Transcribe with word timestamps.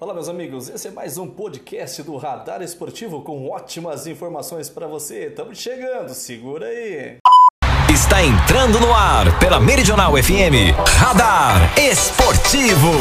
Olá, 0.00 0.14
meus 0.14 0.30
amigos. 0.30 0.70
Esse 0.70 0.88
é 0.88 0.90
mais 0.90 1.18
um 1.18 1.26
podcast 1.26 2.02
do 2.02 2.16
Radar 2.16 2.62
Esportivo 2.62 3.20
com 3.20 3.50
ótimas 3.50 4.06
informações 4.06 4.70
para 4.70 4.86
você. 4.86 5.26
Estamos 5.26 5.58
chegando, 5.58 6.14
segura 6.14 6.64
aí. 6.64 7.18
Está 7.92 8.22
entrando 8.22 8.80
no 8.80 8.94
ar 8.94 9.38
pela 9.38 9.60
Meridional 9.60 10.14
FM. 10.16 10.72
Radar 10.96 11.78
Esportivo. 11.78 12.92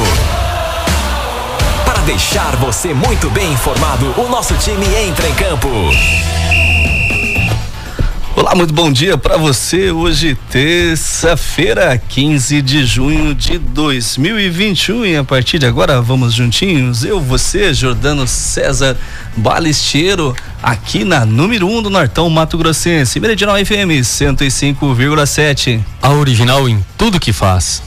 Para 1.86 2.02
deixar 2.02 2.58
você 2.58 2.93
muito 2.93 3.29
bem 3.29 3.50
informado, 3.54 4.21
o 4.21 4.27
nosso 4.27 4.57
time 4.57 4.86
entra 4.86 5.29
em 5.29 5.36
campo. 5.36 5.70
Olá, 8.40 8.56
muito 8.56 8.74
bom 8.74 8.90
dia 8.90 9.18
para 9.18 9.36
você. 9.36 9.92
Hoje, 9.92 10.34
terça-feira, 10.50 11.98
15 11.98 12.62
de 12.62 12.86
junho 12.86 13.36
de 13.36 13.58
2021. 13.58 15.05
E 15.08 15.18
a 15.18 15.26
partir 15.26 15.60
de 15.60 15.66
agora, 15.66 16.02
vamos 16.02 16.34
juntinhos. 16.36 17.04
Eu, 17.04 17.20
você, 17.20 17.73
Jordano 17.73 18.26
César 18.26 18.96
Balesteiro, 19.36 20.34
aqui 20.63 21.04
na 21.04 21.26
número 21.26 21.68
1 21.68 21.77
um 21.77 21.82
do 21.82 21.90
Nortão 21.90 22.30
Mato 22.30 22.58
Grossense, 22.58 23.20
Meridional 23.20 23.58
FM 23.58 23.99
105,7. 24.02 25.84
A 26.02 26.12
original 26.12 26.70
em 26.70 26.82
tudo 26.98 27.20
que 27.20 27.34
faz. 27.34 27.84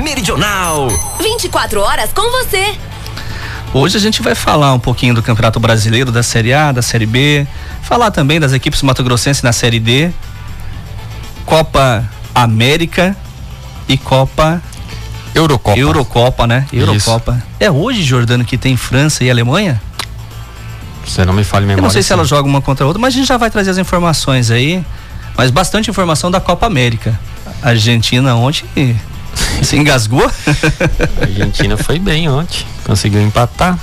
Meridional 0.00 0.86
24 1.20 1.80
horas 1.80 2.12
com 2.12 2.22
você. 2.30 2.76
Hoje 3.72 3.96
a 3.96 4.00
gente 4.00 4.20
vai 4.20 4.34
falar 4.34 4.72
um 4.74 4.80
pouquinho 4.80 5.14
do 5.14 5.22
Campeonato 5.22 5.60
Brasileiro, 5.60 6.10
da 6.10 6.24
Série 6.24 6.52
A, 6.52 6.72
da 6.72 6.82
Série 6.82 7.06
B, 7.06 7.46
falar 7.82 8.10
também 8.10 8.38
das 8.38 8.52
equipes 8.52 8.82
mato-grossenses 8.82 9.42
na 9.42 9.52
Série 9.52 9.80
D, 9.80 10.10
Copa 11.44 12.04
América 12.34 13.16
e 13.88 13.96
Copa 13.96 14.62
Eurocopa. 15.34 15.78
Eurocopa, 15.78 16.46
né? 16.46 16.66
Eurocopa. 16.72 17.32
Isso. 17.32 17.46
É 17.58 17.70
hoje, 17.70 18.02
Jordano, 18.02 18.44
que 18.44 18.58
tem 18.58 18.76
França 18.76 19.24
e 19.24 19.30
Alemanha? 19.30 19.80
Você 21.04 21.24
não 21.24 21.32
me 21.32 21.44
fale 21.44 21.66
memória. 21.66 21.80
Eu 21.80 21.84
não 21.84 21.90
sei 21.90 22.02
se 22.02 22.12
ela 22.12 22.24
joga 22.24 22.48
uma 22.48 22.60
contra 22.60 22.84
a 22.84 22.86
outra, 22.86 23.00
mas 23.00 23.14
a 23.14 23.16
gente 23.16 23.26
já 23.26 23.36
vai 23.36 23.50
trazer 23.50 23.70
as 23.70 23.78
informações 23.78 24.50
aí. 24.50 24.84
Mas 25.36 25.50
bastante 25.50 25.90
informação 25.90 26.30
da 26.30 26.40
Copa 26.40 26.66
América. 26.66 27.18
A 27.62 27.70
Argentina 27.70 28.34
ontem 28.34 28.96
se 29.62 29.76
engasgou? 29.76 30.24
A 31.20 31.24
Argentina 31.24 31.76
foi 31.76 31.98
bem 31.98 32.28
ontem, 32.28 32.64
conseguiu 32.84 33.20
empatar. 33.22 33.78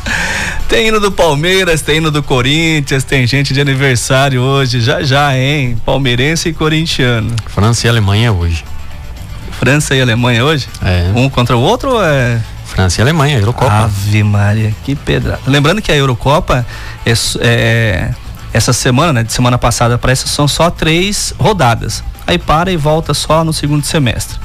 Tem 0.67 0.87
hino 0.87 0.99
do 0.99 1.11
Palmeiras, 1.11 1.81
tem 1.81 1.97
hino 1.97 2.11
do 2.11 2.21
Corinthians, 2.21 3.03
tem 3.03 3.25
gente 3.25 3.53
de 3.53 3.61
aniversário 3.61 4.41
hoje, 4.41 4.81
já 4.81 5.03
já, 5.03 5.37
hein? 5.37 5.77
Palmeirense 5.85 6.49
e 6.49 6.53
corintiano. 6.53 7.35
França 7.47 7.87
e 7.87 7.89
Alemanha 7.89 8.31
hoje. 8.31 8.63
França 9.59 9.95
e 9.95 10.01
Alemanha 10.01 10.43
hoje? 10.45 10.67
É. 10.83 11.11
Um 11.15 11.29
contra 11.29 11.55
o 11.57 11.61
outro 11.61 11.91
ou 11.91 12.03
é. 12.03 12.39
França 12.65 12.99
e 12.99 13.01
Alemanha, 13.01 13.37
Eurocopa. 13.37 13.85
Ave 13.85 14.23
Maria, 14.23 14.73
que 14.83 14.95
pedra. 14.95 15.39
Lembrando 15.47 15.81
que 15.81 15.91
a 15.91 15.95
Eurocopa 15.95 16.65
é, 17.05 17.13
é 17.39 18.11
essa 18.53 18.73
semana, 18.73 19.13
né, 19.13 19.23
de 19.23 19.31
semana 19.31 19.57
passada 19.57 19.97
para 19.97 20.11
essa, 20.11 20.27
são 20.27 20.47
só 20.47 20.69
três 20.69 21.33
rodadas. 21.39 22.03
Aí 22.25 22.37
para 22.37 22.71
e 22.71 22.77
volta 22.77 23.13
só 23.13 23.43
no 23.43 23.53
segundo 23.53 23.85
semestre. 23.85 24.37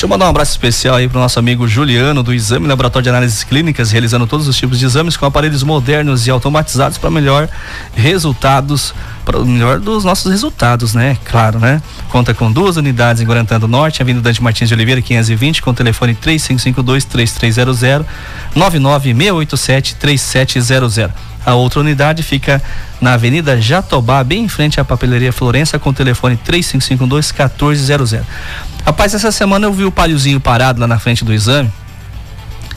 Deixa 0.00 0.06
eu 0.06 0.08
mandar 0.08 0.24
um 0.24 0.30
abraço 0.30 0.52
especial 0.52 0.96
aí 0.96 1.06
para 1.06 1.18
o 1.18 1.20
nosso 1.20 1.38
amigo 1.38 1.68
Juliano 1.68 2.22
do 2.22 2.32
Exame 2.32 2.66
Laboratório 2.66 3.02
de 3.02 3.10
Análises 3.10 3.44
Clínicas, 3.44 3.90
realizando 3.90 4.26
todos 4.26 4.48
os 4.48 4.56
tipos 4.56 4.78
de 4.78 4.86
exames 4.86 5.14
com 5.14 5.26
aparelhos 5.26 5.62
modernos 5.62 6.26
e 6.26 6.30
automatizados 6.30 6.96
para 6.96 7.10
melhor 7.10 7.46
resultados, 7.94 8.94
para 9.26 9.38
o 9.38 9.44
melhor 9.44 9.78
dos 9.78 10.02
nossos 10.02 10.32
resultados, 10.32 10.94
né? 10.94 11.18
Claro, 11.26 11.58
né? 11.58 11.82
Conta 12.08 12.32
com 12.32 12.50
duas 12.50 12.78
unidades 12.78 13.20
em 13.20 13.26
Guarantã 13.26 13.60
do 13.60 13.68
Norte, 13.68 14.00
Avenida 14.00 14.22
Dante 14.22 14.42
Martins 14.42 14.70
de 14.70 14.74
Oliveira, 14.74 15.02
520, 15.02 15.60
com 15.60 15.74
telefone 15.74 16.14
3552 16.14 17.04
3300 17.04 18.06
99687 18.56 19.96
3700. 19.96 21.29
A 21.44 21.54
outra 21.54 21.80
unidade 21.80 22.22
fica 22.22 22.62
na 23.00 23.14
Avenida 23.14 23.60
Jatobá, 23.60 24.22
bem 24.22 24.44
em 24.44 24.48
frente 24.48 24.78
à 24.78 24.84
papelaria 24.84 25.32
Florença, 25.32 25.78
com 25.78 25.92
telefone 25.92 26.36
3552 26.36 27.32
1400. 27.32 28.20
Rapaz, 28.84 29.14
essa 29.14 29.32
semana 29.32 29.66
eu 29.66 29.72
vi 29.72 29.84
o 29.84 29.90
palhozinho 29.90 30.40
parado 30.40 30.80
lá 30.80 30.86
na 30.86 30.98
frente 30.98 31.24
do 31.24 31.32
exame. 31.32 31.70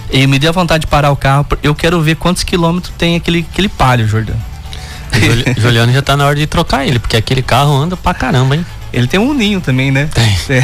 E 0.09 0.28
me 0.28 0.38
deu 0.38 0.53
vontade 0.53 0.81
de 0.81 0.88
parar 0.88 1.12
o 1.12 1.16
carro. 1.16 1.46
Eu 1.62 1.73
quero 1.73 2.02
ver 2.02 2.16
quantos 2.16 2.44
quilômetros 2.44 2.94
tem 2.97 3.16
aquele, 3.16 3.46
aquele 3.52 3.68
palho, 3.68 4.07
Jordão. 4.07 4.35
Juliano 5.57 5.91
já 5.91 6.02
tá 6.02 6.16
na 6.16 6.25
hora 6.25 6.35
de 6.35 6.47
trocar 6.47 6.85
ele, 6.85 7.00
porque 7.00 7.18
aquele 7.18 7.41
carro 7.41 7.75
anda 7.75 7.97
pra 7.97 8.13
caramba, 8.13 8.56
hein? 8.56 8.66
Ele 8.91 9.07
tem 9.07 9.19
um 9.19 9.34
ninho 9.34 9.59
também, 9.59 9.91
né? 9.91 10.07
Tem. 10.13 10.38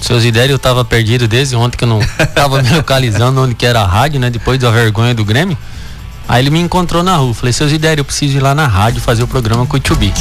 Seu 0.00 0.20
Zidério 0.20 0.56
estava 0.56 0.84
perdido 0.84 1.26
desde 1.26 1.56
ontem 1.56 1.78
que 1.78 1.84
eu 1.84 1.88
não 1.88 2.00
estava 2.20 2.62
me 2.62 2.70
localizando 2.70 3.42
onde 3.42 3.54
que 3.54 3.64
era 3.64 3.80
a 3.80 3.86
rádio, 3.86 4.20
né? 4.20 4.30
Depois 4.30 4.58
da 4.58 4.70
vergonha 4.70 5.14
do 5.14 5.24
Grêmio. 5.24 5.56
Aí 6.28 6.42
ele 6.42 6.50
me 6.50 6.60
encontrou 6.60 7.02
na 7.02 7.16
rua. 7.16 7.34
Falei, 7.34 7.52
seu 7.52 7.68
Zidério, 7.68 8.00
eu 8.00 8.04
preciso 8.04 8.36
ir 8.36 8.40
lá 8.40 8.54
na 8.54 8.66
rádio 8.66 9.00
fazer 9.00 9.22
o 9.22 9.26
programa 9.26 9.66
com 9.66 9.76
o 9.76 9.80
Tchubi. 9.80 10.12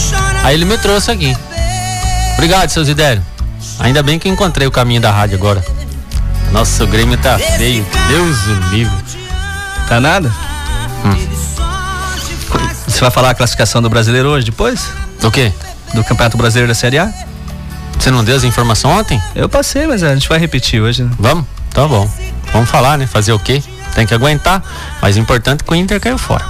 Aí 0.43 0.55
ele 0.55 0.65
me 0.65 0.77
trouxe 0.77 1.11
aqui. 1.11 1.35
Obrigado, 2.33 2.69
seu 2.69 2.83
Zidério. 2.83 3.23
Ainda 3.83 4.01
bem 4.01 4.17
que 4.17 4.29
encontrei 4.29 4.65
o 4.65 4.71
caminho 4.71 5.01
da 5.01 5.11
rádio 5.11 5.35
agora. 5.35 5.63
Nossa, 6.51 6.85
o 6.85 6.87
Grêmio 6.87 7.17
tá 7.17 7.37
feio. 7.37 7.85
Deus 8.07 8.47
o 8.47 8.69
livre. 8.71 8.95
Tá 9.89 9.99
nada? 9.99 10.33
Hum. 11.05 11.27
Você 12.87 13.01
vai 13.01 13.11
falar 13.11 13.31
a 13.31 13.35
classificação 13.35 13.81
do 13.81 13.89
brasileiro 13.89 14.29
hoje 14.29 14.45
depois? 14.45 14.87
Do 15.19 15.29
quê? 15.29 15.51
Do 15.93 16.01
Campeonato 16.03 16.37
Brasileiro 16.37 16.69
da 16.69 16.73
Série 16.73 16.97
A? 16.97 17.13
Você 17.99 18.09
não 18.09 18.23
deu 18.23 18.37
as 18.37 18.45
informações 18.45 18.99
ontem? 18.99 19.21
Eu 19.35 19.49
passei, 19.49 19.85
mas 19.85 20.01
a 20.01 20.13
gente 20.13 20.29
vai 20.29 20.39
repetir 20.39 20.81
hoje, 20.81 21.03
né? 21.03 21.11
Vamos? 21.19 21.45
Tá 21.73 21.85
bom. 21.85 22.09
Vamos 22.53 22.69
falar, 22.69 22.97
né? 22.97 23.05
Fazer 23.05 23.33
o 23.33 23.39
quê? 23.39 23.61
Tem 23.93 24.07
que 24.07 24.13
aguentar. 24.13 24.63
Mas 25.01 25.17
o 25.17 25.19
importante 25.19 25.61
é 25.61 25.63
que 25.65 25.71
o 25.71 25.75
Inter 25.75 25.99
caiu 25.99 26.17
fora. 26.17 26.45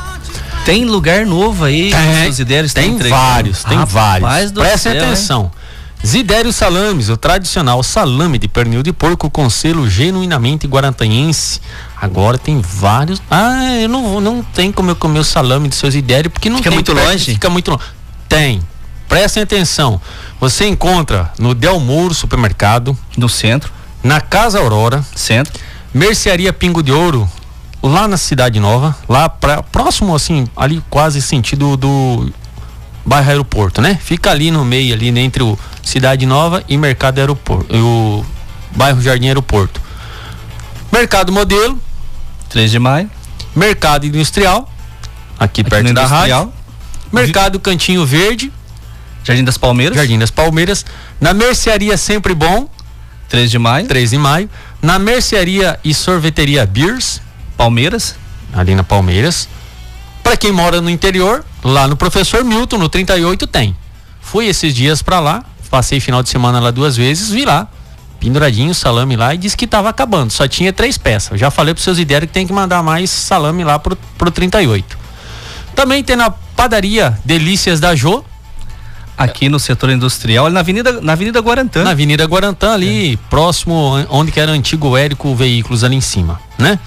Tem 0.66 0.86
lugar 0.86 1.26
novo 1.26 1.66
aí, 1.66 1.92
os 2.30 2.40
ideias 2.40 2.74
Tem 2.74 2.98
vários, 2.98 3.64
tem 3.64 3.84
vários. 3.86 4.52
Presta 4.52 4.92
atenção. 4.92 5.44
Hein? 5.44 5.63
Zidério 6.06 6.52
Salames, 6.52 7.08
o 7.08 7.16
tradicional 7.16 7.82
salame 7.82 8.38
de 8.38 8.48
pernil 8.50 8.84
de 8.84 8.92
porco 8.92 9.30
com 9.30 9.50
selo 9.50 9.90
genuinamente 9.90 10.68
guarantanhense. 10.68 11.62
Agora 12.00 12.38
tem 12.38 12.60
vários. 12.60 13.22
Ah, 13.32 13.80
eu 13.80 13.88
não, 13.88 14.20
não 14.20 14.44
tem 14.44 14.70
como 14.70 14.92
eu 14.92 14.96
comer 14.98 15.20
o 15.20 15.24
salame 15.24 15.70
do 15.70 15.76
seu 15.76 15.90
Zidério 15.90 16.30
porque 16.30 16.50
não 16.50 16.58
fica 16.58 16.70
tem. 16.70 16.78
Muito 16.78 16.94
longe? 16.94 17.32
Fica 17.32 17.50
muito 17.50 17.72
longe. 17.72 17.84
Tem. 18.28 18.62
prestem 19.08 19.44
atenção. 19.44 20.02
Você 20.42 20.68
encontra 20.68 21.32
no 21.40 21.56
Del 21.56 21.80
Muro 21.80 22.14
Supermercado, 22.14 22.98
No 23.16 23.30
centro, 23.30 23.72
na 24.04 24.20
Casa 24.20 24.60
Aurora, 24.60 25.06
centro. 25.16 25.54
Mercearia 25.94 26.52
Pingo 26.52 26.84
de 26.84 26.92
Ouro, 26.92 27.30
lá 27.82 28.08
na 28.08 28.18
Cidade 28.18 28.60
Nova, 28.60 28.98
lá 29.08 29.30
pra, 29.30 29.62
próximo 29.62 30.16
assim, 30.16 30.48
ali 30.56 30.84
quase 30.90 31.22
sentido 31.22 31.78
do 31.78 32.34
bairro 33.06 33.30
Aeroporto, 33.30 33.82
né? 33.82 34.00
Fica 34.02 34.32
ali 34.32 34.52
no 34.52 34.64
meio 34.64 34.94
ali 34.94 35.12
né, 35.12 35.22
entre 35.22 35.44
o 35.44 35.58
Cidade 35.82 36.26
Nova 36.26 36.64
e 36.68 36.78
Mercado 36.78 37.20
Aeroporto, 37.20 37.76
e 37.76 37.80
o 37.80 38.26
bairro 38.76 39.02
Jardim 39.02 39.28
Aeroporto. 39.28 39.82
Mercado 40.92 41.32
Modelo, 41.32 41.80
3 42.50 42.72
de 42.72 42.80
maio. 42.80 43.10
Mercado 43.56 44.06
Industrial, 44.06 44.72
aqui, 45.40 45.62
aqui 45.62 45.70
perto 45.70 45.94
da 45.94 46.06
rádio. 46.06 46.52
Mercado 47.12 47.60
Cantinho 47.60 48.06
Verde, 48.06 48.52
Jardim 49.24 49.44
das 49.44 49.58
Palmeiras. 49.58 49.96
Jardim 49.96 50.18
das 50.18 50.32
Palmeiras, 50.32 50.86
na 51.20 51.34
Mercearia 51.34 51.98
Sempre 51.98 52.34
Bom, 52.34 52.68
3 53.30 53.50
de 53.50 53.60
maio. 53.60 53.88
3 53.88 54.10
de 54.10 54.18
maio, 54.18 54.50
na 54.82 54.98
Mercearia 54.98 55.80
e 55.84 55.94
Sorveteria 55.94 56.66
Beers, 56.66 57.22
Palmeiras. 57.56 58.16
ali 58.54 58.76
na 58.76 58.84
Palmeiras. 58.84 59.48
Para 60.24 60.38
quem 60.38 60.52
mora 60.52 60.80
no 60.82 60.90
interior, 60.90 61.44
lá 61.64 61.88
no 61.88 61.96
Professor 61.98 62.44
Milton, 62.44 62.78
no 62.78 62.90
38 62.90 63.46
tem. 63.46 63.76
Fui 64.22 64.48
esses 64.48 64.74
dias 64.74 65.02
para 65.02 65.20
lá, 65.20 65.44
passei 65.70 66.00
final 66.00 66.24
de 66.24 66.30
semana 66.30 66.60
lá 66.60 66.72
duas 66.72 66.96
vezes, 66.96 67.30
vi 67.30 67.44
lá, 67.46 67.68
penduradinho 68.20 68.74
salame 68.74 69.16
lá 69.18 69.34
e 69.36 69.38
disse 69.38 69.58
que 69.58 69.68
tava 69.68 69.90
acabando, 69.90 70.32
só 70.32 70.48
tinha 70.48 70.72
três 70.72 70.98
peças. 70.98 71.32
Eu 71.32 71.38
já 71.38 71.52
falei 71.52 71.74
pros 71.74 71.84
seus 71.84 72.00
ideias 72.00 72.22
que 72.22 72.28
tem 72.28 72.48
que 72.48 72.54
mandar 72.54 72.82
mais 72.82 73.10
salame 73.10 73.64
lá 73.64 73.78
pro, 73.78 73.98
pro 74.18 74.32
38. 74.32 74.98
Também 75.76 76.04
tem 76.04 76.16
na 76.16 76.30
padaria 76.30 77.18
Delícias 77.26 77.80
da 77.80 77.94
Jô, 77.96 78.24
Aqui 79.16 79.48
no 79.48 79.60
setor 79.60 79.92
industrial, 79.92 80.50
na 80.50 80.62
Avenida, 80.62 81.00
na 81.00 81.14
Avenida 81.14 81.40
Guarantã. 81.40 81.84
na 81.84 81.92
Avenida 81.92 82.26
Guarantã, 82.26 82.74
ali 82.74 83.16
próximo 83.30 83.94
an- 83.94 84.08
onde 84.10 84.32
que 84.32 84.40
era 84.40 84.52
o 84.52 84.56
antigo 84.56 84.98
Érico 84.98 85.36
Veículos 85.36 85.84
ali 85.84 85.96
em 85.96 86.02
cima, 86.02 86.40
né? 86.58 86.80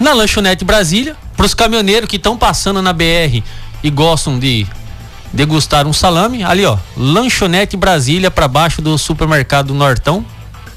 Na 0.00 0.14
Lanchonete 0.14 0.64
Brasília, 0.64 1.14
para 1.36 1.44
os 1.44 1.52
caminhoneiros 1.52 2.08
que 2.08 2.16
estão 2.16 2.34
passando 2.34 2.80
na 2.80 2.90
BR 2.90 3.42
e 3.82 3.90
gostam 3.90 4.38
de 4.38 4.66
degustar 5.30 5.86
um 5.86 5.92
salame, 5.92 6.42
ali 6.42 6.64
ó, 6.64 6.78
Lanchonete 6.96 7.76
Brasília 7.76 8.30
para 8.30 8.48
baixo 8.48 8.80
do 8.80 8.96
supermercado 8.96 9.74
Nortão, 9.74 10.24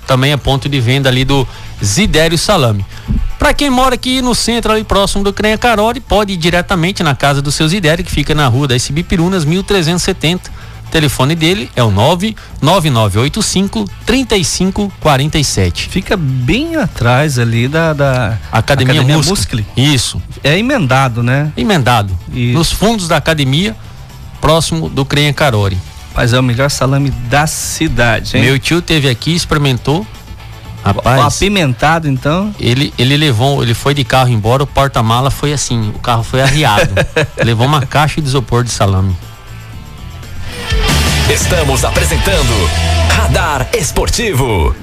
também 0.05 0.33
é 0.33 0.37
ponto 0.37 0.67
de 0.67 0.77
venda 0.81 1.07
ali 1.07 1.23
do 1.23 1.47
Zidério 1.81 2.37
Salame. 2.37 2.85
Para 3.39 3.53
quem 3.53 3.69
mora 3.69 3.95
aqui 3.95 4.21
no 4.21 4.35
centro, 4.35 4.73
ali 4.73 4.83
próximo 4.83 5.23
do 5.23 5.31
Crenha 5.31 5.57
Caroli, 5.57 6.01
pode 6.01 6.33
ir 6.33 6.37
diretamente 6.37 7.01
na 7.01 7.15
casa 7.15 7.41
do 7.41 7.51
seu 7.51 7.67
Zidério, 7.67 8.03
que 8.03 8.11
fica 8.11 8.35
na 8.35 8.47
rua 8.47 8.67
das 8.67 8.83
Cibipirunas, 8.83 9.45
1370. 9.45 10.51
O 10.93 11.01
telefone 11.01 11.33
dele 11.33 11.71
é 11.75 11.81
o 11.81 11.89
99985 11.89 13.89
3547. 14.05 15.89
Fica 15.89 16.15
bem 16.15 16.75
atrás 16.75 17.39
ali 17.39 17.67
da, 17.67 17.93
da 17.93 18.37
Academia, 18.51 19.01
Academia 19.01 19.17
Muscle. 19.17 19.65
Isso, 19.75 20.21
É 20.43 20.55
emendado, 20.55 21.23
né? 21.23 21.51
emendado. 21.57 22.15
Isso. 22.31 22.55
Nos 22.55 22.71
fundos 22.71 23.07
da 23.07 23.17
academia, 23.17 23.75
próximo 24.39 24.87
do 24.87 25.03
Crenha 25.03 25.33
Carori. 25.33 25.79
Mas 26.13 26.31
é 26.31 26.39
o 26.39 26.43
melhor 26.43 26.69
salame 26.69 27.09
da 27.09 27.47
cidade, 27.47 28.37
hein? 28.37 28.43
Meu 28.43 28.59
tio 28.59 28.79
teve 28.79 29.09
aqui, 29.09 29.33
experimentou. 29.33 30.05
Rapaz, 30.85 31.37
apimentado, 31.37 32.07
então. 32.07 32.53
ele, 32.59 32.93
ele 32.99 33.17
levou, 33.17 33.63
ele 33.63 33.73
foi 33.73 33.95
de 33.95 34.03
carro 34.03 34.29
embora, 34.29 34.61
o 34.61 34.67
porta-mala 34.67 35.31
foi 35.31 35.53
assim, 35.53 35.91
o 35.95 35.97
carro 35.97 36.21
foi 36.21 36.43
arriado. 36.43 36.93
levou 37.43 37.65
uma 37.65 37.83
caixa 37.83 38.21
de 38.21 38.27
isopor 38.27 38.63
de 38.63 38.69
salame. 38.69 39.17
Estamos 41.33 41.83
apresentando 41.83 42.69
Radar 43.09 43.67
Esportivo. 43.73 44.75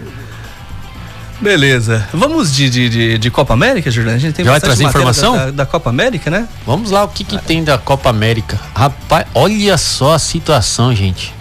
Beleza. 1.41 2.07
Vamos 2.13 2.53
de, 2.55 2.69
de, 2.69 2.89
de, 2.89 3.19
de 3.19 3.31
Copa 3.31 3.55
América, 3.55 3.91
Jordana? 3.91 4.17
A 4.17 4.21
gente 4.21 4.35
tem 4.35 4.45
Já 4.45 4.51
vai 4.51 4.61
bastante 4.61 4.79
trazer 4.79 4.91
informação? 4.91 5.37
Da, 5.37 5.45
da- 5.47 5.51
da 5.53 5.67
Copa 5.67 5.89
América, 5.89 6.31
né? 6.31 6.47
Vamos 6.67 6.91
lá, 6.91 7.05
o 7.05 7.09
que 7.09 7.25
que 7.25 7.39
tem 7.39 7.63
da 7.65 7.79
Copa 7.79 8.11
América? 8.11 8.59
Rapaz, 8.75 9.27
olha 9.35 9.79
só 9.79 10.15
a 10.15 10.19
situação, 10.19 10.95
gente. 10.95 11.33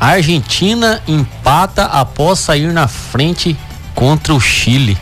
A 0.00 0.08
Argentina 0.08 1.00
empata 1.06 1.84
após 1.84 2.38
sair 2.40 2.72
na 2.72 2.88
frente 2.88 3.56
contra 3.94 4.34
o 4.34 4.40
Chile. 4.40 4.96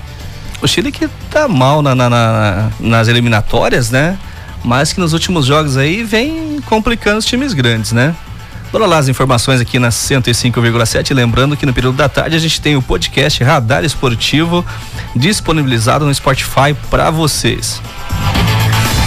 O 0.61 0.67
Chile 0.69 0.93
que 0.93 1.09
tá 1.31 1.49
mal 1.49 1.81
na, 1.81 1.95
na- 1.95 2.11
na- 2.11 2.71
nas 2.81 3.09
eliminatórias, 3.09 3.91
né? 3.91 4.19
Mas 4.65 4.93
que 4.93 5.01
nos 5.01 5.13
últimos 5.13 5.47
jogos 5.47 5.77
aí 5.77 6.05
vem 6.05 6.61
complicando 6.67 7.19
os 7.19 7.25
times 7.25 7.53
grandes, 7.55 7.93
né? 7.93 8.15
Bora 8.73 8.87
lá 8.87 8.97
as 8.97 9.07
informações 9.07 9.61
aqui 9.61 9.79
na 9.79 9.91
105,7. 9.91 11.15
Lembrando 11.15 11.57
que 11.57 11.67
no 11.67 11.75
período 11.75 11.97
da 11.97 12.09
tarde 12.09 12.35
a 12.35 12.39
gente 12.39 12.59
tem 12.59 12.75
o 12.75 12.81
podcast 12.81 13.45
Radar 13.45 13.85
Esportivo 13.85 14.65
disponibilizado 15.15 16.07
no 16.07 16.15
Spotify 16.15 16.75
para 16.91 17.11
vocês. 17.11 17.83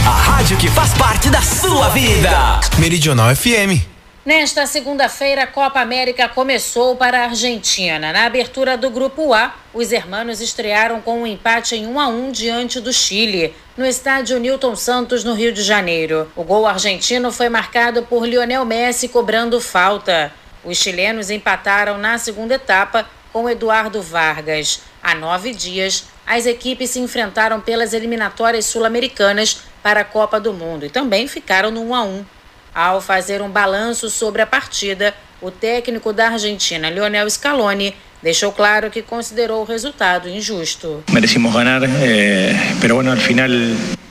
A 0.06 0.12
rádio 0.12 0.56
que 0.58 0.70
faz 0.70 0.94
parte 0.94 1.32
da 1.32 1.42
sua 1.42 1.90
vida. 1.90 2.60
Meridional 2.78 3.36
FM. 3.36 3.95
Nesta 4.26 4.66
segunda-feira, 4.66 5.44
a 5.44 5.48
Copa 5.48 5.80
América 5.80 6.28
começou 6.28 6.96
para 6.96 7.20
a 7.20 7.24
Argentina. 7.26 8.12
Na 8.12 8.26
abertura 8.26 8.76
do 8.76 8.90
Grupo 8.90 9.32
A, 9.36 9.54
os 9.72 9.92
hermanos 9.92 10.42
estrearam 10.42 11.00
com 11.00 11.22
um 11.22 11.28
empate 11.28 11.76
em 11.76 11.86
1 11.86 12.00
a 12.00 12.08
1 12.08 12.32
diante 12.32 12.80
do 12.80 12.92
Chile, 12.92 13.54
no 13.78 13.86
estádio 13.86 14.40
Newton 14.40 14.76
Santos, 14.76 15.24
no 15.24 15.36
Rio 15.36 15.54
de 15.54 15.62
Janeiro. 15.62 16.28
O 16.36 16.44
gol 16.44 16.66
argentino 16.66 17.32
foi 17.32 17.50
marcado 17.50 18.02
por 18.02 18.26
Lionel 18.26 18.66
Messi 18.66 19.10
cobrando 19.10 19.62
falta. 19.62 20.34
Os 20.64 20.76
chilenos 20.76 21.30
empataram 21.30 22.00
na 22.00 22.18
segunda 22.18 22.56
etapa 22.56 23.08
com 23.32 23.48
Eduardo 23.48 24.02
Vargas. 24.02 24.82
Há 25.04 25.14
nove 25.14 25.54
dias, 25.54 26.06
as 26.26 26.48
equipes 26.48 26.90
se 26.90 27.00
enfrentaram 27.00 27.62
pelas 27.62 27.94
eliminatórias 27.94 28.66
sul-americanas 28.66 29.60
para 29.84 30.00
a 30.00 30.06
Copa 30.06 30.40
do 30.40 30.52
Mundo 30.52 30.84
e 30.84 30.90
também 30.90 31.28
ficaram 31.28 31.70
no 31.70 31.84
1 31.90 31.94
a 31.94 32.02
1. 32.02 32.35
Ao 32.76 33.00
fazer 33.00 33.42
um 33.42 33.50
balanço 33.50 34.10
sobre 34.10 34.42
a 34.42 34.46
partida, 34.46 35.16
o 35.42 35.50
técnico 35.50 36.12
da 36.12 36.28
Argentina, 36.32 36.90
Lionel 36.90 37.30
Scaloni, 37.30 37.96
deixou 38.26 38.52
claro 38.52 38.90
que 38.90 39.04
considerou 39.04 39.62
o 39.62 39.66
resultado 39.66 40.28
injusto. 40.28 41.04
merecimos 41.12 41.54
ganar, 41.54 41.84
eh, 41.84 42.56
pero 42.82 42.96
bueno, 42.96 43.12
al 43.12 43.20
final 43.20 43.52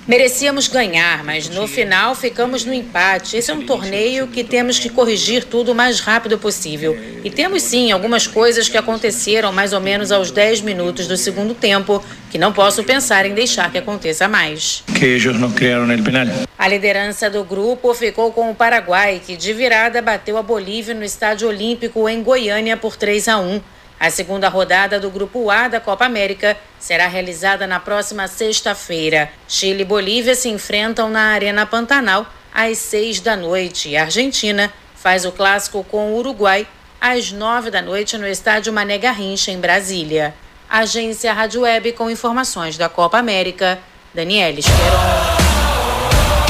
Merecíamos 0.06 0.68
ganhar, 0.68 1.24
mas 1.24 1.48
no 1.48 1.66
final 1.66 2.14
ficamos 2.14 2.62
no 2.66 2.74
empate. 2.74 3.38
Esse 3.38 3.50
é 3.50 3.54
um 3.54 3.64
torneio 3.64 4.26
que 4.28 4.44
temos 4.44 4.78
que 4.78 4.90
corrigir 4.90 5.44
tudo 5.44 5.72
o 5.72 5.74
mais 5.74 5.98
rápido 6.00 6.38
possível. 6.38 6.94
E 7.24 7.30
temos 7.30 7.62
sim 7.62 7.90
algumas 7.90 8.26
coisas 8.26 8.68
que 8.68 8.76
aconteceram 8.76 9.50
mais 9.50 9.72
ou 9.72 9.80
menos 9.80 10.12
aos 10.12 10.30
10 10.30 10.60
minutos 10.60 11.08
do 11.08 11.16
segundo 11.16 11.54
tempo 11.54 12.04
que 12.30 12.36
não 12.36 12.52
posso 12.52 12.84
pensar 12.84 13.24
em 13.24 13.32
deixar 13.32 13.72
que 13.72 13.78
aconteça 13.78 14.28
mais. 14.28 14.84
que 14.94 15.06
ellos 15.06 15.38
nos 15.40 15.54
crearon 15.54 15.90
el 15.90 16.02
penal. 16.02 16.26
A 16.58 16.68
liderança 16.68 17.30
do 17.30 17.42
grupo 17.42 17.94
ficou 17.94 18.30
com 18.30 18.50
o 18.50 18.54
Paraguai, 18.54 19.22
que 19.26 19.38
de 19.38 19.54
virada 19.54 20.02
bateu 20.02 20.36
a 20.36 20.42
Bolívia 20.42 20.92
no 20.92 21.02
Estádio 21.02 21.48
Olímpico 21.48 22.06
em 22.10 22.22
Goiânia 22.22 22.76
por 22.76 22.94
3 22.94 23.28
a 23.28 23.38
1. 23.38 23.73
A 23.98 24.10
segunda 24.10 24.48
rodada 24.48 25.00
do 25.00 25.10
Grupo 25.10 25.50
A 25.50 25.68
da 25.68 25.80
Copa 25.80 26.04
América 26.04 26.56
será 26.78 27.06
realizada 27.06 27.66
na 27.66 27.80
próxima 27.80 28.28
sexta-feira. 28.28 29.30
Chile 29.48 29.82
e 29.82 29.84
Bolívia 29.84 30.34
se 30.34 30.48
enfrentam 30.48 31.08
na 31.08 31.32
Arena 31.32 31.64
Pantanal 31.64 32.26
às 32.52 32.78
seis 32.78 33.20
da 33.20 33.36
noite 33.36 33.88
e 33.90 33.96
a 33.96 34.02
Argentina 34.02 34.72
faz 34.94 35.24
o 35.24 35.32
clássico 35.32 35.84
com 35.84 36.12
o 36.12 36.16
Uruguai 36.18 36.66
às 37.00 37.32
nove 37.32 37.70
da 37.70 37.82
noite 37.82 38.16
no 38.16 38.26
Estádio 38.26 38.72
Mané 38.72 38.96
Garrincha, 38.96 39.50
em 39.50 39.60
Brasília. 39.60 40.34
Agência 40.68 41.32
Rádio 41.32 41.60
Web 41.60 41.92
com 41.92 42.10
informações 42.10 42.78
da 42.78 42.88
Copa 42.88 43.18
América, 43.18 43.78
Daniela 44.14 44.58
Esperon. 44.58 45.34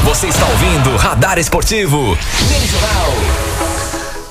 Você 0.05 0.27
está 0.27 0.45
ouvindo 0.45 0.95
Radar 0.95 1.37
Esportivo. 1.37 2.17
Meridional. 2.49 3.54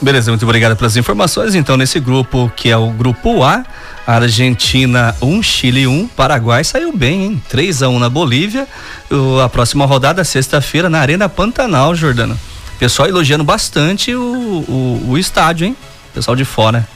Beleza, 0.05 0.31
muito 0.31 0.43
obrigado 0.45 0.77
pelas 0.77 0.97
informações. 0.99 1.55
Então, 1.55 1.79
nesse 1.79 1.99
grupo, 1.99 2.53
que 2.55 2.69
é 2.69 2.77
o 2.77 2.91
grupo 2.91 3.43
A, 3.43 3.65
Argentina 4.07 5.17
1, 5.23 5.43
Chile 5.43 5.87
1, 5.87 6.09
Paraguai 6.09 6.63
saiu 6.63 6.95
bem, 6.95 7.25
hein? 7.25 7.43
3 7.49 7.83
a 7.83 7.89
1 7.89 7.99
na 7.99 8.11
Bolívia. 8.11 8.69
O- 9.11 9.41
a 9.41 9.49
próxima 9.49 9.87
rodada, 9.87 10.23
sexta-feira, 10.23 10.91
na 10.91 11.01
Arena 11.01 11.27
Pantanal, 11.27 11.95
Jordana. 11.95 12.37
Pessoal 12.79 13.09
elogiando 13.09 13.45
bastante 13.45 14.15
o, 14.15 14.21
o, 14.69 15.07
o 15.13 15.17
estádio, 15.19 15.69
hein? 15.69 15.77
Pessoal 16.13 16.37
de 16.37 16.45
fora. 16.45 16.87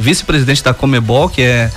Vice-presidente 0.00 0.64
da 0.64 0.74
Comebol, 0.74 1.28
que 1.28 1.42
é, 1.42 1.70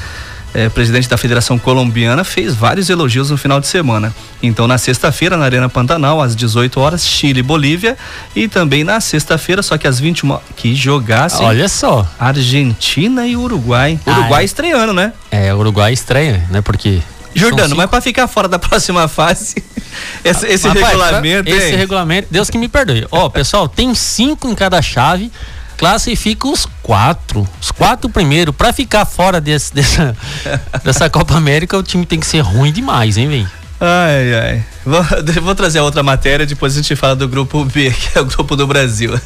é, 0.53 0.69
presidente 0.69 1.07
da 1.07 1.17
Federação 1.17 1.57
Colombiana, 1.59 2.23
fez 2.23 2.55
vários 2.55 2.89
elogios 2.89 3.29
no 3.29 3.37
final 3.37 3.59
de 3.59 3.67
semana. 3.67 4.13
Então, 4.41 4.67
na 4.67 4.77
sexta-feira, 4.77 5.37
na 5.37 5.45
Arena 5.45 5.69
Pantanal, 5.69 6.21
às 6.21 6.35
18 6.35 6.79
horas, 6.79 7.05
Chile 7.05 7.39
e 7.39 7.43
Bolívia. 7.43 7.97
E 8.35 8.47
também 8.47 8.83
na 8.83 8.99
sexta-feira, 8.99 9.61
só 9.61 9.77
que 9.77 9.87
às 9.87 9.99
21 9.99 10.39
que 10.55 10.73
jogassem 10.75 11.45
Olha 11.45 11.67
só. 11.67 12.07
Argentina 12.19 13.27
e 13.27 13.35
Uruguai. 13.35 13.99
Ah, 14.05 14.19
Uruguai 14.19 14.41
é. 14.41 14.45
estreando, 14.45 14.93
né? 14.93 15.13
É, 15.31 15.53
Uruguai 15.53 15.93
estreia, 15.93 16.43
né? 16.49 16.61
Porque. 16.61 17.01
Jordano, 17.35 17.75
mas 17.75 17.89
pra 17.89 18.01
ficar 18.01 18.27
fora 18.27 18.47
da 18.47 18.57
próxima 18.57 19.07
fase, 19.07 19.63
esse, 20.25 20.47
esse 20.47 20.67
Rapaz, 20.67 20.87
regulamento, 20.87 21.49
Esse 21.49 21.67
hein? 21.67 21.75
regulamento, 21.75 22.27
Deus 22.31 22.49
que 22.49 22.57
me 22.57 22.67
perdoe. 22.67 23.05
Ó, 23.11 23.29
pessoal, 23.29 23.69
tem 23.69 23.93
cinco 23.93 24.49
em 24.49 24.55
cada 24.55 24.81
chave. 24.81 25.31
Classifica 25.79 26.45
os 26.49 26.67
quatro, 26.83 27.47
os 27.61 27.71
quatro 27.71 28.09
primeiros. 28.09 28.53
Para 28.53 28.73
ficar 28.73 29.05
fora 29.05 29.39
desse, 29.39 29.73
dessa, 29.73 30.15
dessa 30.83 31.09
Copa 31.09 31.35
América, 31.35 31.77
o 31.77 31.81
time 31.81 32.05
tem 32.05 32.19
que 32.19 32.27
ser 32.27 32.41
ruim 32.41 32.71
demais, 32.71 33.15
hein, 33.15 33.29
velho? 33.29 33.49
Ai, 33.79 34.33
ai. 34.33 34.65
Vou, 34.85 35.01
vou 35.41 35.55
trazer 35.55 35.79
outra 35.79 36.03
matéria, 36.03 36.45
depois 36.45 36.73
a 36.73 36.81
gente 36.81 36.97
fala 36.97 37.15
do 37.15 37.29
grupo 37.29 37.63
B, 37.63 37.91
que 37.95 38.17
é 38.17 38.21
o 38.21 38.25
grupo 38.25 38.57
do 38.57 38.67
Brasil. 38.67 39.17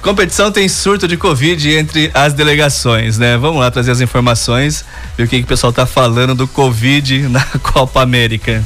Competição 0.00 0.50
tem 0.50 0.68
surto 0.68 1.06
de 1.06 1.18
Covid 1.18 1.76
entre 1.76 2.10
as 2.14 2.32
delegações, 2.32 3.18
né? 3.18 3.36
Vamos 3.36 3.60
lá 3.60 3.70
trazer 3.70 3.90
as 3.90 4.00
informações, 4.00 4.86
ver 5.18 5.24
o 5.24 5.28
que, 5.28 5.38
que 5.38 5.44
o 5.44 5.46
pessoal 5.46 5.72
tá 5.72 5.84
falando 5.84 6.34
do 6.34 6.48
Covid 6.48 7.28
na 7.28 7.44
Copa 7.62 8.00
América. 8.02 8.64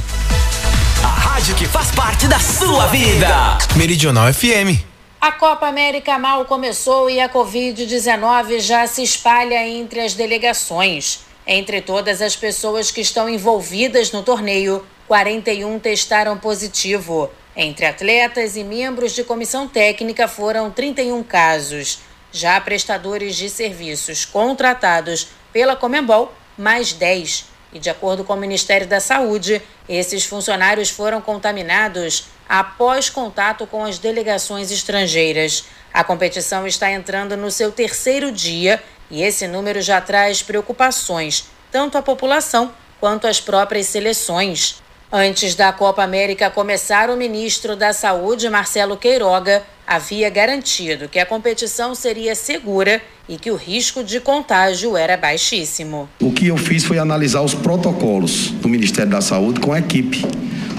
A 1.03 1.07
rádio 1.07 1.55
que 1.55 1.65
faz 1.65 1.91
parte 1.91 2.27
da 2.27 2.39
sua 2.39 2.87
vida. 2.87 3.57
Meridional 3.75 4.33
FM. 4.33 4.88
A 5.21 5.33
Copa 5.33 5.67
América 5.67 6.17
mal 6.17 6.45
começou 6.45 7.09
e 7.09 7.19
a 7.19 7.27
Covid-19 7.27 8.61
já 8.61 8.87
se 8.87 9.03
espalha 9.03 9.67
entre 9.67 9.99
as 9.99 10.13
delegações. 10.13 11.25
Entre 11.45 11.81
todas 11.81 12.21
as 12.21 12.37
pessoas 12.37 12.89
que 12.89 13.01
estão 13.01 13.27
envolvidas 13.27 14.13
no 14.13 14.23
torneio, 14.23 14.85
41 15.09 15.77
testaram 15.77 16.37
positivo. 16.37 17.29
Entre 17.53 17.85
atletas 17.85 18.55
e 18.55 18.63
membros 18.63 19.13
de 19.13 19.25
comissão 19.25 19.67
técnica 19.67 20.25
foram 20.25 20.71
31 20.71 21.21
casos. 21.23 21.99
Já 22.31 22.59
prestadores 22.61 23.35
de 23.35 23.49
serviços 23.49 24.23
contratados 24.23 25.27
pela 25.51 25.75
Comembol, 25.75 26.33
mais 26.57 26.93
10. 26.93 27.45
E 27.71 27.79
de 27.79 27.89
acordo 27.89 28.23
com 28.23 28.33
o 28.33 28.37
Ministério 28.37 28.87
da 28.87 28.99
Saúde, 28.99 29.61
esses 29.87 30.25
funcionários 30.25 30.89
foram 30.89 31.21
contaminados 31.21 32.25
após 32.47 33.09
contato 33.09 33.67
com 33.67 33.85
as 33.85 33.99
delegações 33.99 34.71
estrangeiras. 34.71 35.65
A 35.93 36.03
competição 36.03 36.65
está 36.65 36.91
entrando 36.91 37.37
no 37.37 37.51
seu 37.51 37.71
terceiro 37.71 38.31
dia 38.31 38.81
e 39.11 39.21
esse 39.21 39.47
número 39.47 39.81
já 39.81 40.01
traz 40.01 40.41
preocupações, 40.41 41.45
tanto 41.71 41.97
à 41.97 42.01
população 42.01 42.73
quanto 42.99 43.27
às 43.27 43.39
próprias 43.39 43.85
seleções. 43.87 44.81
Antes 45.11 45.55
da 45.55 45.73
Copa 45.73 46.03
América 46.03 46.51
começar, 46.51 47.09
o 47.09 47.17
ministro 47.17 47.75
da 47.75 47.91
Saúde, 47.91 48.47
Marcelo 48.47 48.95
Queiroga, 48.95 49.63
havia 49.87 50.29
garantido 50.29 51.09
que 51.09 51.17
a 51.17 51.25
competição 51.25 51.95
seria 51.95 52.35
segura 52.35 53.01
e 53.27 53.35
que 53.35 53.49
o 53.49 53.55
risco 53.55 54.03
de 54.03 54.19
contágio 54.19 54.95
era 54.95 55.17
baixíssimo. 55.17 56.07
O 56.21 56.31
que 56.31 56.49
eu 56.49 56.57
fiz 56.57 56.83
foi 56.83 56.99
analisar 56.99 57.41
os 57.41 57.55
protocolos 57.55 58.51
do 58.51 58.69
Ministério 58.69 59.11
da 59.11 59.19
Saúde 59.19 59.59
com 59.59 59.73
a 59.73 59.79
equipe. 59.79 60.23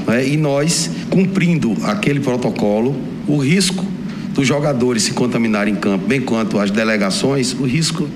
Né? 0.07 0.29
E 0.29 0.37
nós, 0.37 0.89
cumprindo 1.11 1.77
aquele 1.83 2.21
protocolo, 2.21 2.95
o 3.27 3.37
risco 3.37 3.85
dos 4.29 4.47
jogadores 4.47 5.03
se 5.03 5.13
contaminarem 5.13 5.75
em 5.75 5.77
campo, 5.77 6.07
bem 6.07 6.21
quanto 6.21 6.57
as 6.57 6.71
delegações, 6.71 7.53
o 7.53 7.65
risco 7.65 8.09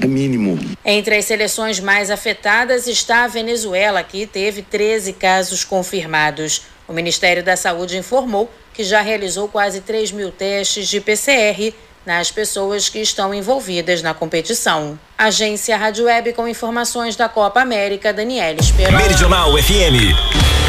é 0.00 0.06
mínimo. 0.06 0.58
Entre 0.84 1.16
as 1.16 1.24
seleções 1.24 1.78
mais 1.80 2.10
afetadas 2.10 2.86
está 2.86 3.24
a 3.24 3.28
Venezuela, 3.28 4.02
que 4.02 4.26
teve 4.26 4.62
13 4.62 5.12
casos 5.12 5.64
confirmados. 5.64 6.62
O 6.88 6.92
Ministério 6.92 7.42
da 7.42 7.56
Saúde 7.56 7.96
informou 7.96 8.50
que 8.72 8.82
já 8.82 9.00
realizou 9.00 9.46
quase 9.48 9.80
3 9.80 10.12
mil 10.12 10.30
testes 10.30 10.88
de 10.88 11.00
PCR 11.00 11.74
nas 12.04 12.30
pessoas 12.30 12.88
que 12.88 12.98
estão 12.98 13.34
envolvidas 13.34 14.00
na 14.02 14.14
competição. 14.14 14.98
Agência 15.18 15.76
Rádio 15.76 16.06
Web 16.06 16.32
com 16.32 16.48
informações 16.48 17.14
da 17.14 17.28
Copa 17.28 17.60
América, 17.60 18.12
Daniela 18.12 18.58
Esperon. 18.58 18.96
Meridional 18.96 19.52
FM, 19.58 20.16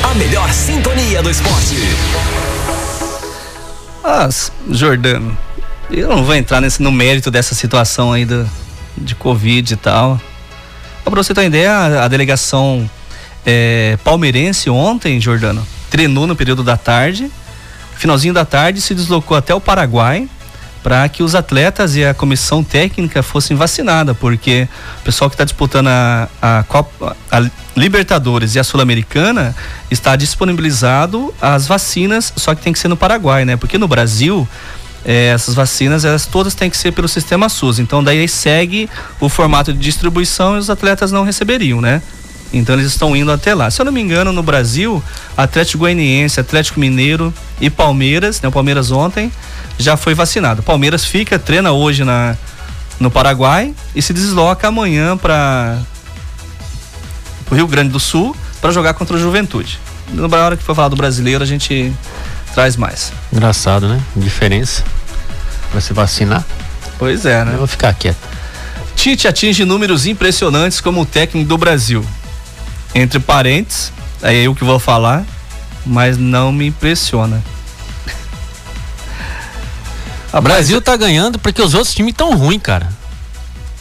a 0.04 0.14
melhor 0.16 0.52
sintonia 0.52 1.24
do 1.24 1.30
esporte. 1.30 1.76
Mas, 4.04 4.52
Jordano, 4.70 5.38
eu 5.90 6.10
não 6.10 6.24
vou 6.24 6.36
entrar 6.36 6.60
nesse, 6.60 6.82
no 6.82 6.92
mérito 6.92 7.32
dessa 7.32 7.56
situação 7.56 8.12
aí 8.12 8.26
do, 8.26 8.50
de 8.98 9.16
Covid 9.16 9.74
e 9.74 9.78
tal. 9.78 10.20
Pra 11.04 11.16
você 11.24 11.34
ter 11.34 11.42
uma 11.42 11.48
ideia, 11.48 12.04
a, 12.04 12.08
delegação 12.08 12.90
é, 13.46 13.98
palmeirense 14.04 14.70
ontem, 14.70 15.20
Jordano, 15.20 15.66
treinou 15.90 16.26
no 16.26 16.36
período 16.36 16.64
da 16.64 16.78
tarde, 16.78 17.30
finalzinho 17.98 18.34
da 18.34 18.46
tarde 18.46 18.82
se 18.82 18.96
deslocou 18.96 19.36
até 19.36 19.54
o 19.54 19.60
Paraguai 19.60 20.28
para 20.82 21.08
que 21.08 21.22
os 21.22 21.36
atletas 21.36 21.96
e 21.96 22.04
a 22.04 22.14
comissão 22.14 22.64
técnica 22.64 23.22
fossem 23.22 23.56
vacinados, 23.56 24.18
porque 24.18 24.68
o 25.00 25.04
pessoal 25.04 25.30
que 25.30 25.36
está 25.36 25.44
disputando 25.44 25.88
a, 25.88 26.28
a, 26.42 26.64
Copa, 26.64 27.16
a 27.32 27.50
Libertadores 27.76 28.56
e 28.56 28.60
a 28.60 28.64
Sul-Americana 28.64 29.56
está 29.90 30.16
disponibilizado 30.16 31.34
as 31.40 31.68
vacinas, 31.68 32.34
só 32.36 32.56
que 32.56 32.62
tem 32.62 32.74
que 32.74 32.80
ser 32.80 32.88
no 32.88 32.98
Paraguai, 32.98 33.46
né? 33.46 33.56
Porque 33.56 33.78
no 33.78 33.88
Brasil 33.88 34.48
é, 35.06 35.28
essas 35.28 35.56
vacinas 35.56 36.06
elas 36.06 36.26
todas 36.26 36.54
têm 36.54 36.70
que 36.70 36.78
ser 36.78 36.92
pelo 36.92 37.08
sistema 37.08 37.50
SUS. 37.50 37.80
Então 37.80 38.04
daí 38.04 38.28
segue 38.28 38.90
o 39.20 39.30
formato 39.30 39.74
de 39.74 39.80
distribuição 39.80 40.56
e 40.56 40.60
os 40.60 40.70
atletas 40.70 41.12
não 41.12 41.24
receberiam, 41.24 41.82
né? 41.82 42.02
Então 42.54 42.76
eles 42.76 42.88
estão 42.88 43.16
indo 43.16 43.32
até 43.32 43.56
lá. 43.56 43.72
Se 43.72 43.82
eu 43.82 43.86
não 43.86 43.92
me 43.92 44.02
engano, 44.02 44.34
no 44.34 44.44
Brasil, 44.44 45.02
Atlético 45.38 45.80
Goianiense, 45.80 46.40
Atlético 46.40 46.80
Mineiro 46.80 47.34
e 47.62 47.70
Palmeiras, 47.70 48.42
né? 48.42 48.50
O 48.50 48.52
Palmeiras 48.52 48.92
ontem 48.92 49.32
já 49.78 49.96
foi 49.96 50.14
vacinado. 50.14 50.62
Palmeiras 50.62 51.06
fica, 51.06 51.40
treina 51.40 51.72
hoje 51.72 52.04
na, 52.04 52.36
no 53.00 53.10
Paraguai 53.10 53.74
e 53.96 54.02
se 54.02 54.14
desloca 54.14 54.68
amanhã 54.68 55.16
para 55.16 55.80
o 57.50 57.56
Rio 57.56 57.68
Grande 57.68 57.90
do 57.90 58.00
Sul 58.00 58.36
para 58.60 58.72
jogar 58.72 58.94
contra 58.94 59.16
o 59.16 59.20
Juventude. 59.20 59.80
Na 60.14 60.46
hora 60.46 60.58
que 60.58 60.64
for 60.64 60.76
falar 60.76 60.90
do 60.90 60.96
brasileiro, 60.96 61.42
a 61.42 61.48
gente 61.48 61.92
traz 62.54 62.76
mais. 62.76 63.12
Engraçado, 63.32 63.88
né? 63.88 64.02
Diferença. 64.16 64.84
Pra 65.72 65.82
se 65.82 65.94
vacinar. 65.94 66.44
Pois 66.98 67.26
é, 67.26 67.44
né? 67.46 67.54
Eu 67.54 67.60
vou 67.60 67.68
ficar 67.68 67.94
quieto. 67.94 68.18
Tite 68.96 69.28
atinge 69.28 69.66
números 69.66 70.06
impressionantes 70.06 70.80
como 70.80 71.06
técnico 71.06 71.48
do 71.48 71.58
Brasil. 71.58 72.06
Entre 72.94 73.20
parentes, 73.20 73.92
é 74.22 74.36
eu 74.36 74.54
que 74.54 74.64
vou 74.64 74.80
falar, 74.80 75.24
mas 75.86 76.18
não 76.18 76.52
me 76.52 76.68
impressiona. 76.68 77.42
O 80.34 80.40
Brasil 80.40 80.82
tá 80.82 80.96
ganhando 80.96 81.38
porque 81.40 81.62
os 81.62 81.74
outros 81.74 81.94
times 81.94 82.14
tão 82.14 82.36
ruins, 82.38 82.62
cara. 82.62 82.88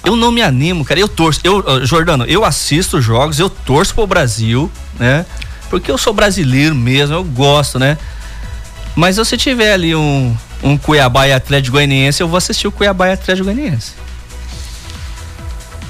Eu 0.05 0.17
não 0.17 0.33
me 0.33 0.43
animo, 0.43 0.85
cara. 0.85 0.99
Eu 0.99 1.09
torço. 1.09 1.41
Eu, 1.45 1.85
Jordano, 1.87 2.25
eu 2.25 2.45
assisto 2.45 3.01
jogos, 3.01 3.39
eu 3.39 3.51
torço 3.51 3.95
pro 3.95 4.07
Brasil, 4.07 4.71
né? 4.99 5.25
Porque 5.69 5.91
eu 5.91 5.99
sou 5.99 6.13
brasileiro 6.13 6.75
mesmo, 6.75 7.15
eu 7.15 7.23
gosto, 7.23 7.79
né? 7.79 7.97
Mas 9.01 9.15
se 9.15 9.25
você 9.25 9.35
tiver 9.35 9.73
ali 9.73 9.97
um, 9.97 10.37
um 10.63 10.77
Cuiabá 10.77 11.27
e 11.27 11.33
Atlético 11.33 11.73
Goianiense, 11.79 12.21
eu 12.21 12.29
vou 12.29 12.37
assistir 12.37 12.69
o 12.69 12.71
Cuiabá 12.71 13.09
e 13.09 13.13
Atlético 13.13 13.47
Goianiense. 13.47 13.95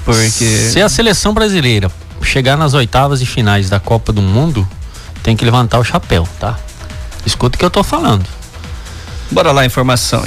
Porque. 0.05 0.45
Se 0.71 0.81
a 0.81 0.87
seleção 0.87 1.33
brasileira 1.33 1.91
chegar 2.23 2.55
nas 2.55 2.73
oitavas 2.73 3.21
e 3.21 3.25
finais 3.25 3.69
da 3.69 3.81
Copa 3.81 4.13
do 4.13 4.21
Mundo, 4.21 4.65
tem 5.21 5.35
que 5.35 5.43
levantar 5.43 5.77
o 5.79 5.83
chapéu, 5.83 6.25
tá? 6.39 6.57
Escuta 7.25 7.57
o 7.57 7.59
que 7.59 7.65
eu 7.65 7.69
tô 7.69 7.83
falando. 7.83 8.25
Bora 9.29 9.51
lá, 9.51 9.65
informação. 9.65 10.23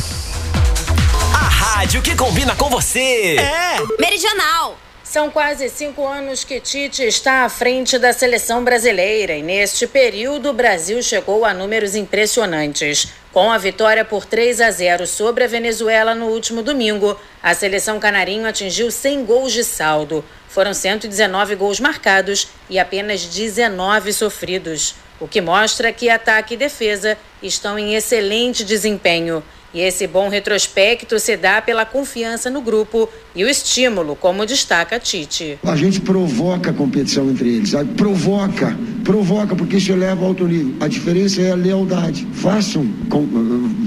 A 1.32 1.38
rádio 1.38 2.02
que 2.02 2.14
combina 2.14 2.54
com 2.54 2.68
você. 2.68 3.38
É. 3.38 3.78
Meridional. 3.98 4.76
São 5.14 5.30
quase 5.30 5.68
cinco 5.68 6.04
anos 6.04 6.42
que 6.42 6.59
Tite 6.59 7.04
está 7.04 7.44
à 7.44 7.49
frente 7.49 7.99
da 7.99 8.12
seleção 8.12 8.64
brasileira 8.64 9.37
e 9.37 9.44
neste 9.44 9.87
período 9.87 10.50
o 10.50 10.52
Brasil 10.52 11.00
chegou 11.04 11.44
a 11.44 11.54
números 11.54 11.94
impressionantes. 11.94 13.12
Com 13.33 13.52
a 13.52 13.56
vitória 13.56 14.04
por 14.04 14.25
3 14.25 14.61
a 14.61 14.73
0 14.73 15.06
sobre 15.06 15.44
a 15.44 15.47
Venezuela 15.47 16.16
no 16.16 16.26
último 16.26 16.64
domingo, 16.64 17.16
a 17.40 17.54
seleção 17.54 18.00
canarinho 18.00 18.44
atingiu 18.44 18.90
100 18.90 19.25
gols 19.25 19.52
de 19.52 19.62
saldo. 19.62 20.25
Foram 20.49 20.75
119 20.75 21.54
gols 21.54 21.78
marcados 21.78 22.49
e 22.68 22.76
apenas 22.76 23.25
19 23.25 24.12
sofridos, 24.12 24.97
o 25.21 25.28
que 25.28 25.40
mostra 25.40 25.92
que 25.92 26.11
ataque 26.11 26.54
e 26.54 26.56
defesa 26.56 27.16
estão 27.40 27.78
em 27.78 27.94
excelente 27.94 28.64
desempenho. 28.64 29.44
E 29.74 29.80
esse 29.80 30.06
bom 30.06 30.28
retrospecto 30.28 31.18
se 31.18 31.36
dá 31.36 31.60
pela 31.60 31.84
confiança 31.84 32.48
no 32.48 32.60
grupo 32.60 33.08
e 33.34 33.42
o 33.44 33.48
estímulo, 33.48 34.14
como 34.14 34.46
destaca 34.46 35.00
Tite. 35.00 35.58
A 35.64 35.74
gente 35.74 36.00
provoca 36.00 36.70
a 36.70 36.72
competição 36.72 37.28
entre 37.28 37.56
eles, 37.56 37.70
sabe? 37.70 37.92
provoca, 37.94 38.78
provoca, 39.02 39.56
porque 39.56 39.78
isso 39.78 39.90
eleva 39.90 40.20
ao 40.22 40.28
alto 40.28 40.46
nível. 40.46 40.76
A 40.78 40.86
diferença 40.86 41.42
é 41.42 41.50
a 41.50 41.56
lealdade. 41.56 42.24
Façam, 42.34 42.86
com, 43.10 43.26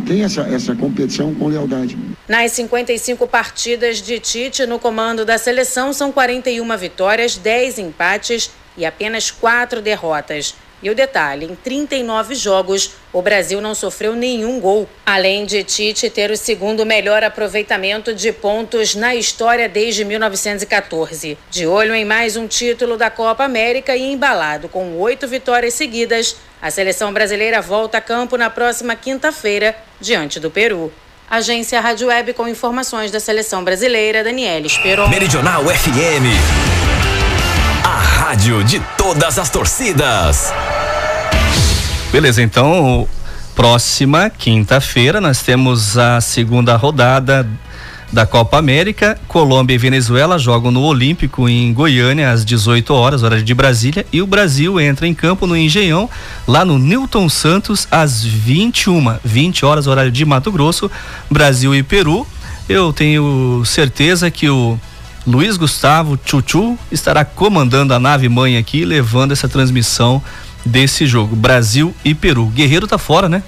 tem 0.06 0.24
essa, 0.24 0.42
essa 0.42 0.76
competição 0.76 1.34
com 1.34 1.48
lealdade. 1.48 1.98
Nas 2.28 2.52
55 2.52 3.26
partidas 3.26 4.02
de 4.02 4.20
Tite 4.20 4.66
no 4.66 4.80
comando 4.80 5.24
da 5.24 5.38
seleção, 5.38 5.94
são 5.94 6.12
41 6.12 6.78
vitórias, 6.78 7.38
10 7.38 7.80
empates 7.80 8.52
e 8.78 8.86
apenas 8.86 9.32
4 9.32 9.82
derrotas. 9.82 10.54
E 10.82 10.90
o 10.90 10.96
detalhe: 10.96 11.46
em 11.46 11.56
39 11.56 12.36
jogos, 12.36 12.92
o 13.12 13.22
Brasil 13.22 13.60
não 13.60 13.74
sofreu 13.74 14.16
nenhum 14.16 14.60
gol. 14.60 14.88
Além 15.06 15.46
de 15.46 15.64
Tite 15.64 16.10
ter 16.10 16.30
o 16.32 16.38
segundo 16.38 16.86
melhor 16.86 17.24
aproveitamento 17.24 18.14
de 18.14 18.32
pontos 18.32 18.96
na 18.96 19.16
história 19.16 19.68
desde 19.68 20.06
1914. 20.06 21.38
De 21.50 21.66
olho 21.66 21.96
em 21.96 22.06
mais 22.06 22.38
um 22.38 22.48
título 22.48 22.98
da 22.98 23.10
Copa 23.10 23.44
América 23.44 23.96
e 23.96 24.04
embalado 24.04 24.70
com 24.70 24.98
oito 24.98 25.28
vitórias 25.28 25.74
seguidas, 25.74 26.36
a 26.62 26.70
seleção 26.70 27.12
brasileira 27.12 27.62
volta 27.62 27.98
a 27.98 28.02
campo 28.02 28.38
na 28.38 28.50
próxima 28.50 28.96
quinta-feira, 28.96 29.76
diante 30.00 30.40
do 30.40 30.52
Peru. 30.52 30.92
Agência 31.30 31.82
Rádio 31.82 32.08
Web 32.08 32.34
com 32.34 32.48
informações 32.48 33.12
da 33.12 33.20
seleção 33.20 33.64
brasileira, 33.64 34.24
Daniela 34.24 34.66
Esperon. 34.66 35.10
Meridional 35.10 35.66
FM. 35.66 37.27
Rádio 38.08 38.64
de 38.64 38.80
todas 38.98 39.38
as 39.38 39.50
torcidas. 39.50 40.52
Beleza, 42.12 42.42
então, 42.42 43.08
próxima 43.56 44.30
quinta-feira 44.30 45.22
nós 45.22 45.42
temos 45.42 45.98
a 45.98 46.20
segunda 46.22 46.76
rodada 46.76 47.48
da 48.12 48.26
Copa 48.26 48.58
América. 48.58 49.20
Colômbia 49.28 49.76
e 49.76 49.78
Venezuela 49.78 50.40
jogam 50.40 50.72
no 50.72 50.82
Olímpico 50.84 51.48
em 51.48 51.72
Goiânia 51.74 52.32
às 52.32 52.44
18 52.44 52.92
horas, 52.94 53.24
hora 53.24 53.44
de 53.44 53.54
Brasília, 53.54 54.06
e 54.12 54.22
o 54.22 54.28
Brasil 54.28 54.80
entra 54.80 55.06
em 55.06 55.14
campo 55.14 55.46
no 55.46 55.56
Engenhão, 55.56 56.10
lá 56.48 56.66
no 56.66 56.80
Newton 56.80 57.30
Santos 57.30 57.88
às 57.92 58.24
21, 58.24 59.18
20 59.24 59.66
horas 59.66 59.86
horário 59.86 60.12
de 60.12 60.26
Mato 60.26 60.52
Grosso, 60.52 60.90
Brasil 61.30 61.76
e 61.76 61.84
Peru. 61.84 62.26
Eu 62.68 62.92
tenho 62.92 63.64
certeza 63.66 64.32
que 64.32 64.50
o 64.50 64.80
Luiz 65.28 65.58
Gustavo 65.58 66.18
Chuchu 66.24 66.80
estará 66.90 67.26
comandando 67.26 67.94
a 67.94 68.00
nave 68.00 68.30
mãe 68.30 68.58
aqui, 68.58 68.86
levando 68.86 69.34
essa 69.34 69.50
transmissão 69.50 70.24
desse 70.66 71.06
jogo, 71.06 71.36
Brasil 71.36 71.94
e 72.06 72.16
Peru. 72.16 72.46
Guerreiro 72.46 72.88
tá 72.88 72.98
fora, 72.98 73.28
né? 73.28 73.44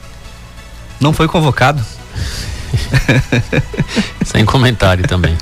Não 1.00 1.14
foi 1.14 1.30
convocado. 1.30 1.82
Sem 4.26 4.44
comentário 4.44 5.08
também. 5.08 5.38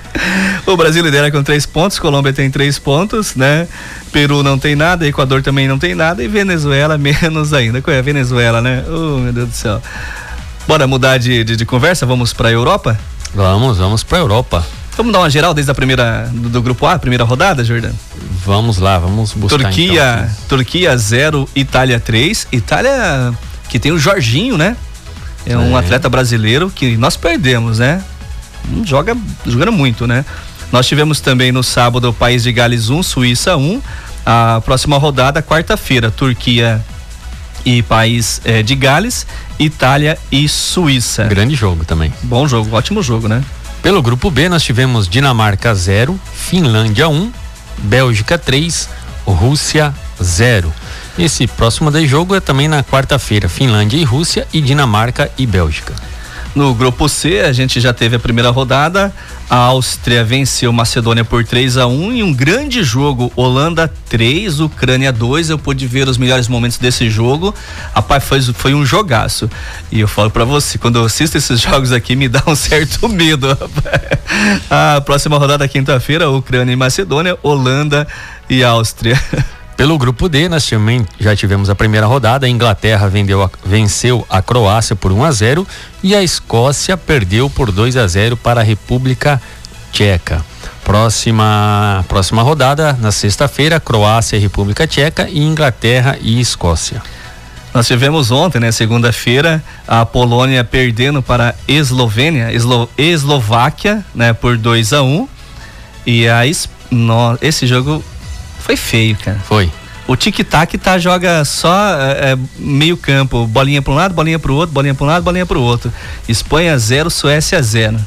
O 0.68 0.78
Brasil 0.78 1.04
lidera 1.04 1.32
com 1.32 1.42
três 1.42 1.66
pontos, 1.66 1.98
Colômbia 1.98 2.32
tem 2.32 2.52
três 2.52 2.78
pontos, 2.78 3.36
né? 3.36 3.68
Peru 4.12 4.44
não 4.44 4.60
tem 4.60 4.76
nada, 4.76 5.08
Equador 5.08 5.42
também 5.42 5.68
não 5.68 5.80
tem 5.80 5.96
nada 5.96 6.24
e 6.24 6.28
Venezuela 6.28 6.98
menos 7.00 7.52
ainda. 7.52 7.82
Qual 7.82 7.96
é 7.96 7.98
a 7.98 8.04
Venezuela, 8.04 8.62
né? 8.62 8.86
Oh, 8.88 9.18
meu 9.18 9.34
Deus 9.34 9.50
do 9.50 9.56
céu. 9.56 9.82
Bora 10.68 10.86
mudar 10.86 11.18
de, 11.18 11.44
de, 11.44 11.56
de 11.56 11.66
conversa? 11.66 12.06
Vamos 12.06 12.32
para 12.32 12.50
a 12.50 12.52
Europa? 12.52 13.00
Vamos, 13.34 13.80
vamos 13.80 14.04
para 14.04 14.20
a 14.20 14.22
Europa. 14.22 14.64
Vamos 14.98 15.14
dar 15.14 15.20
uma 15.20 15.30
geral 15.30 15.54
desde 15.54 15.72
a 15.72 15.76
primeira 15.76 16.28
do, 16.34 16.50
do, 16.50 16.62
grupo 16.62 16.88
A, 16.88 16.98
primeira 16.98 17.24
rodada, 17.24 17.64
Jordan? 17.64 17.92
Vamos 18.44 18.80
lá, 18.80 18.98
vamos 18.98 19.32
buscar 19.32 19.60
Turquia, 19.60 20.22
então. 20.24 20.58
Turquia 20.58 20.98
0, 20.98 21.48
Itália 21.56 22.00
3. 22.00 22.48
Itália 22.52 23.32
que 23.70 23.78
tem 23.78 23.92
o 23.92 24.00
Jorginho, 24.00 24.58
né? 24.58 24.76
É 25.46 25.56
um 25.56 25.78
é. 25.78 25.80
atleta 25.80 26.10
brasileiro 26.10 26.72
que 26.74 26.98
nós 26.98 27.16
perdemos, 27.16 27.78
né? 27.78 28.04
Joga 28.84 29.16
jogando 29.46 29.72
muito, 29.72 30.08
né? 30.08 30.26
Nós 30.72 30.88
tivemos 30.88 31.20
também 31.20 31.52
no 31.52 31.64
sábado 31.64 32.10
o 32.10 32.14
País 32.14 32.42
de 32.42 32.52
Gales 32.52 32.90
1, 32.90 33.04
Suíça 33.04 33.56
1. 33.56 33.80
A 34.26 34.62
próxima 34.66 34.98
rodada, 34.98 35.44
quarta-feira, 35.44 36.10
Turquia 36.10 36.84
e 37.64 37.84
País 37.84 38.42
eh, 38.44 38.64
de 38.64 38.76
Gales, 38.76 39.28
Itália 39.60 40.18
e 40.32 40.50
Suíça. 40.50 41.26
Grande 41.26 41.56
jogo 41.56 41.86
também. 41.86 42.12
Bom 42.24 42.48
jogo, 42.48 42.76
ótimo 42.76 43.04
jogo, 43.04 43.28
né? 43.28 43.44
Pelo 43.82 44.02
grupo 44.02 44.30
B, 44.30 44.50
nós 44.50 44.64
tivemos 44.64 45.08
Dinamarca 45.08 45.74
0, 45.74 46.20
Finlândia 46.34 47.08
1, 47.08 47.32
Bélgica 47.78 48.38
3, 48.38 48.90
Rússia 49.26 49.94
0. 50.22 50.74
Esse 51.18 51.48
próximo 51.48 51.92
jogo 52.06 52.36
é 52.36 52.40
também 52.40 52.68
na 52.68 52.84
quarta-feira, 52.84 53.48
Finlândia 53.48 53.98
e 53.98 54.04
Rússia 54.04 54.48
e 54.54 54.62
Dinamarca 54.62 55.32
e 55.38 55.46
Bélgica. 55.46 55.94
No 56.58 56.74
grupo 56.74 57.08
C, 57.08 57.42
a 57.42 57.54
gente 57.54 57.80
já 57.80 57.94
teve 57.94 58.16
a 58.16 58.20
primeira 58.20 58.50
rodada. 58.50 59.14
A 59.48 59.58
Áustria 59.58 60.24
venceu 60.24 60.74
Macedônia 60.74 61.24
por 61.24 61.46
3 61.46 61.78
a 61.78 61.86
1 61.86 62.14
em 62.14 62.24
um 62.24 62.34
grande 62.34 62.84
jogo. 62.84 63.32
Holanda 63.36 63.88
3, 64.10 64.60
Ucrânia 64.62 65.12
2. 65.12 65.52
Eu 65.52 65.60
pude 65.60 65.86
ver 65.86 66.08
os 66.08 66.18
melhores 66.18 66.48
momentos 66.48 66.80
desse 66.80 67.12
jogo. 67.12 67.54
Rapaz, 67.94 68.24
foi, 68.24 68.42
foi 68.42 68.74
um 68.74 68.84
jogaço. 68.84 69.48
E 69.92 70.00
eu 70.00 70.08
falo 70.08 70.32
para 70.32 70.46
você, 70.46 70.80
quando 70.80 70.98
eu 70.98 71.06
assisto 71.06 71.38
esses 71.38 71.62
jogos 71.62 71.92
aqui, 71.92 72.16
me 72.16 72.28
dá 72.28 72.42
um 72.48 72.56
certo 72.56 73.08
medo. 73.08 73.56
a 74.68 75.00
próxima 75.02 75.38
rodada, 75.38 75.68
quinta-feira, 75.68 76.28
Ucrânia 76.28 76.74
e 76.74 76.76
Macedônia, 76.76 77.38
Holanda 77.44 78.08
e 78.50 78.64
Áustria. 78.64 79.22
Pelo 79.78 79.96
grupo 79.96 80.28
D, 80.28 80.50
nós 80.50 80.68
também 80.68 81.06
já 81.20 81.36
tivemos 81.36 81.70
a 81.70 81.76
primeira 81.76 82.08
rodada. 82.08 82.48
A 82.48 82.50
Inglaterra 82.50 83.08
vendeu 83.08 83.50
venceu 83.64 84.26
a 84.28 84.42
Croácia 84.42 84.96
por 84.96 85.12
1 85.12 85.24
a 85.24 85.32
0 85.32 85.68
e 86.02 86.16
a 86.16 86.24
Escócia 86.24 86.98
perdeu 86.98 87.48
por 87.48 87.72
2 87.72 87.96
a 87.96 88.08
0 88.08 88.36
para 88.36 88.62
a 88.62 88.64
República 88.64 89.40
Tcheca. 89.92 90.44
Próxima, 90.84 92.04
próxima 92.08 92.42
rodada, 92.42 92.98
na 93.00 93.12
sexta-feira, 93.12 93.80
Croácia 93.80 94.40
República 94.40 94.88
Tcheca 94.88 95.30
e 95.30 95.44
Inglaterra 95.44 96.18
e 96.20 96.40
Escócia. 96.40 97.04
Nós 97.72 97.86
tivemos 97.86 98.32
ontem, 98.32 98.60
né, 98.60 98.72
segunda-feira, 98.72 99.64
a 99.88 100.04
Polônia 100.04 100.64
perdendo 100.64 101.22
para 101.22 101.50
a 101.50 101.54
Eslovênia, 101.68 102.52
Eslo, 102.52 102.90
Eslováquia, 102.98 104.04
né, 104.16 104.34
por 104.34 104.58
2 104.58 104.94
a 104.94 105.04
1 105.04 105.28
E 106.04 106.28
a 106.28 106.42
no, 106.90 107.38
esse 107.42 107.68
jogo 107.68 108.04
foi 108.68 108.76
feio, 108.76 109.16
cara. 109.16 109.40
Foi. 109.48 109.72
O 110.06 110.16
tic-tac 110.18 110.78
tá, 110.78 111.00
joga 111.00 111.46
só 111.46 111.74
é, 112.00 112.34
é 112.34 112.38
meio 112.58 112.98
campo, 112.98 113.48
bolinha 113.48 113.82
para 113.82 113.94
um 113.94 113.96
lado, 113.96 114.14
bolinha 114.14 114.38
para 114.38 114.52
o 114.52 114.56
outro, 114.56 114.74
bolinha 114.74 114.94
para 114.94 115.06
um 115.06 115.08
lado, 115.08 115.24
bolinha 115.24 115.46
para 115.46 115.58
o 115.58 115.62
outro. 115.62 115.92
Espanha 116.28 116.78
0, 116.78 117.10
Suécia 117.10 117.62
0. 117.64 117.98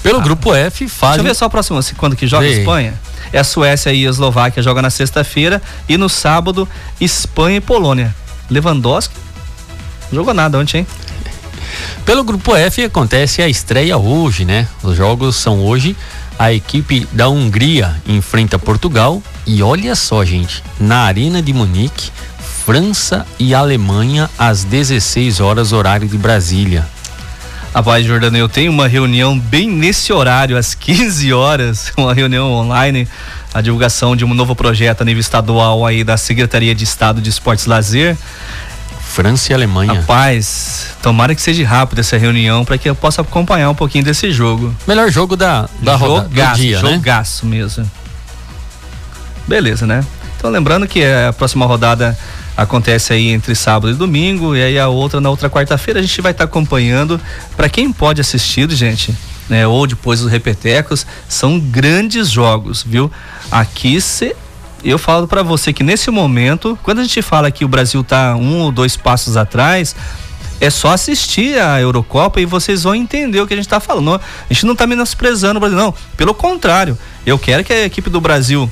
Pelo 0.00 0.20
ah. 0.20 0.22
grupo 0.22 0.54
F, 0.54 0.88
faz. 0.88 1.14
Deixa 1.14 1.20
eu 1.20 1.24
ver 1.24 1.34
só 1.34 1.46
o 1.46 1.50
próximo, 1.50 1.80
quando 1.96 2.14
que 2.14 2.28
joga 2.28 2.46
Vê. 2.46 2.60
Espanha. 2.60 2.94
É 3.32 3.40
a 3.40 3.44
Suécia 3.44 3.92
e 3.92 4.06
a 4.06 4.10
Eslováquia 4.10 4.62
joga 4.62 4.80
na 4.80 4.90
sexta-feira 4.90 5.60
e 5.88 5.96
no 5.96 6.08
sábado 6.08 6.68
Espanha 7.00 7.56
e 7.56 7.60
Polônia. 7.60 8.14
Lewandowski 8.48 9.14
não 10.12 10.18
jogou 10.18 10.34
nada 10.34 10.58
ontem, 10.58 10.78
hein? 10.78 10.86
Pelo 12.04 12.22
grupo 12.22 12.54
F 12.54 12.84
acontece 12.84 13.42
a 13.42 13.48
estreia 13.48 13.96
hoje, 13.96 14.44
né? 14.44 14.68
Os 14.82 14.96
jogos 14.96 15.34
são 15.36 15.60
hoje 15.60 15.96
a 16.42 16.52
equipe 16.52 17.06
da 17.12 17.28
Hungria 17.28 17.94
enfrenta 18.04 18.58
Portugal 18.58 19.22
e 19.46 19.62
olha 19.62 19.94
só, 19.94 20.24
gente, 20.24 20.60
na 20.80 21.02
Arena 21.02 21.40
de 21.40 21.52
Munique, 21.52 22.10
França 22.66 23.24
e 23.38 23.54
Alemanha 23.54 24.28
às 24.36 24.64
16 24.64 25.38
horas 25.38 25.70
horário 25.70 26.08
de 26.08 26.18
Brasília. 26.18 26.84
Rapaz, 27.72 28.04
Jordano, 28.04 28.36
eu 28.36 28.48
tenho 28.48 28.72
uma 28.72 28.88
reunião 28.88 29.38
bem 29.38 29.70
nesse 29.70 30.12
horário, 30.12 30.56
às 30.56 30.74
15 30.74 31.32
horas, 31.32 31.92
uma 31.96 32.12
reunião 32.12 32.50
online, 32.50 33.06
a 33.54 33.60
divulgação 33.60 34.16
de 34.16 34.24
um 34.24 34.34
novo 34.34 34.56
projeto 34.56 35.02
a 35.02 35.04
nível 35.04 35.20
estadual 35.20 35.86
aí 35.86 36.02
da 36.02 36.16
Secretaria 36.16 36.74
de 36.74 36.82
Estado 36.82 37.20
de 37.20 37.30
Esportes 37.30 37.66
e 37.66 37.68
Lazer. 37.68 38.16
França 39.12 39.52
e 39.52 39.54
Alemanha. 39.54 39.92
Rapaz, 39.92 40.86
tomara 41.02 41.34
que 41.34 41.42
seja 41.42 41.66
rápido 41.66 41.98
essa 41.98 42.16
reunião 42.16 42.64
para 42.64 42.78
que 42.78 42.88
eu 42.88 42.94
possa 42.94 43.20
acompanhar 43.20 43.68
um 43.68 43.74
pouquinho 43.74 44.02
desse 44.02 44.32
jogo. 44.32 44.74
Melhor 44.88 45.10
jogo 45.10 45.36
da, 45.36 45.68
da 45.82 45.98
jogaço, 45.98 46.04
roda, 46.06 46.28
do 46.28 46.56
dia, 46.56 46.78
jogaço 46.78 46.86
né? 46.86 46.94
Jogaço 46.94 47.46
mesmo. 47.46 47.90
Beleza, 49.46 49.86
né? 49.86 50.02
Então 50.38 50.50
lembrando 50.50 50.88
que 50.88 51.04
a 51.04 51.30
próxima 51.30 51.66
rodada 51.66 52.18
acontece 52.56 53.12
aí 53.12 53.28
entre 53.28 53.54
sábado 53.54 53.90
e 53.90 53.94
domingo 53.94 54.56
e 54.56 54.62
aí 54.62 54.78
a 54.78 54.88
outra 54.88 55.20
na 55.20 55.28
outra 55.28 55.50
quarta-feira 55.50 56.00
a 56.00 56.02
gente 56.02 56.18
vai 56.22 56.32
estar 56.32 56.46
tá 56.46 56.50
acompanhando. 56.50 57.20
Para 57.54 57.68
quem 57.68 57.92
pode 57.92 58.18
assistir, 58.18 58.70
gente, 58.70 59.14
né, 59.46 59.66
ou 59.66 59.86
depois 59.86 60.22
os 60.22 60.30
repetecos, 60.30 61.06
são 61.28 61.60
grandes 61.60 62.30
jogos, 62.30 62.82
viu? 62.82 63.12
Aqui 63.50 64.00
você 64.00 64.34
eu 64.84 64.98
falo 64.98 65.28
para 65.28 65.42
você 65.42 65.72
que 65.72 65.82
nesse 65.82 66.10
momento, 66.10 66.78
quando 66.82 67.00
a 67.00 67.02
gente 67.02 67.22
fala 67.22 67.50
que 67.50 67.64
o 67.64 67.68
Brasil 67.68 68.02
tá 68.02 68.34
um 68.36 68.60
ou 68.60 68.72
dois 68.72 68.96
passos 68.96 69.36
atrás, 69.36 69.94
é 70.60 70.70
só 70.70 70.92
assistir 70.92 71.58
a 71.58 71.80
Eurocopa 71.80 72.40
e 72.40 72.46
vocês 72.46 72.84
vão 72.84 72.94
entender 72.94 73.40
o 73.40 73.46
que 73.46 73.52
a 73.52 73.56
gente 73.56 73.66
está 73.66 73.80
falando. 73.80 74.14
A 74.14 74.52
gente 74.52 74.64
não 74.64 74.72
está 74.72 74.86
menosprezando 74.86 75.58
o 75.58 75.60
Brasil, 75.60 75.78
não. 75.78 75.94
Pelo 76.16 76.34
contrário, 76.34 76.96
eu 77.26 77.38
quero 77.38 77.64
que 77.64 77.72
a 77.72 77.84
equipe 77.84 78.08
do 78.08 78.20
Brasil 78.20 78.70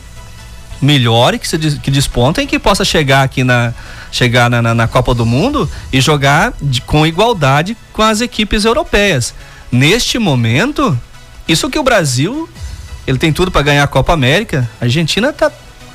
melhore, 0.81 1.39
que, 1.39 1.47
se, 1.47 1.59
que 1.59 1.91
despontem, 1.91 2.47
que 2.47 2.59
possa 2.59 2.85
chegar 2.85 3.23
aqui 3.23 3.45
na 3.45 3.75
chegar 4.13 4.51
na, 4.51 4.61
na, 4.61 4.75
na 4.75 4.89
Copa 4.89 5.15
do 5.15 5.25
Mundo 5.25 5.71
e 5.93 6.01
jogar 6.01 6.53
de, 6.61 6.81
com 6.81 7.07
igualdade 7.07 7.77
com 7.93 8.03
as 8.03 8.21
equipes 8.21 8.65
europeias. 8.65 9.35
Neste 9.71 10.19
momento, 10.19 10.99
isso 11.47 11.71
que 11.71 11.79
o 11.79 11.83
Brasil 11.83 12.49
ele 13.07 13.19
tem 13.19 13.33
tudo 13.33 13.51
para 13.51 13.63
ganhar 13.63 13.85
a 13.85 13.89
Copa 13.89 14.13
América. 14.13 14.69
A 14.81 14.85
Argentina 14.85 15.33
tá 15.33 15.51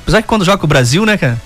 Apesar 0.06 0.22
que 0.22 0.28
quando 0.28 0.44
joga 0.44 0.64
o 0.64 0.68
Brasil, 0.68 1.04
né, 1.04 1.16
cara? 1.16 1.36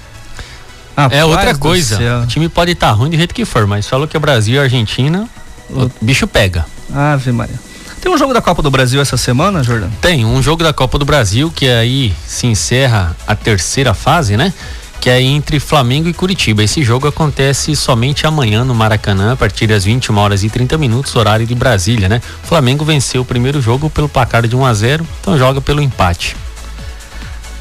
Ah, 0.94 1.08
é 1.10 1.24
outra 1.24 1.54
coisa. 1.54 2.22
O 2.22 2.26
time 2.26 2.46
pode 2.46 2.72
estar 2.72 2.88
tá 2.88 2.92
ruim 2.92 3.08
do 3.08 3.16
jeito 3.16 3.34
que 3.34 3.46
for, 3.46 3.66
mas 3.66 3.88
falou 3.88 4.06
que 4.06 4.14
é 4.14 4.20
Brasil 4.20 4.56
e 4.56 4.58
Argentina, 4.58 5.26
o 5.70 5.90
bicho 6.02 6.26
pega. 6.26 6.66
Ave 6.94 7.32
Maria. 7.32 7.58
Tem 8.02 8.12
um 8.12 8.18
jogo 8.18 8.34
da 8.34 8.42
Copa 8.42 8.60
do 8.60 8.70
Brasil 8.70 9.00
essa 9.00 9.16
semana, 9.16 9.62
Jordan? 9.62 9.88
Tem, 10.02 10.26
um 10.26 10.42
jogo 10.42 10.62
da 10.62 10.74
Copa 10.74 10.98
do 10.98 11.06
Brasil 11.06 11.50
que 11.54 11.66
aí 11.66 12.14
se 12.26 12.46
encerra 12.46 13.16
a 13.26 13.34
terceira 13.34 13.94
fase, 13.94 14.36
né? 14.36 14.52
Que 15.00 15.08
é 15.08 15.22
entre 15.22 15.58
Flamengo 15.58 16.06
e 16.06 16.12
Curitiba. 16.12 16.62
Esse 16.62 16.82
jogo 16.82 17.08
acontece 17.08 17.74
somente 17.74 18.26
amanhã 18.26 18.62
no 18.62 18.74
Maracanã, 18.74 19.32
a 19.32 19.36
partir 19.36 19.66
das 19.66 19.84
21 19.84 20.18
horas 20.18 20.44
e 20.44 20.50
30 20.50 20.76
minutos, 20.76 21.16
horário 21.16 21.46
de 21.46 21.54
Brasília, 21.54 22.10
né? 22.10 22.20
O 22.44 22.46
Flamengo 22.46 22.84
venceu 22.84 23.22
o 23.22 23.24
primeiro 23.24 23.62
jogo 23.62 23.88
pelo 23.88 24.06
placar 24.06 24.46
de 24.46 24.54
1 24.54 24.66
a 24.66 24.74
0 24.74 25.06
então 25.22 25.38
joga 25.38 25.62
pelo 25.62 25.80
empate. 25.80 26.36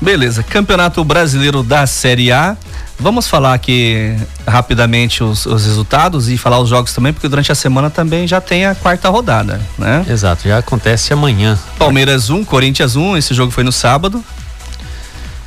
Beleza, 0.01 0.43
Campeonato 0.43 1.03
Brasileiro 1.03 1.61
da 1.61 1.85
Série 1.85 2.31
A. 2.31 2.55
Vamos 2.97 3.27
falar 3.27 3.53
aqui 3.53 4.15
rapidamente 4.47 5.23
os, 5.23 5.45
os, 5.45 5.65
resultados 5.65 6.29
e 6.29 6.37
falar 6.37 6.59
os 6.59 6.69
jogos 6.69 6.93
também, 6.93 7.13
porque 7.13 7.27
durante 7.27 7.51
a 7.51 7.55
semana 7.55 7.89
também 7.89 8.27
já 8.27 8.41
tem 8.41 8.65
a 8.65 8.75
quarta 8.75 9.09
rodada, 9.09 9.59
né? 9.77 10.05
Exato, 10.09 10.47
já 10.47 10.57
acontece 10.57 11.13
amanhã. 11.13 11.57
Palmeiras 11.77 12.29
1, 12.29 12.43
Corinthians 12.43 12.95
1, 12.95 13.17
esse 13.17 13.33
jogo 13.33 13.51
foi 13.51 13.63
no 13.63 13.71
sábado. 13.71 14.23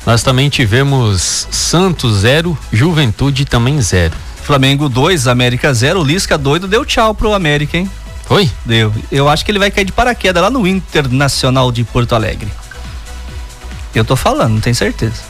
Nós 0.05 0.21
também 0.21 0.49
tivemos 0.49 1.47
Santos 1.49 2.17
0, 2.17 2.57
Juventude 2.71 3.45
também 3.45 3.79
0. 3.81 4.13
Flamengo 4.43 4.89
2, 4.89 5.27
América 5.27 5.73
0. 5.73 6.03
Lisca 6.03 6.37
doido 6.37 6.67
deu 6.67 6.83
tchau 6.83 7.15
pro 7.15 7.33
América, 7.33 7.77
hein? 7.77 7.89
Foi? 8.25 8.49
Deu. 8.65 8.93
Eu 9.11 9.29
acho 9.29 9.45
que 9.45 9.51
ele 9.51 9.59
vai 9.59 9.71
cair 9.71 9.85
de 9.85 9.91
paraquedas 9.91 10.43
lá 10.43 10.49
no 10.49 10.67
Internacional 10.67 11.71
de 11.71 11.83
Porto 11.83 12.13
Alegre. 12.13 12.51
Eu 13.93 14.03
tô 14.03 14.15
falando, 14.15 14.53
não 14.53 14.61
tenho 14.61 14.75
certeza. 14.75 15.21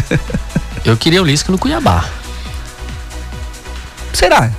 Eu 0.84 0.96
queria 0.96 1.20
o 1.20 1.24
Lisca 1.24 1.52
no 1.52 1.58
Cuiabá. 1.58 2.04
Será? 4.12 4.50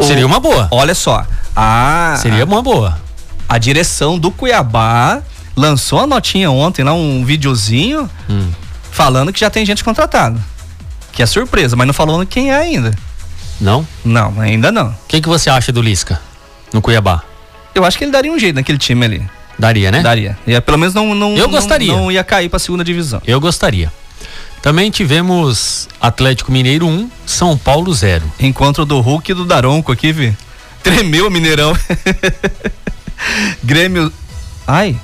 Seria 0.00 0.26
uma 0.26 0.40
boa. 0.40 0.68
Olha 0.70 0.94
só. 0.94 1.26
A, 1.54 2.16
Seria 2.20 2.44
uma 2.44 2.62
boa. 2.62 2.98
A 3.48 3.58
direção 3.58 4.18
do 4.18 4.30
Cuiabá 4.30 5.22
lançou 5.54 6.00
a 6.00 6.06
notinha 6.06 6.50
ontem 6.50 6.82
lá, 6.82 6.92
um 6.92 7.24
videozinho, 7.24 8.08
hum. 8.28 8.50
falando 8.90 9.32
que 9.32 9.40
já 9.40 9.50
tem 9.50 9.64
gente 9.64 9.84
contratada. 9.84 10.40
Que 11.12 11.22
é 11.22 11.26
surpresa, 11.26 11.76
mas 11.76 11.86
não 11.86 11.94
falou 11.94 12.24
quem 12.26 12.50
é 12.50 12.56
ainda. 12.56 12.96
Não? 13.60 13.86
Não, 14.04 14.40
ainda 14.40 14.72
não. 14.72 14.88
O 14.88 14.94
que, 15.06 15.20
que 15.20 15.28
você 15.28 15.50
acha 15.50 15.70
do 15.70 15.82
Lisca 15.82 16.20
no 16.72 16.80
Cuiabá? 16.80 17.22
Eu 17.74 17.84
acho 17.84 17.96
que 17.96 18.04
ele 18.04 18.10
daria 18.10 18.32
um 18.32 18.38
jeito 18.38 18.56
naquele 18.56 18.78
time 18.78 19.04
ali. 19.04 19.30
Daria, 19.62 19.92
né? 19.92 20.00
Daria. 20.00 20.36
E 20.44 20.60
pelo 20.60 20.76
menos 20.76 20.92
não, 20.92 21.14
não, 21.14 21.36
Eu 21.36 21.48
gostaria. 21.48 21.92
Não, 21.92 22.00
não 22.00 22.12
ia 22.12 22.24
cair 22.24 22.48
pra 22.48 22.58
segunda 22.58 22.82
divisão. 22.82 23.22
Eu 23.24 23.40
gostaria. 23.40 23.92
Também 24.60 24.90
tivemos 24.90 25.88
Atlético 26.00 26.50
Mineiro 26.50 26.84
1, 26.88 27.08
São 27.24 27.56
Paulo 27.56 27.94
0. 27.94 28.24
Encontro 28.40 28.84
do 28.84 29.00
Hulk 29.00 29.30
e 29.30 29.34
do 29.34 29.44
Daronco 29.44 29.92
aqui, 29.92 30.12
vi. 30.12 30.36
Tremeu 30.82 31.28
o 31.28 31.30
Mineirão. 31.30 31.76
Grêmio. 33.62 34.12
Ai. 34.66 34.96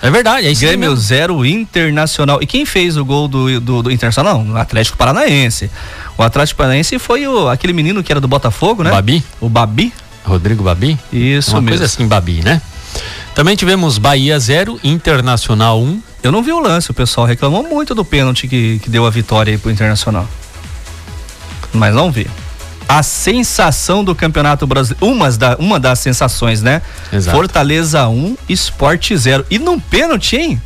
É 0.00 0.10
verdade, 0.10 0.46
é 0.46 0.50
isso 0.52 0.60
Grêmio 0.60 0.94
0 0.96 1.44
Internacional. 1.44 2.40
E 2.40 2.46
quem 2.46 2.64
fez 2.64 2.96
o 2.96 3.04
gol 3.04 3.26
do, 3.26 3.60
do, 3.60 3.82
do 3.82 3.90
Internacional? 3.90 4.44
O 4.44 4.56
Atlético 4.56 4.96
Paranaense. 4.96 5.68
O 6.16 6.22
Atlético 6.22 6.58
Paranaense 6.58 7.00
foi 7.00 7.26
o, 7.26 7.48
aquele 7.48 7.72
menino 7.72 8.00
que 8.02 8.12
era 8.12 8.20
do 8.20 8.28
Botafogo, 8.28 8.84
né? 8.84 8.90
Babi. 8.90 9.24
O 9.40 9.48
Babi. 9.48 9.92
Rodrigo 10.24 10.62
Babi? 10.62 10.96
Isso 11.12 11.50
Uma 11.52 11.60
mesmo. 11.60 11.78
coisa 11.78 11.84
assim, 11.84 12.06
Babi, 12.06 12.42
né? 12.44 12.62
Também 13.34 13.56
tivemos 13.56 13.98
Bahia 13.98 14.38
0, 14.38 14.78
Internacional 14.84 15.80
1. 15.80 15.84
Um. 15.84 16.02
Eu 16.22 16.30
não 16.30 16.42
vi 16.42 16.52
o 16.52 16.60
lance, 16.60 16.90
o 16.90 16.94
pessoal 16.94 17.26
reclamou 17.26 17.62
muito 17.62 17.94
do 17.94 18.04
pênalti 18.04 18.46
que, 18.46 18.78
que 18.78 18.90
deu 18.90 19.06
a 19.06 19.10
vitória 19.10 19.52
aí 19.52 19.58
pro 19.58 19.70
Internacional. 19.70 20.28
Mas 21.72 21.94
não 21.94 22.12
vi. 22.12 22.28
A 22.88 23.02
sensação 23.02 24.04
do 24.04 24.14
Campeonato 24.14 24.66
Brasileiro, 24.66 25.06
uma, 25.06 25.30
da, 25.30 25.56
uma 25.56 25.80
das 25.80 25.98
sensações, 25.98 26.60
né? 26.60 26.82
Exato. 27.12 27.36
Fortaleza 27.36 28.06
1, 28.06 28.36
Esporte 28.48 29.16
0. 29.16 29.46
E 29.50 29.58
num 29.58 29.80
pênalti, 29.80 30.36
hein? 30.36 30.62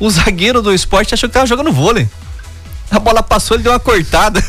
O 0.00 0.10
zagueiro 0.10 0.62
do 0.62 0.72
esporte 0.72 1.14
achou 1.14 1.28
que 1.28 1.34
tava 1.34 1.46
jogando 1.46 1.70
vôlei. 1.70 2.08
A 2.90 2.98
bola 2.98 3.22
passou, 3.22 3.56
ele 3.56 3.62
deu 3.62 3.72
uma 3.72 3.80
cortada. 3.80 4.42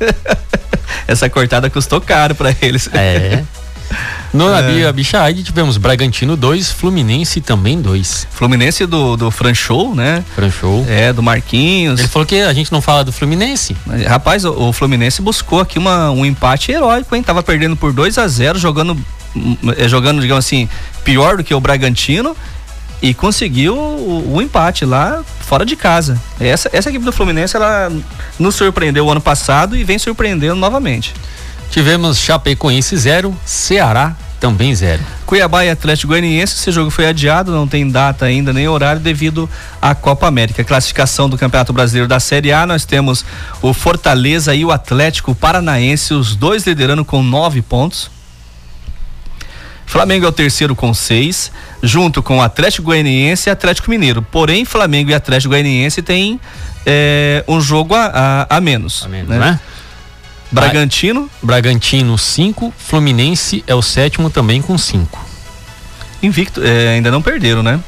Essa 1.06 1.28
cortada 1.28 1.68
custou 1.68 2.00
caro 2.00 2.34
para 2.34 2.54
eles. 2.62 2.88
É. 2.92 3.44
No 4.32 4.48
é. 4.52 4.86
Abichaid 4.86 5.42
tivemos 5.42 5.76
Bragantino 5.76 6.36
2, 6.36 6.70
Fluminense 6.72 7.40
também 7.40 7.80
2. 7.80 8.28
Fluminense 8.30 8.86
do, 8.86 9.16
do 9.16 9.30
Franchou, 9.30 9.94
né? 9.94 10.24
Franchou. 10.34 10.84
É, 10.88 11.12
do 11.12 11.22
Marquinhos. 11.22 12.00
Ele 12.00 12.08
falou 12.08 12.26
que 12.26 12.40
a 12.40 12.52
gente 12.52 12.72
não 12.72 12.80
fala 12.80 13.04
do 13.04 13.12
Fluminense. 13.12 13.76
Rapaz, 14.06 14.44
o, 14.44 14.68
o 14.68 14.72
Fluminense 14.72 15.22
buscou 15.22 15.60
aqui 15.60 15.78
uma, 15.78 16.10
um 16.10 16.24
empate 16.24 16.72
heróico, 16.72 17.14
hein? 17.14 17.22
Tava 17.22 17.42
perdendo 17.42 17.76
por 17.76 17.92
2 17.92 18.18
a 18.18 18.28
0 18.28 18.58
jogando, 18.58 18.96
é, 19.76 19.88
jogando, 19.88 20.20
digamos 20.20 20.44
assim, 20.44 20.68
pior 21.04 21.36
do 21.36 21.44
que 21.44 21.54
o 21.54 21.60
Bragantino 21.60 22.36
e 23.02 23.12
conseguiu 23.12 23.76
o, 23.76 24.34
o, 24.34 24.42
empate 24.42 24.84
lá 24.84 25.22
fora 25.40 25.64
de 25.64 25.76
casa. 25.76 26.20
Essa, 26.40 26.70
essa 26.72 26.88
equipe 26.88 27.04
do 27.04 27.12
Fluminense, 27.12 27.56
ela 27.56 27.92
nos 28.38 28.54
surpreendeu 28.54 29.06
o 29.06 29.10
ano 29.10 29.20
passado 29.20 29.76
e 29.76 29.84
vem 29.84 29.98
surpreendendo 29.98 30.56
novamente. 30.56 31.14
Tivemos 31.70 32.18
Chapecoense 32.18 32.96
0, 32.96 33.36
Ceará 33.44 34.16
também 34.40 34.74
0. 34.74 35.02
Cuiabá 35.24 35.64
e 35.64 35.70
Atlético 35.70 36.08
Goianiense, 36.08 36.54
esse 36.54 36.70
jogo 36.70 36.90
foi 36.90 37.06
adiado, 37.06 37.50
não 37.50 37.66
tem 37.66 37.88
data 37.90 38.26
ainda 38.26 38.52
nem 38.52 38.68
horário 38.68 39.00
devido 39.00 39.48
à 39.80 39.94
Copa 39.94 40.26
América. 40.26 40.62
Classificação 40.62 41.28
do 41.28 41.36
Campeonato 41.36 41.72
Brasileiro 41.72 42.08
da 42.08 42.20
Série 42.20 42.52
A, 42.52 42.66
nós 42.66 42.84
temos 42.84 43.24
o 43.60 43.72
Fortaleza 43.72 44.54
e 44.54 44.64
o 44.64 44.70
Atlético 44.70 45.34
Paranaense, 45.34 46.14
os 46.14 46.36
dois 46.36 46.66
liderando 46.66 47.04
com 47.04 47.22
nove 47.22 47.62
pontos. 47.62 48.10
Flamengo 49.86 50.26
é 50.26 50.28
o 50.28 50.32
terceiro 50.32 50.74
com 50.74 50.92
seis, 50.92 51.50
junto 51.82 52.22
com 52.22 52.38
o 52.38 52.42
Atlético 52.42 52.86
Goianiense 52.86 53.48
e 53.48 53.50
Atlético 53.50 53.88
Mineiro. 53.88 54.20
Porém, 54.20 54.64
Flamengo 54.64 55.10
e 55.10 55.14
Atlético 55.14 55.50
Goianiense 55.50 56.02
têm 56.02 56.40
é, 56.84 57.44
um 57.46 57.60
jogo 57.60 57.94
a, 57.94 58.46
a, 58.50 58.56
a 58.56 58.60
menos. 58.60 59.04
A 59.04 59.08
menos, 59.08 59.28
né? 59.28 59.38
né? 59.38 59.60
Bragantino. 60.50 61.30
Bragantino 61.42 62.16
5, 62.16 62.72
Fluminense 62.76 63.64
é 63.66 63.74
o 63.74 63.82
sétimo 63.82 64.30
também 64.30 64.62
com 64.62 64.76
5. 64.78 65.26
Invicto, 66.22 66.62
é, 66.62 66.94
ainda 66.94 67.10
não 67.10 67.20
perderam, 67.20 67.62
né? 67.62 67.80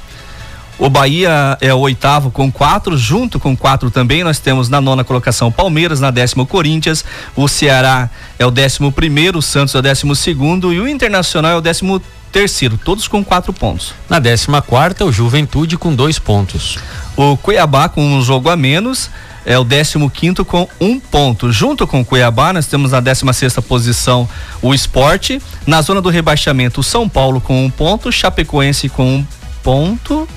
O 0.78 0.88
Bahia 0.88 1.58
é 1.60 1.74
o 1.74 1.78
oitavo 1.78 2.30
com 2.30 2.52
quatro, 2.52 2.96
junto 2.96 3.40
com 3.40 3.56
quatro 3.56 3.90
também 3.90 4.22
nós 4.22 4.38
temos 4.38 4.68
na 4.68 4.80
nona 4.80 5.02
colocação 5.02 5.50
Palmeiras, 5.50 5.98
na 5.98 6.12
décima 6.12 6.46
Corinthians, 6.46 7.04
o 7.34 7.48
Ceará 7.48 8.08
é 8.38 8.46
o 8.46 8.50
décimo 8.50 8.92
primeiro, 8.92 9.40
o 9.40 9.42
Santos 9.42 9.74
é 9.74 9.78
o 9.78 9.82
décimo 9.82 10.14
segundo 10.14 10.72
e 10.72 10.78
o 10.78 10.86
Internacional 10.86 11.50
é 11.50 11.56
o 11.56 11.60
décimo 11.60 12.00
terceiro, 12.30 12.78
todos 12.84 13.08
com 13.08 13.24
quatro 13.24 13.52
pontos. 13.52 13.92
Na 14.08 14.20
décima 14.20 14.62
quarta, 14.62 15.04
o 15.04 15.10
Juventude 15.10 15.76
com 15.76 15.92
dois 15.92 16.18
pontos. 16.20 16.78
O 17.16 17.36
Cuiabá 17.36 17.88
com 17.88 18.04
um 18.04 18.22
jogo 18.22 18.48
a 18.48 18.56
menos 18.56 19.10
é 19.48 19.58
o 19.58 19.64
15 19.64 20.10
quinto 20.10 20.44
com 20.44 20.68
um 20.78 21.00
ponto. 21.00 21.50
Junto 21.50 21.86
com 21.86 22.02
o 22.02 22.04
Cuiabá, 22.04 22.52
nós 22.52 22.66
temos 22.66 22.92
na 22.92 23.00
16 23.00 23.34
sexta 23.34 23.62
posição 23.62 24.28
o 24.60 24.74
Esporte. 24.74 25.40
Na 25.66 25.80
zona 25.80 26.02
do 26.02 26.10
rebaixamento, 26.10 26.80
o 26.80 26.84
São 26.84 27.08
Paulo 27.08 27.40
com 27.40 27.64
um 27.64 27.70
ponto, 27.70 28.12
Chapecoense 28.12 28.90
com 28.90 29.16
um 29.16 29.26
ponto. 29.62 30.28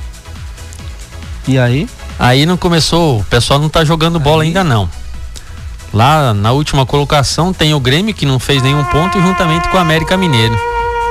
E 1.46 1.60
aí? 1.60 1.90
Aí 2.18 2.46
não 2.46 2.56
começou, 2.56 3.20
o 3.20 3.24
pessoal 3.26 3.60
não 3.60 3.68
tá 3.68 3.84
jogando 3.84 4.18
bola 4.18 4.44
aí. 4.44 4.48
ainda 4.48 4.64
não. 4.64 4.90
Lá 5.94 6.34
na 6.34 6.54
última 6.54 6.86
colocação 6.86 7.52
tem 7.52 7.74
o 7.74 7.82
Grêmio 7.82 8.14
que 8.14 8.26
não 8.26 8.40
fez 8.40 8.64
nenhum 8.64 8.84
ponto 8.86 9.18
e 9.18 9.22
juntamente 9.22 9.68
com 9.68 9.76
o 9.76 9.82
América 9.82 10.16
Mineiro. 10.16 10.56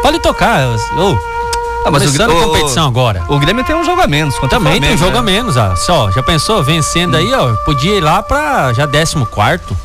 Pode 0.01 0.21
tocar, 0.21 0.67
ô. 0.97 1.13
Oh. 1.13 1.30
Ah, 1.85 1.91
mas 1.91 2.03
Começando 2.03 2.31
o, 2.31 2.39
a 2.39 2.45
competição 2.45 2.87
agora. 2.87 3.25
O 3.29 3.39
Grêmio 3.39 3.65
tem 3.65 3.75
um 3.75 3.85
jogo 3.85 4.03
a 4.03 4.07
menos. 4.07 4.35
Também 4.35 4.49
Flamengo, 4.51 4.81
tem 4.87 4.95
um 4.95 4.99
jogo 4.99 5.13
né? 5.13 5.19
a 5.19 5.23
menos, 5.23 5.57
ó. 5.57 5.75
Só, 5.77 6.11
já 6.11 6.23
pensou 6.23 6.63
vencendo 6.63 7.15
hum. 7.15 7.19
aí, 7.19 7.33
ó? 7.33 7.55
Podia 7.65 7.97
ir 7.97 8.01
lá 8.01 8.23
pra 8.23 8.73
já 8.73 8.87
14 8.87 9.25
quarto. 9.27 9.77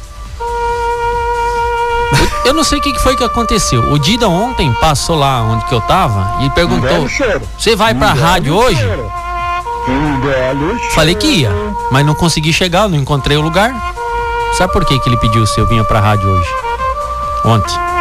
Eu 2.43 2.53
não 2.53 2.63
sei 2.63 2.77
o 2.77 2.81
que, 2.81 2.93
que 2.93 3.01
foi 3.01 3.15
que 3.15 3.23
aconteceu. 3.23 3.91
O 3.91 3.97
Dida 3.97 4.29
ontem 4.29 4.71
passou 4.73 5.17
lá 5.17 5.41
onde 5.41 5.65
que 5.65 5.73
eu 5.73 5.81
tava 5.81 6.43
e 6.43 6.49
perguntou: 6.51 7.07
Você 7.57 7.75
vai 7.75 7.93
pra 7.93 8.13
rádio 8.13 8.55
hoje? 8.55 8.85
Falei 10.93 11.15
que 11.15 11.27
ia, 11.27 11.51
mas 11.91 12.05
não 12.05 12.13
consegui 12.13 12.53
chegar, 12.53 12.87
não 12.87 12.97
encontrei 12.97 13.37
o 13.37 13.41
lugar. 13.41 13.73
Sabe 14.57 14.71
por 14.71 14.85
que, 14.85 14.97
que 14.99 15.09
ele 15.09 15.17
pediu 15.17 15.45
se 15.45 15.59
eu 15.59 15.67
vinha 15.67 15.83
pra 15.83 15.99
rádio 15.99 16.29
hoje? 16.29 16.49
Ontem. 17.43 17.94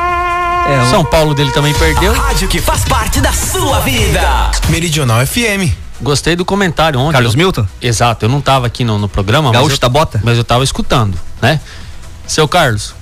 É. 0.67 0.91
São 0.91 1.05
Paulo 1.05 1.35
dele 1.35 1.51
também 1.53 1.75
perdeu. 1.75 2.13
A 2.13 2.29
rádio 2.29 2.49
que 2.49 2.61
faz 2.61 2.85
parte 2.85 3.21
da 3.21 3.33
sua 3.33 3.81
vida. 3.81 4.51
Meridional 4.69 5.25
FM. 5.27 5.71
Gostei 6.01 6.35
do 6.35 6.45
comentário 6.45 6.99
ontem. 6.99 7.13
Carlos 7.13 7.35
eu, 7.35 7.39
Milton? 7.39 7.67
Exato, 7.81 8.25
eu 8.25 8.29
não 8.29 8.41
tava 8.41 8.67
aqui 8.67 8.85
no, 8.85 8.99
no 8.99 9.09
programa. 9.09 9.53
Gaúcho 9.53 9.71
mas 9.71 9.75
eu, 9.75 9.81
da 9.81 9.89
bota? 9.89 10.21
Mas 10.25 10.39
eu 10.39 10.45
tava 10.45 10.65
escutando, 10.65 11.19
né? 11.41 11.61
Seu 12.27 12.49
Carlos, 12.49 12.95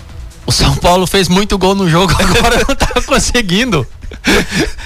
o 0.44 0.52
São 0.52 0.74
Paulo 0.76 1.06
fez 1.06 1.28
muito 1.28 1.56
gol 1.56 1.74
no 1.74 1.88
jogo, 1.88 2.12
agora 2.18 2.64
não 2.68 2.74
tá 2.74 3.00
conseguindo. 3.06 3.86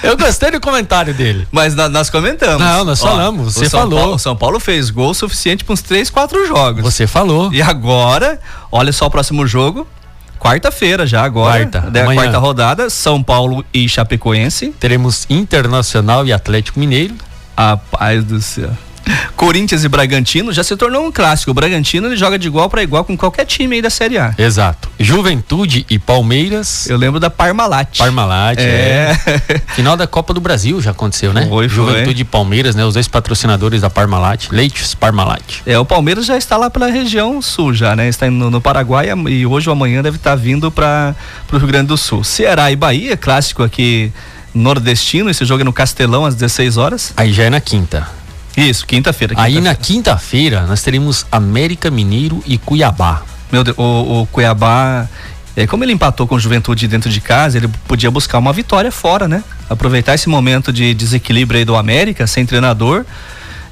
Eu 0.02 0.16
gostei 0.16 0.50
do 0.50 0.60
comentário 0.60 1.12
dele. 1.12 1.48
Mas 1.50 1.74
na, 1.74 1.88
nós 1.88 2.10
comentamos. 2.10 2.60
Não, 2.60 2.84
nós 2.84 3.02
Ó, 3.02 3.08
falamos. 3.08 3.54
Você 3.54 3.68
São 3.68 3.80
falou. 3.80 3.98
Paulo, 3.98 4.14
o 4.14 4.18
São 4.18 4.36
Paulo 4.36 4.60
fez 4.60 4.90
gol 4.90 5.12
suficiente 5.14 5.64
para 5.64 5.72
uns 5.72 5.82
3, 5.82 6.10
4 6.10 6.46
jogos. 6.46 6.82
Você 6.82 7.06
falou. 7.06 7.52
E 7.52 7.60
agora, 7.60 8.38
olha 8.70 8.92
só 8.92 9.06
o 9.06 9.10
próximo 9.10 9.46
jogo. 9.46 9.86
Quarta-feira 10.46 11.06
já 11.06 11.22
agora. 11.22 11.66
Quarta. 11.66 11.90
Da 11.90 12.04
quarta 12.04 12.38
rodada, 12.38 12.90
São 12.90 13.22
Paulo 13.22 13.64
e 13.72 13.88
Chapecoense. 13.88 14.74
Teremos 14.78 15.26
Internacional 15.28 16.26
e 16.26 16.32
Atlético 16.32 16.78
Mineiro. 16.78 17.14
A 17.56 17.76
paz 17.76 18.24
do 18.24 18.40
céu. 18.40 18.70
Corinthians 19.37 19.85
e 19.85 19.88
Bragantino 19.88 20.53
já 20.53 20.64
se 20.64 20.77
tornou 20.77 21.07
um 21.07 21.12
clássico. 21.12 21.51
O 21.51 21.55
Bragantino 21.55 22.09
ele 22.09 22.16
joga 22.16 22.38
de 22.38 22.47
igual 22.47 22.69
para 22.69 22.83
igual 22.83 23.05
com 23.05 23.16
qualquer 23.16 23.45
time 23.45 23.77
aí 23.77 23.83
da 23.83 23.90
Série 23.90 24.19
A. 24.19 24.35
Exato. 24.37 24.88
Juventude 24.99 25.87
e 25.88 25.99
Palmeiras. 25.99 26.88
Eu 26.88 26.97
lembro 26.97 27.21
da 27.21 27.31
Parmalat. 27.31 27.99
Parmalat, 27.99 28.59
é. 28.59 29.16
é. 29.27 29.62
Final 29.75 29.97
da 29.97 30.07
Copa 30.07 30.33
do 30.33 30.40
Brasil 30.40 30.81
já 30.81 30.90
aconteceu, 30.90 31.33
né? 31.33 31.47
Foi, 31.49 31.69
Juventude 31.69 32.14
foi. 32.14 32.21
e 32.21 32.25
Palmeiras, 32.25 32.75
né? 32.75 32.85
Os 32.85 32.95
dois 32.95 33.09
patrocinadores 33.09 33.81
da 33.81 33.90
Parmalat, 33.90 34.49
Leites 34.51 34.95
Parmalat. 34.95 35.61
É, 35.66 35.79
o 35.79 35.85
Palmeiras 35.85 36.27
já 36.27 36.37
está 36.37 36.57
lá 36.57 36.71
pela 36.71 36.88
região 36.88 37.40
sul 37.40 37.75
já, 37.75 37.95
né? 37.95 38.09
Está 38.09 38.31
no, 38.31 38.51
no 38.51 38.61
Paraguai 38.61 39.09
e 39.29 39.47
hoje 39.47 39.69
ou 39.69 39.73
amanhã 39.73 40.03
deve 40.03 40.16
estar 40.16 40.35
vindo 40.35 40.71
para 40.71 41.14
o 41.53 41.57
Rio 41.57 41.66
Grande 41.66 41.88
do 41.88 41.97
Sul. 41.97 42.25
Ceará 42.25 42.71
e 42.73 42.77
Bahia, 42.77 43.16
clássico 43.16 43.62
aqui 43.62 44.12
nordestino, 44.57 45.29
esse 45.29 45.45
jogo 45.45 45.61
é 45.61 45.64
no 45.64 45.73
Castelão 45.73 46.25
às 46.25 46.35
16 46.35 46.77
horas. 46.79 47.12
Aí 47.16 47.33
já 47.33 47.45
é 47.45 47.51
na 47.51 47.61
quinta. 47.61 48.09
Isso, 48.57 48.87
quinta-feira. 48.87 49.35
Quinta 49.35 49.47
Aí 49.47 49.61
na 49.61 49.75
quinta-feira 49.75 50.62
nós 50.62 50.83
teremos 50.83 51.27
América 51.31 51.90
Mineiro 51.90 52.42
e 52.47 52.57
Cuiabá. 52.57 53.23
Meu 53.53 53.62
Deus, 53.62 53.77
o, 53.79 54.23
o 54.23 54.27
Cuiabá, 54.27 55.07
é, 55.57 55.66
como 55.66 55.85
ele 55.85 55.92
empatou 55.92 56.27
com 56.27 56.35
o 56.35 56.40
Juventude 56.40 56.88
dentro 56.88 57.11
de 57.11 57.21
casa, 57.21 57.59
ele 57.59 57.69
podia 57.87 58.11
buscar 58.11 58.38
uma 58.38 58.53
vitória 58.53 58.90
fora, 58.90 59.29
né? 59.29 59.45
Aproveitar 59.69 60.14
esse 60.14 60.29
momento 60.29 60.73
de 60.73 60.95
desequilíbrio 60.95 61.59
aí 61.59 61.64
do 61.64 61.77
América, 61.77 62.27
sem 62.27 62.45
treinador, 62.47 63.05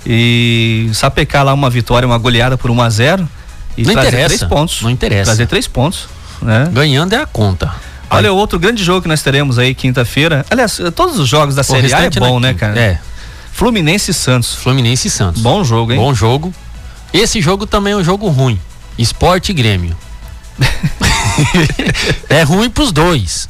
e 0.06 0.90
sapecar 0.92 1.44
lá 1.44 1.54
uma 1.54 1.70
vitória, 1.70 2.06
uma 2.06 2.18
goleada 2.18 2.56
por 2.56 2.70
1 2.70 2.82
a 2.82 2.90
0 2.90 3.28
e 3.76 3.82
não 3.82 3.92
trazer 3.92 4.08
interessa, 4.08 4.28
três 4.28 4.44
pontos. 4.44 4.82
Não 4.82 4.90
interessa. 4.90 5.24
Trazer 5.24 5.46
três 5.46 5.66
pontos. 5.66 6.08
Né? 6.40 6.68
Ganhando 6.72 7.14
é 7.14 7.18
a 7.18 7.26
conta. 7.26 7.74
Olha, 8.10 8.32
o 8.32 8.36
outro 8.36 8.58
grande 8.58 8.84
jogo 8.84 9.02
que 9.02 9.08
nós 9.08 9.22
teremos 9.22 9.58
aí 9.58 9.74
quinta-feira. 9.74 10.44
Aliás, 10.48 10.80
todos 10.94 11.18
os 11.18 11.28
jogos 11.28 11.54
da 11.54 11.64
Série 11.64 11.92
A 11.92 12.04
é 12.04 12.10
bom, 12.10 12.38
né, 12.38 12.54
cara? 12.54 12.78
É. 12.78 13.00
Fluminense 13.54 14.10
e 14.10 14.14
Santos. 14.14 14.56
Fluminense 14.56 15.06
e 15.06 15.10
Santos. 15.10 15.40
Bom 15.40 15.62
jogo, 15.62 15.92
hein? 15.92 15.98
Bom 15.98 16.12
jogo. 16.12 16.52
Esse 17.12 17.40
jogo 17.40 17.66
também 17.66 17.92
é 17.92 17.96
um 17.96 18.02
jogo 18.02 18.28
ruim. 18.28 18.58
Esporte 18.98 19.52
e 19.52 19.54
Grêmio. 19.54 19.96
é 22.28 22.42
ruim 22.42 22.68
pros 22.68 22.90
dois. 22.90 23.48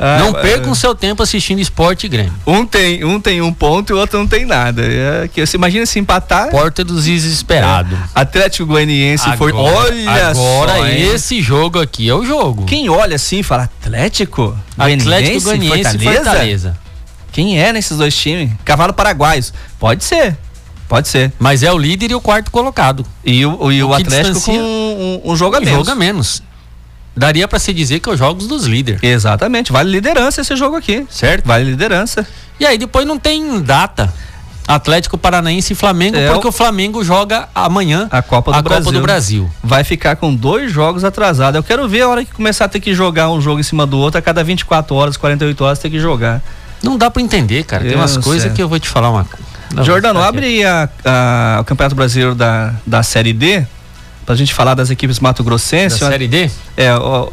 Ah, 0.00 0.18
não 0.18 0.32
percam 0.32 0.74
seu 0.74 0.96
tempo 0.96 1.22
assistindo 1.22 1.60
esporte 1.60 2.06
e 2.06 2.08
Grêmio. 2.08 2.32
Um 2.44 2.66
tem, 2.66 3.04
um 3.04 3.20
tem 3.20 3.40
um 3.40 3.52
ponto 3.52 3.92
e 3.92 3.94
o 3.94 3.98
outro 3.98 4.18
não 4.18 4.26
tem 4.26 4.44
nada. 4.44 4.82
É, 4.82 5.28
que, 5.28 5.46
você 5.46 5.56
imagina 5.56 5.86
se 5.86 6.00
empatar. 6.00 6.50
Porta 6.50 6.82
dos 6.82 7.04
desesperados. 7.04 7.92
É. 7.92 8.02
Atlético 8.12 8.66
Goianiense 8.66 9.28
agora, 9.28 9.36
foi. 9.36 9.52
Olha 9.52 10.28
agora 10.28 10.72
só, 10.72 10.88
esse 10.88 11.40
jogo 11.40 11.78
aqui 11.78 12.08
é 12.08 12.14
o 12.14 12.24
jogo. 12.24 12.64
Quem 12.64 12.88
olha 12.88 13.14
assim 13.14 13.38
e 13.38 13.42
fala 13.44 13.70
Atlético? 13.80 14.58
Atlético 14.76 15.40
Goianiense 15.42 15.98
Fortaleza? 15.98 16.24
Fortaleza. 16.24 16.89
Quem 17.32 17.60
é 17.60 17.72
nesses 17.72 17.96
dois 17.96 18.14
times? 18.16 18.50
Cavalo 18.64 18.92
paraguaios. 18.92 19.52
Pode 19.78 20.04
ser. 20.04 20.36
Pode 20.88 21.06
ser. 21.06 21.32
Mas 21.38 21.62
é 21.62 21.72
o 21.72 21.78
líder 21.78 22.10
e 22.10 22.14
o 22.14 22.20
quarto 22.20 22.50
colocado. 22.50 23.06
E 23.24 23.46
o, 23.46 23.70
e 23.70 23.82
o, 23.82 23.88
o 23.88 23.94
Atlético 23.94 24.40
com 24.40 24.58
um, 24.58 25.20
um, 25.24 25.36
jogo 25.36 25.56
a 25.56 25.60
menos. 25.60 25.78
Jogo 25.78 25.90
a 25.90 25.94
menos. 25.94 26.42
Daria 27.16 27.46
para 27.46 27.58
se 27.58 27.72
dizer 27.72 28.00
que 28.00 28.08
é 28.08 28.12
os 28.12 28.18
jogos 28.18 28.48
dos 28.48 28.64
líderes. 28.64 29.00
Exatamente. 29.02 29.70
Vale 29.70 29.90
liderança 29.90 30.40
esse 30.40 30.56
jogo 30.56 30.76
aqui. 30.76 31.06
Certo? 31.08 31.46
Vale 31.46 31.64
liderança. 31.64 32.26
E 32.58 32.66
aí 32.66 32.76
depois 32.76 33.06
não 33.06 33.18
tem 33.18 33.60
data. 33.62 34.12
Atlético 34.66 35.18
Paranaense 35.18 35.72
e 35.72 35.76
Flamengo, 35.76 36.16
é 36.16 36.30
porque 36.30 36.46
o... 36.46 36.50
o 36.50 36.52
Flamengo 36.52 37.02
joga 37.02 37.48
amanhã 37.54 38.08
a 38.10 38.22
Copa 38.22 38.52
do, 38.52 38.58
a 38.58 38.62
Brasil. 38.62 38.84
Copa 38.84 38.98
do 38.98 39.02
Brasil. 39.02 39.50
Vai 39.62 39.82
ficar 39.82 40.16
com 40.16 40.32
dois 40.32 40.70
jogos 40.70 41.02
atrasados. 41.04 41.56
Eu 41.56 41.62
quero 41.62 41.88
ver 41.88 42.02
a 42.02 42.08
hora 42.08 42.24
que 42.24 42.32
começar 42.32 42.66
a 42.66 42.68
ter 42.68 42.78
que 42.78 42.94
jogar 42.94 43.30
um 43.30 43.40
jogo 43.40 43.58
em 43.58 43.64
cima 43.64 43.84
do 43.84 43.98
outro, 43.98 44.18
a 44.18 44.22
cada 44.22 44.44
24 44.44 44.94
horas, 44.94 45.16
48 45.16 45.64
horas 45.64 45.78
tem 45.78 45.90
que 45.90 45.98
jogar. 45.98 46.40
Não 46.82 46.96
dá 46.96 47.10
para 47.10 47.22
entender, 47.22 47.64
cara. 47.64 47.84
Tem 47.84 47.94
umas 47.94 48.16
coisas 48.16 48.52
que 48.52 48.62
eu 48.62 48.68
vou 48.68 48.78
te 48.78 48.88
falar 48.88 49.10
uma 49.10 49.24
coisa. 49.24 49.84
Jordano, 49.84 50.20
abre 50.20 50.64
a, 50.64 50.88
a, 51.04 51.58
o 51.60 51.64
Campeonato 51.64 51.94
Brasileiro 51.94 52.34
da, 52.34 52.74
da 52.84 53.02
Série 53.02 53.32
D 53.32 53.64
para 54.30 54.34
a 54.34 54.36
gente 54.36 54.54
falar 54.54 54.74
das 54.74 54.90
equipes 54.90 55.18
Mato 55.18 55.42
Grossense. 55.42 55.98
Da 55.98 56.08
Série 56.08 56.28
D? 56.28 56.48
É, 56.76 56.88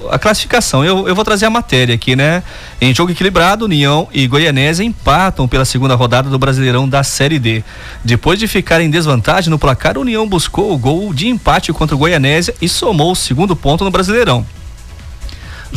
a 0.09 0.17
classificação. 0.17 0.83
Eu, 0.83 1.07
eu 1.07 1.13
vou 1.13 1.23
trazer 1.23 1.45
a 1.45 1.49
matéria 1.49 1.93
aqui, 1.93 2.15
né? 2.15 2.41
Em 2.81 2.91
jogo 2.93 3.11
equilibrado, 3.11 3.65
União 3.65 4.07
e 4.11 4.27
Goianésia 4.27 4.83
empatam 4.83 5.47
pela 5.47 5.63
segunda 5.63 5.93
rodada 5.93 6.27
do 6.27 6.39
Brasileirão 6.39 6.89
da 6.89 7.03
Série 7.03 7.37
D. 7.37 7.63
Depois 8.03 8.39
de 8.39 8.47
ficar 8.47 8.81
em 8.81 8.89
desvantagem 8.89 9.49
no 9.49 9.59
placar, 9.59 9.97
União 9.97 10.27
buscou 10.27 10.73
o 10.73 10.77
gol 10.77 11.13
de 11.13 11.27
empate 11.27 11.71
contra 11.71 11.95
o 11.95 11.99
Goianésia 11.99 12.55
e 12.59 12.67
somou 12.67 13.11
o 13.11 13.15
segundo 13.15 13.55
ponto 13.55 13.83
no 13.83 13.91
Brasileirão. 13.91 14.43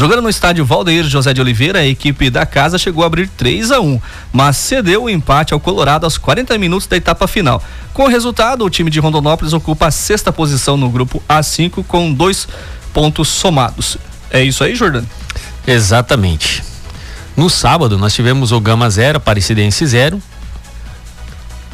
Jogando 0.01 0.23
no 0.23 0.31
estádio 0.31 0.65
Valdeir 0.65 1.05
José 1.05 1.35
de 1.35 1.43
Oliveira, 1.43 1.81
a 1.81 1.87
equipe 1.87 2.31
da 2.31 2.47
casa 2.47 2.79
chegou 2.79 3.05
a 3.05 3.07
abrir 3.07 3.29
3 3.29 3.71
a 3.71 3.81
1, 3.83 4.01
mas 4.33 4.57
cedeu 4.57 5.03
o 5.03 5.11
empate 5.11 5.53
ao 5.53 5.61
Colorado 5.61 6.05
aos 6.05 6.17
40 6.17 6.57
minutos 6.57 6.87
da 6.87 6.97
etapa 6.97 7.29
final. 7.29 7.63
Com 7.93 8.05
o 8.05 8.09
resultado, 8.09 8.65
o 8.65 8.71
time 8.71 8.91
de 8.91 8.99
Rondonópolis 8.99 9.53
ocupa 9.53 9.89
a 9.89 9.91
sexta 9.91 10.33
posição 10.33 10.79
no 10.79 10.89
grupo 10.89 11.23
A5 11.29 11.85
com 11.85 12.15
dois 12.15 12.49
pontos 12.95 13.29
somados. 13.29 13.99
É 14.31 14.43
isso 14.43 14.65
aí, 14.65 14.75
Jordano? 14.75 15.07
Exatamente. 15.67 16.65
No 17.37 17.51
sábado 17.51 17.99
nós 17.99 18.15
tivemos 18.15 18.53
o 18.53 18.59
Gama 18.59 18.89
0, 18.89 19.19
Aparecidense 19.19 19.85
0. 19.85 20.19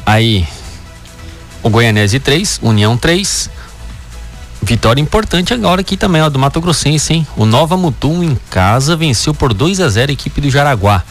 Aí 0.05 0.45
o 1.63 1.69
Goianese 1.69 2.19
3, 2.19 2.59
União 2.61 2.97
3, 2.97 3.49
Vitória 4.67 4.99
importante 4.99 5.53
agora 5.53 5.79
aqui 5.79 5.95
também, 5.95 6.21
ó, 6.21 6.29
do 6.29 6.37
Mato 6.37 6.59
Grossense, 6.59 7.13
hein? 7.13 7.25
O 7.37 7.45
Nova 7.45 7.77
Mutum 7.77 8.21
em 8.21 8.37
casa 8.49 8.97
venceu 8.97 9.33
por 9.33 9.53
2 9.53 9.79
a 9.79 9.87
0 9.87 10.11
a 10.11 10.13
equipe 10.13 10.41
do 10.41 10.49
Jaraguá. 10.49 11.03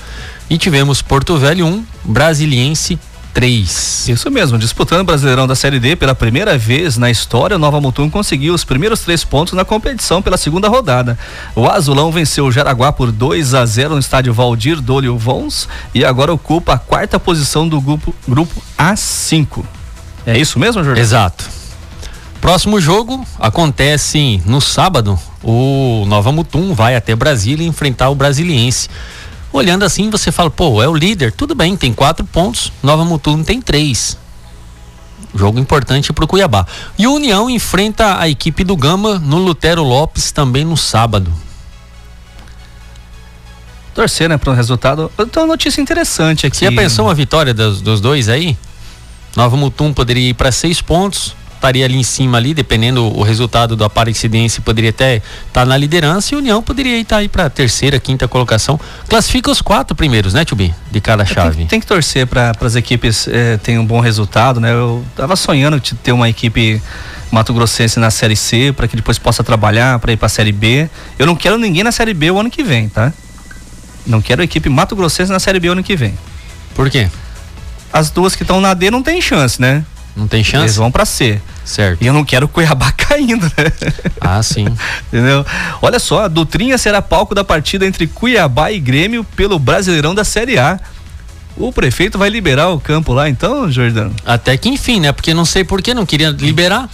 E 0.50 0.58
tivemos 0.58 1.00
Porto 1.00 1.38
Velho 1.38 1.64
1, 1.64 1.84
Brasiliense 2.04 2.98
3. 3.32 4.08
Isso 4.10 4.30
mesmo, 4.30 4.58
disputando 4.58 5.00
o 5.00 5.04
Brasileirão 5.04 5.46
da 5.46 5.54
Série 5.54 5.80
D 5.80 5.96
pela 5.96 6.14
primeira 6.14 6.58
vez 6.58 6.98
na 6.98 7.10
história, 7.10 7.56
o 7.56 7.58
Nova 7.58 7.80
Mutum 7.80 8.10
conseguiu 8.10 8.52
os 8.52 8.62
primeiros 8.62 9.00
três 9.00 9.24
pontos 9.24 9.54
na 9.54 9.64
competição 9.64 10.20
pela 10.20 10.36
segunda 10.36 10.68
rodada. 10.68 11.18
O 11.54 11.66
Azulão 11.66 12.12
venceu 12.12 12.44
o 12.44 12.52
Jaraguá 12.52 12.92
por 12.92 13.10
2 13.10 13.54
a 13.54 13.64
0 13.64 13.94
no 13.94 14.00
estádio 14.00 14.34
Valdir 14.34 14.82
Dolio 14.82 15.16
Vons 15.16 15.66
e 15.94 16.04
agora 16.04 16.30
ocupa 16.30 16.74
a 16.74 16.78
quarta 16.78 17.18
posição 17.18 17.66
do 17.66 17.80
grupo, 17.80 18.14
grupo 18.28 18.62
A5. 18.78 19.64
É 20.26 20.36
isso 20.36 20.58
mesmo, 20.58 20.84
Jordão? 20.84 21.02
Exato. 21.02 21.55
Próximo 22.46 22.80
jogo 22.80 23.26
acontece 23.40 24.40
no 24.46 24.60
sábado. 24.60 25.18
O 25.42 26.04
Nova 26.06 26.30
Mutum 26.30 26.74
vai 26.74 26.94
até 26.94 27.12
Brasília 27.16 27.66
enfrentar 27.66 28.08
o 28.08 28.14
Brasiliense. 28.14 28.88
Olhando 29.52 29.84
assim, 29.84 30.08
você 30.10 30.30
fala, 30.30 30.48
pô, 30.48 30.80
é 30.80 30.86
o 30.86 30.94
líder. 30.94 31.32
Tudo 31.32 31.56
bem, 31.56 31.76
tem 31.76 31.92
quatro 31.92 32.24
pontos. 32.24 32.72
Nova 32.84 33.04
Mutum 33.04 33.42
tem 33.42 33.60
três. 33.60 34.16
Jogo 35.34 35.58
importante 35.58 36.12
para 36.12 36.24
o 36.24 36.28
Cuiabá. 36.28 36.64
E 36.96 37.08
o 37.08 37.14
União 37.14 37.50
enfrenta 37.50 38.20
a 38.20 38.28
equipe 38.28 38.62
do 38.62 38.76
Gama 38.76 39.18
no 39.18 39.38
Lutero 39.38 39.82
Lopes 39.82 40.30
também 40.30 40.64
no 40.64 40.76
sábado. 40.76 41.32
Torcer, 43.92 44.28
né, 44.28 44.38
para 44.38 44.52
um 44.52 44.54
resultado. 44.54 45.10
Então, 45.18 45.42
uma 45.42 45.48
notícia 45.48 45.80
interessante 45.80 46.46
aqui. 46.46 46.58
Você 46.58 46.66
já 46.66 46.70
pensou 46.70 47.06
uma 47.06 47.14
vitória 47.14 47.52
dos, 47.52 47.80
dos 47.80 48.00
dois 48.00 48.28
aí? 48.28 48.56
Nova 49.34 49.56
Mutum 49.56 49.92
poderia 49.92 50.28
ir 50.30 50.34
para 50.34 50.52
seis 50.52 50.80
pontos 50.80 51.34
estaria 51.56 51.84
ali 51.84 51.96
em 51.96 52.02
cima 52.02 52.38
ali, 52.38 52.54
dependendo 52.54 53.04
o 53.04 53.22
resultado 53.22 53.74
do 53.74 53.84
Aparecidense, 53.84 54.60
poderia 54.60 54.90
até 54.90 55.16
estar 55.16 55.24
tá 55.52 55.64
na 55.64 55.76
liderança 55.76 56.34
e 56.34 56.36
o 56.36 56.38
União 56.38 56.62
poderia 56.62 56.98
estar 56.98 57.18
aí 57.18 57.28
para 57.28 57.50
terceira, 57.50 57.98
quinta 57.98 58.28
colocação. 58.28 58.78
Classifica 59.08 59.50
os 59.50 59.60
quatro 59.60 59.94
primeiros, 59.94 60.32
né, 60.34 60.44
Tubi? 60.44 60.74
De 60.90 61.00
cada 61.00 61.24
chave. 61.24 61.56
Tem, 61.56 61.66
tem 61.66 61.80
que 61.80 61.86
torcer 61.86 62.26
para 62.26 62.52
as 62.60 62.76
equipes 62.76 63.26
é, 63.28 63.56
terem 63.56 63.78
um 63.78 63.84
bom 63.84 64.00
resultado, 64.00 64.60
né? 64.60 64.72
Eu 64.72 65.04
tava 65.16 65.34
sonhando 65.36 65.80
de 65.80 65.94
ter 65.94 66.12
uma 66.12 66.28
equipe 66.28 66.80
Mato 67.30 67.52
Grossense 67.52 67.98
na 67.98 68.10
Série 68.10 68.36
C 68.36 68.72
para 68.72 68.86
que 68.86 68.96
depois 68.96 69.18
possa 69.18 69.42
trabalhar 69.42 69.98
para 69.98 70.12
ir 70.12 70.16
para 70.16 70.26
a 70.26 70.30
Série 70.30 70.52
B. 70.52 70.88
Eu 71.18 71.26
não 71.26 71.34
quero 71.34 71.58
ninguém 71.58 71.82
na 71.82 71.92
Série 71.92 72.14
B 72.14 72.30
o 72.30 72.38
ano 72.38 72.50
que 72.50 72.62
vem, 72.62 72.88
tá? 72.88 73.12
Não 74.06 74.22
quero 74.22 74.40
a 74.40 74.44
equipe 74.44 74.68
Mato 74.68 74.94
Grossense 74.94 75.32
na 75.32 75.40
Série 75.40 75.58
B 75.58 75.68
o 75.68 75.72
ano 75.72 75.82
que 75.82 75.96
vem. 75.96 76.16
Por 76.74 76.88
quê? 76.88 77.08
As 77.92 78.10
duas 78.10 78.36
que 78.36 78.42
estão 78.42 78.60
na 78.60 78.74
D 78.74 78.90
não 78.90 79.02
tem 79.02 79.20
chance, 79.20 79.60
né? 79.60 79.84
Não 80.16 80.26
tem 80.26 80.42
chance? 80.42 80.64
Eles 80.64 80.76
vão 80.76 80.90
para 80.90 81.04
C. 81.04 81.40
Certo. 81.64 82.02
E 82.02 82.06
eu 82.06 82.12
não 82.12 82.24
quero 82.24 82.48
Cuiabá 82.48 82.90
caindo, 82.96 83.44
né? 83.44 83.72
Ah, 84.20 84.42
sim. 84.42 84.66
Entendeu? 85.08 85.44
Olha 85.82 85.98
só, 85.98 86.24
a 86.24 86.28
Dutrinha 86.28 86.78
será 86.78 87.02
palco 87.02 87.34
da 87.34 87.44
partida 87.44 87.86
entre 87.86 88.06
Cuiabá 88.06 88.72
e 88.72 88.80
Grêmio 88.80 89.22
pelo 89.22 89.58
Brasileirão 89.58 90.14
da 90.14 90.24
Série 90.24 90.58
A. 90.58 90.80
O 91.56 91.72
prefeito 91.72 92.18
vai 92.18 92.28
liberar 92.28 92.68
o 92.68 92.80
campo 92.80 93.12
lá 93.12 93.28
então, 93.28 93.70
Jordão? 93.70 94.12
Até 94.24 94.56
que 94.56 94.68
enfim, 94.68 95.00
né? 95.00 95.12
Porque 95.12 95.34
não 95.34 95.44
sei 95.44 95.64
por 95.64 95.82
que 95.82 95.92
não 95.92 96.06
queria 96.06 96.30
liberar. 96.30 96.88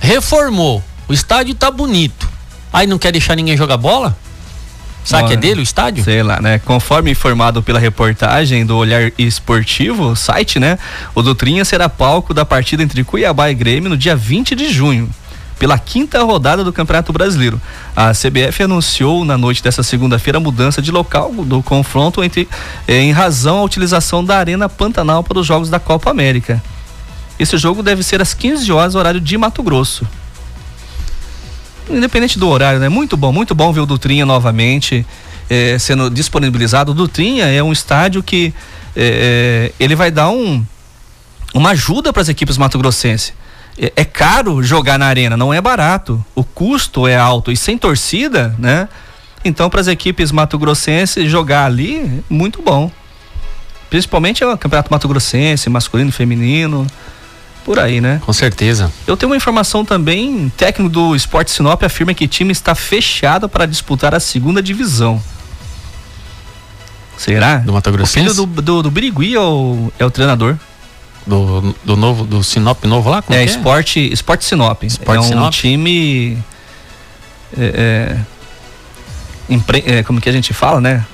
Reformou. 0.00 0.82
O 1.08 1.12
estádio 1.12 1.54
tá 1.54 1.70
bonito. 1.70 2.28
Aí 2.72 2.86
não 2.86 2.98
quer 2.98 3.12
deixar 3.12 3.34
ninguém 3.34 3.56
jogar 3.56 3.76
bola? 3.76 4.16
Sabe 5.04 5.28
que 5.28 5.34
é 5.34 5.36
dele 5.36 5.60
o 5.60 5.62
estádio? 5.62 6.04
Sei 6.04 6.22
lá, 6.22 6.40
né? 6.40 6.58
Conforme 6.58 7.10
informado 7.10 7.62
pela 7.62 7.78
reportagem 7.78 8.64
do 8.64 8.76
Olhar 8.76 9.10
Esportivo, 9.18 10.14
site, 10.14 10.58
né? 10.58 10.78
O 11.14 11.22
Dutrinha 11.22 11.64
será 11.64 11.88
palco 11.88 12.34
da 12.34 12.44
partida 12.44 12.82
entre 12.82 13.02
Cuiabá 13.02 13.50
e 13.50 13.54
Grêmio 13.54 13.88
no 13.88 13.96
dia 13.96 14.14
20 14.14 14.54
de 14.54 14.70
junho 14.70 15.08
pela 15.60 15.78
quinta 15.78 16.22
rodada 16.22 16.64
do 16.64 16.72
Campeonato 16.72 17.12
Brasileiro. 17.12 17.60
A 17.94 18.12
CBF 18.12 18.62
anunciou 18.62 19.26
na 19.26 19.36
noite 19.36 19.62
dessa 19.62 19.82
segunda-feira 19.82 20.38
a 20.38 20.40
mudança 20.40 20.80
de 20.80 20.90
local 20.90 21.30
do 21.44 21.62
confronto 21.62 22.24
entre, 22.24 22.48
eh, 22.88 23.02
em 23.02 23.12
razão 23.12 23.58
à 23.58 23.62
utilização 23.62 24.24
da 24.24 24.38
Arena 24.38 24.70
Pantanal 24.70 25.22
para 25.22 25.38
os 25.38 25.46
Jogos 25.46 25.68
da 25.68 25.78
Copa 25.78 26.10
América. 26.10 26.62
Esse 27.38 27.58
jogo 27.58 27.82
deve 27.82 28.02
ser 28.02 28.22
às 28.22 28.32
15 28.32 28.72
horas, 28.72 28.94
horário 28.94 29.20
de 29.20 29.36
Mato 29.36 29.62
Grosso. 29.62 30.06
Independente 31.90 32.38
do 32.38 32.48
horário, 32.48 32.78
né? 32.78 32.88
Muito 32.88 33.16
bom, 33.16 33.32
muito 33.32 33.54
bom 33.54 33.72
ver 33.72 33.80
o 33.80 33.86
Dutrinha 33.86 34.24
novamente 34.24 35.04
é, 35.48 35.78
sendo 35.78 36.08
disponibilizado. 36.08 36.92
O 36.92 36.94
Dutrinha 36.94 37.46
é 37.46 37.62
um 37.62 37.72
estádio 37.72 38.22
que 38.22 38.54
é, 38.94 39.72
ele 39.78 39.96
vai 39.96 40.10
dar 40.10 40.30
um, 40.30 40.64
uma 41.52 41.70
ajuda 41.70 42.12
para 42.12 42.22
as 42.22 42.28
equipes 42.28 42.56
mato-grossenses. 42.56 43.32
É, 43.78 43.92
é 43.96 44.04
caro 44.04 44.62
jogar 44.62 44.98
na 44.98 45.06
arena, 45.06 45.36
não 45.36 45.52
é 45.52 45.60
barato. 45.60 46.24
O 46.34 46.44
custo 46.44 47.06
é 47.06 47.16
alto 47.16 47.50
e 47.50 47.56
sem 47.56 47.76
torcida, 47.76 48.54
né? 48.58 48.88
Então, 49.44 49.70
para 49.70 49.80
as 49.80 49.88
equipes 49.88 50.30
mato-grossenses 50.30 51.30
jogar 51.30 51.64
ali, 51.64 52.22
muito 52.28 52.62
bom. 52.62 52.90
Principalmente 53.88 54.44
o 54.44 54.56
Campeonato 54.56 54.90
Mato 54.90 55.08
Grossense, 55.08 55.68
masculino, 55.68 56.12
feminino, 56.12 56.86
por 57.70 57.78
aí, 57.78 58.00
né? 58.00 58.20
Com 58.26 58.32
certeza. 58.32 58.90
Eu 59.06 59.16
tenho 59.16 59.30
uma 59.30 59.36
informação 59.36 59.84
também, 59.84 60.52
técnico 60.56 60.90
do 60.90 61.14
Esporte 61.14 61.52
Sinop 61.52 61.80
afirma 61.84 62.12
que 62.12 62.24
o 62.24 62.28
time 62.28 62.50
está 62.50 62.74
fechado 62.74 63.48
para 63.48 63.64
disputar 63.64 64.12
a 64.12 64.18
segunda 64.18 64.60
divisão. 64.60 65.22
Será? 67.16 67.58
Do 67.58 67.72
Mato 67.72 67.92
Grossense? 67.92 68.26
O 68.26 68.32
filho 68.34 68.46
do, 68.46 68.60
do, 68.60 68.82
do 68.82 68.90
Birigui 68.90 69.36
é 69.36 69.40
o, 69.40 69.92
é 70.00 70.04
o 70.04 70.10
treinador. 70.10 70.56
Do, 71.24 71.72
do 71.84 71.96
novo, 71.96 72.24
do 72.24 72.42
Sinop 72.42 72.82
novo 72.86 73.08
lá? 73.08 73.22
Como 73.22 73.38
é, 73.38 73.42
é, 73.42 73.44
Esporte, 73.44 74.00
Esporte 74.12 74.44
Sinop. 74.44 74.82
Esporte 74.82 75.18
é 75.18 75.20
um 75.20 75.28
Sinop? 75.28 75.52
time... 75.52 76.42
É, 77.56 78.16
é, 79.48 79.52
empre, 79.54 79.84
é, 79.86 80.02
como 80.02 80.20
que 80.20 80.28
a 80.28 80.32
gente 80.32 80.52
fala, 80.52 80.80
né? 80.80 81.06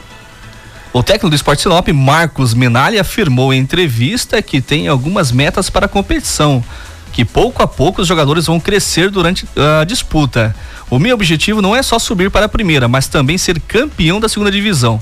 O 0.96 1.02
técnico 1.02 1.28
do 1.28 1.36
Esporte 1.36 1.60
Sinop, 1.60 1.86
Marcos 1.88 2.54
Minali, 2.54 2.98
afirmou 2.98 3.52
em 3.52 3.58
entrevista 3.58 4.40
que 4.40 4.62
tem 4.62 4.88
algumas 4.88 5.30
metas 5.30 5.68
para 5.68 5.84
a 5.84 5.88
competição, 5.90 6.64
que 7.12 7.22
pouco 7.22 7.62
a 7.62 7.66
pouco 7.66 8.00
os 8.00 8.08
jogadores 8.08 8.46
vão 8.46 8.58
crescer 8.58 9.10
durante 9.10 9.46
a 9.54 9.84
disputa. 9.84 10.56
O 10.88 10.98
meu 10.98 11.14
objetivo 11.14 11.60
não 11.60 11.76
é 11.76 11.82
só 11.82 11.98
subir 11.98 12.30
para 12.30 12.46
a 12.46 12.48
primeira, 12.48 12.88
mas 12.88 13.08
também 13.08 13.36
ser 13.36 13.60
campeão 13.60 14.18
da 14.18 14.26
segunda 14.26 14.50
divisão. 14.50 14.98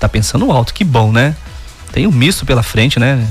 Tá 0.00 0.08
pensando 0.08 0.50
alto, 0.50 0.74
que 0.74 0.82
bom, 0.82 1.12
né? 1.12 1.36
Tem 1.92 2.08
um 2.08 2.12
misto 2.12 2.44
pela 2.44 2.64
frente, 2.64 2.98
né? 2.98 3.24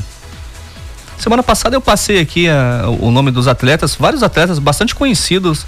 Semana 1.17 1.43
passada 1.43 1.75
eu 1.75 1.82
passei 1.82 2.21
aqui 2.21 2.47
a, 2.47 2.86
o 3.01 3.12
nome 3.12 3.30
dos 3.30 3.45
atletas, 3.45 3.93
vários 3.93 4.23
atletas 4.23 4.58
bastante 4.58 4.95
conhecidos 4.95 5.65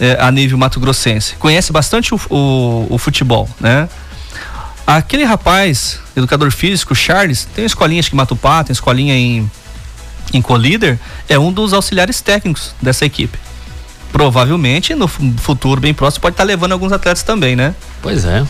é, 0.00 0.16
a 0.18 0.32
nível 0.32 0.58
mato-grossense. 0.58 1.36
Conhece 1.36 1.72
bastante 1.72 2.12
o, 2.12 2.20
o, 2.30 2.86
o, 2.90 2.98
futebol, 2.98 3.48
né? 3.60 3.88
Aquele 4.86 5.24
rapaz, 5.24 5.98
educador 6.14 6.50
físico, 6.50 6.94
Charles, 6.94 7.48
tem 7.54 7.64
escolinha 7.64 8.00
acho 8.00 8.10
que 8.10 8.16
Matupá, 8.16 8.62
tem 8.62 8.72
escolinha 8.72 9.14
em, 9.14 9.50
em 10.32 10.42
Colíder, 10.42 10.98
é 11.28 11.38
um 11.38 11.52
dos 11.52 11.72
auxiliares 11.72 12.20
técnicos 12.20 12.74
dessa 12.82 13.04
equipe. 13.06 13.38
Provavelmente 14.12 14.94
no 14.94 15.08
futuro 15.08 15.80
bem 15.80 15.94
próximo 15.94 16.22
pode 16.22 16.34
estar 16.34 16.44
tá 16.44 16.46
levando 16.46 16.72
alguns 16.72 16.92
atletas 16.92 17.22
também, 17.22 17.56
né? 17.56 17.74
Pois 18.02 18.24
é. 18.24 18.44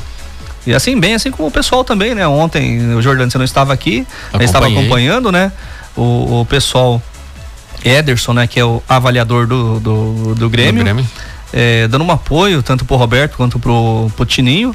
E 0.66 0.74
assim, 0.74 0.98
bem 0.98 1.14
assim 1.14 1.30
como 1.30 1.48
o 1.48 1.50
pessoal 1.50 1.84
também, 1.84 2.14
né? 2.14 2.26
Ontem 2.26 2.94
o 2.94 3.00
Jordano 3.00 3.30
você 3.30 3.38
não 3.38 3.44
estava 3.44 3.72
aqui, 3.72 4.06
gente 4.32 4.44
estava 4.44 4.66
acompanhando, 4.66 5.30
né? 5.30 5.52
O, 5.96 6.40
o 6.40 6.46
pessoal 6.46 7.00
Ederson, 7.84 8.32
né? 8.32 8.46
Que 8.46 8.58
é 8.58 8.64
o 8.64 8.82
avaliador 8.88 9.46
do, 9.46 9.78
do, 9.78 10.34
do 10.34 10.50
Grêmio. 10.50 10.82
Do 10.82 10.84
Grêmio. 10.84 11.08
É, 11.52 11.86
dando 11.86 12.04
um 12.04 12.10
apoio 12.10 12.62
tanto 12.62 12.84
pro 12.84 12.96
Roberto 12.96 13.36
quanto 13.36 13.58
pro, 13.60 14.10
pro 14.16 14.26
Tininho, 14.26 14.74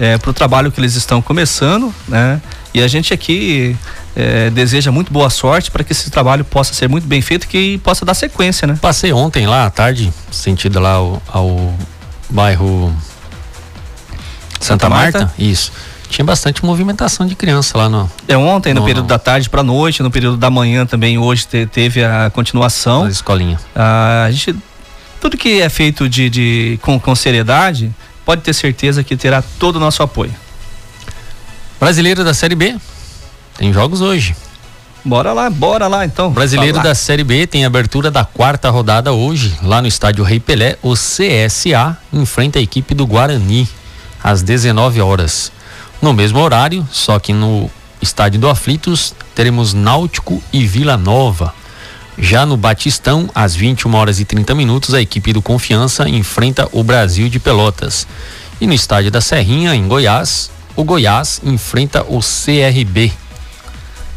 é, 0.00 0.16
pro 0.16 0.32
trabalho 0.32 0.72
que 0.72 0.80
eles 0.80 0.96
estão 0.96 1.20
começando, 1.20 1.94
né? 2.08 2.40
E 2.72 2.82
a 2.82 2.88
gente 2.88 3.12
aqui 3.12 3.76
é, 4.16 4.48
deseja 4.48 4.90
muito 4.90 5.12
boa 5.12 5.28
sorte 5.28 5.70
para 5.70 5.84
que 5.84 5.92
esse 5.92 6.10
trabalho 6.10 6.44
possa 6.44 6.72
ser 6.72 6.88
muito 6.88 7.06
bem 7.06 7.20
feito 7.20 7.44
e 7.44 7.46
que 7.46 7.78
possa 7.78 8.04
dar 8.04 8.14
sequência, 8.14 8.66
né? 8.66 8.78
Passei 8.80 9.12
ontem 9.12 9.46
lá 9.46 9.66
à 9.66 9.70
tarde, 9.70 10.10
sentido 10.30 10.80
lá 10.80 10.92
ao, 10.92 11.22
ao 11.28 11.74
bairro 12.30 12.90
Santa, 14.58 14.84
Santa 14.84 14.88
Marta? 14.88 15.18
Marta? 15.18 15.34
Isso. 15.38 15.70
Tinha 16.08 16.24
bastante 16.24 16.64
movimentação 16.64 17.26
de 17.26 17.36
criança 17.36 17.78
lá 17.78 17.88
no. 17.88 18.10
É 18.26 18.36
ontem, 18.36 18.74
no, 18.74 18.80
no 18.80 18.86
período 18.86 19.06
da 19.06 19.18
tarde 19.18 19.48
para 19.48 19.62
noite, 19.62 20.02
no 20.02 20.10
período 20.10 20.36
da 20.36 20.50
manhã 20.50 20.84
também, 20.84 21.18
hoje 21.18 21.46
te, 21.46 21.66
teve 21.66 22.02
a 22.02 22.30
continuação. 22.30 23.04
Na 23.04 23.10
escolinha. 23.10 23.58
Ah, 23.76 24.24
a 24.26 24.30
gente. 24.30 24.56
Tudo 25.20 25.36
que 25.36 25.60
é 25.60 25.68
feito 25.68 26.08
de, 26.08 26.30
de 26.30 26.78
com, 26.82 26.98
com 26.98 27.14
seriedade, 27.14 27.94
pode 28.24 28.42
ter 28.42 28.52
certeza 28.52 29.02
que 29.02 29.16
terá 29.16 29.42
todo 29.58 29.76
o 29.76 29.80
nosso 29.80 30.02
apoio. 30.02 30.34
Brasileiro 31.78 32.22
da 32.24 32.34
Série 32.34 32.54
B. 32.54 32.76
Tem 33.56 33.72
jogos 33.72 34.00
hoje. 34.00 34.34
Bora 35.04 35.32
lá, 35.32 35.48
bora 35.48 35.86
lá 35.86 36.04
então. 36.04 36.30
Brasileiro 36.30 36.82
da 36.82 36.94
Série 36.94 37.24
B 37.24 37.46
tem 37.46 37.64
abertura 37.64 38.10
da 38.10 38.24
quarta 38.24 38.68
rodada 38.68 39.12
hoje, 39.12 39.56
lá 39.62 39.80
no 39.80 39.88
estádio 39.88 40.22
Rei 40.22 40.38
Pelé. 40.38 40.76
O 40.82 40.92
CSA 40.92 41.96
enfrenta 42.12 42.58
a 42.58 42.62
equipe 42.62 42.94
do 42.94 43.06
Guarani 43.06 43.66
às 44.22 44.42
19 44.42 45.00
horas. 45.00 45.50
No 46.02 46.12
mesmo 46.12 46.38
horário, 46.38 46.86
só 46.92 47.18
que 47.18 47.32
no 47.32 47.70
estádio 48.00 48.40
do 48.40 48.48
Aflitos, 48.48 49.14
teremos 49.34 49.72
Náutico 49.72 50.42
e 50.52 50.66
Vila 50.66 50.96
Nova. 50.96 51.54
Já 52.18 52.44
no 52.44 52.56
Batistão, 52.56 53.30
às 53.34 53.54
21 53.54 53.94
horas 53.94 54.20
e 54.20 54.24
30 54.24 54.54
minutos, 54.54 54.94
a 54.94 55.00
equipe 55.00 55.32
do 55.32 55.40
Confiança 55.40 56.08
enfrenta 56.08 56.68
o 56.72 56.82
Brasil 56.82 57.28
de 57.28 57.38
Pelotas. 57.38 58.06
E 58.60 58.66
no 58.66 58.74
estádio 58.74 59.10
da 59.10 59.20
Serrinha, 59.20 59.74
em 59.74 59.88
Goiás, 59.88 60.50
o 60.76 60.84
Goiás 60.84 61.40
enfrenta 61.44 62.02
o 62.02 62.20
CRB. 62.20 63.12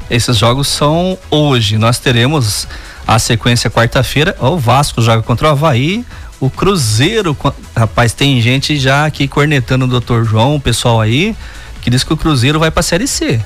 Esses 0.09 0.37
jogos 0.37 0.67
são 0.67 1.17
hoje. 1.31 1.77
Nós 1.77 1.97
teremos 1.97 2.67
a 3.07 3.17
sequência 3.19 3.69
quarta-feira. 3.69 4.35
O 4.39 4.57
Vasco 4.57 5.01
joga 5.01 5.23
contra 5.23 5.47
o 5.47 5.51
Havaí. 5.51 6.05
O 6.39 6.49
Cruzeiro, 6.49 7.37
rapaz, 7.75 8.11
tem 8.11 8.41
gente 8.41 8.77
já 8.77 9.05
aqui 9.05 9.29
cornetando 9.29 9.85
o 9.85 9.99
Dr. 9.99 10.23
João, 10.23 10.55
o 10.55 10.59
pessoal 10.59 10.99
aí, 10.99 11.33
que 11.81 11.89
diz 11.89 12.03
que 12.03 12.11
o 12.11 12.17
Cruzeiro 12.17 12.59
vai 12.59 12.69
pra 12.69 12.83
Série 12.83 13.07
C. 13.07 13.39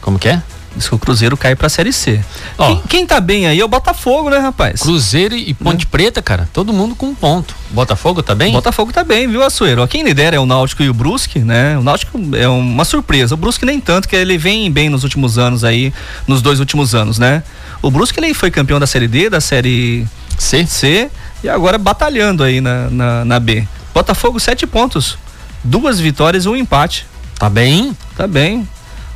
Como 0.00 0.18
que 0.18 0.28
é? 0.28 0.42
Diz 0.76 0.88
que 0.88 0.94
o 0.94 0.98
Cruzeiro 0.98 1.36
cai 1.36 1.54
pra 1.54 1.68
Série 1.68 1.92
C. 1.92 2.20
Ó, 2.58 2.66
quem, 2.66 2.82
quem 2.88 3.06
tá 3.06 3.20
bem 3.20 3.46
aí 3.46 3.60
é 3.60 3.64
o 3.64 3.68
Botafogo, 3.68 4.28
né, 4.28 4.38
rapaz? 4.38 4.80
Cruzeiro 4.80 5.36
e 5.36 5.54
Ponte 5.54 5.84
né? 5.84 5.90
Preta, 5.90 6.20
cara, 6.20 6.48
todo 6.52 6.72
mundo 6.72 6.94
com 6.94 7.06
um 7.06 7.14
ponto. 7.14 7.54
Botafogo 7.70 8.22
tá 8.22 8.34
bem? 8.34 8.52
Botafogo 8.52 8.92
tá 8.92 9.04
bem, 9.04 9.28
viu, 9.28 9.42
Açoeiro? 9.42 9.86
Quem 9.86 10.02
lidera 10.02 10.36
é 10.36 10.38
o 10.40 10.46
Náutico 10.46 10.82
e 10.82 10.88
o 10.88 10.94
Brusque, 10.94 11.38
né? 11.38 11.78
O 11.78 11.82
Náutico 11.82 12.18
é 12.36 12.48
uma 12.48 12.84
surpresa. 12.84 13.34
O 13.34 13.36
Brusque 13.36 13.64
nem 13.64 13.80
tanto, 13.80 14.08
que 14.08 14.16
ele 14.16 14.36
vem 14.36 14.70
bem 14.70 14.88
nos 14.88 15.04
últimos 15.04 15.38
anos 15.38 15.62
aí, 15.62 15.92
nos 16.26 16.42
dois 16.42 16.58
últimos 16.58 16.94
anos, 16.94 17.18
né? 17.18 17.42
O 17.80 17.90
Brusque 17.90 18.18
ele 18.18 18.34
foi 18.34 18.50
campeão 18.50 18.80
da 18.80 18.86
Série 18.86 19.06
D, 19.06 19.30
da 19.30 19.40
Série 19.40 20.06
C. 20.38 20.66
C 20.66 21.10
e 21.42 21.48
agora 21.48 21.78
batalhando 21.78 22.42
aí 22.42 22.60
na, 22.60 22.90
na, 22.90 23.24
na 23.24 23.40
B. 23.40 23.66
Botafogo, 23.92 24.40
sete 24.40 24.66
pontos. 24.66 25.16
Duas 25.62 26.00
vitórias 26.00 26.46
e 26.46 26.48
um 26.48 26.56
empate. 26.56 27.06
Tá 27.38 27.48
bem? 27.48 27.96
Tá 28.16 28.26
bem. 28.26 28.68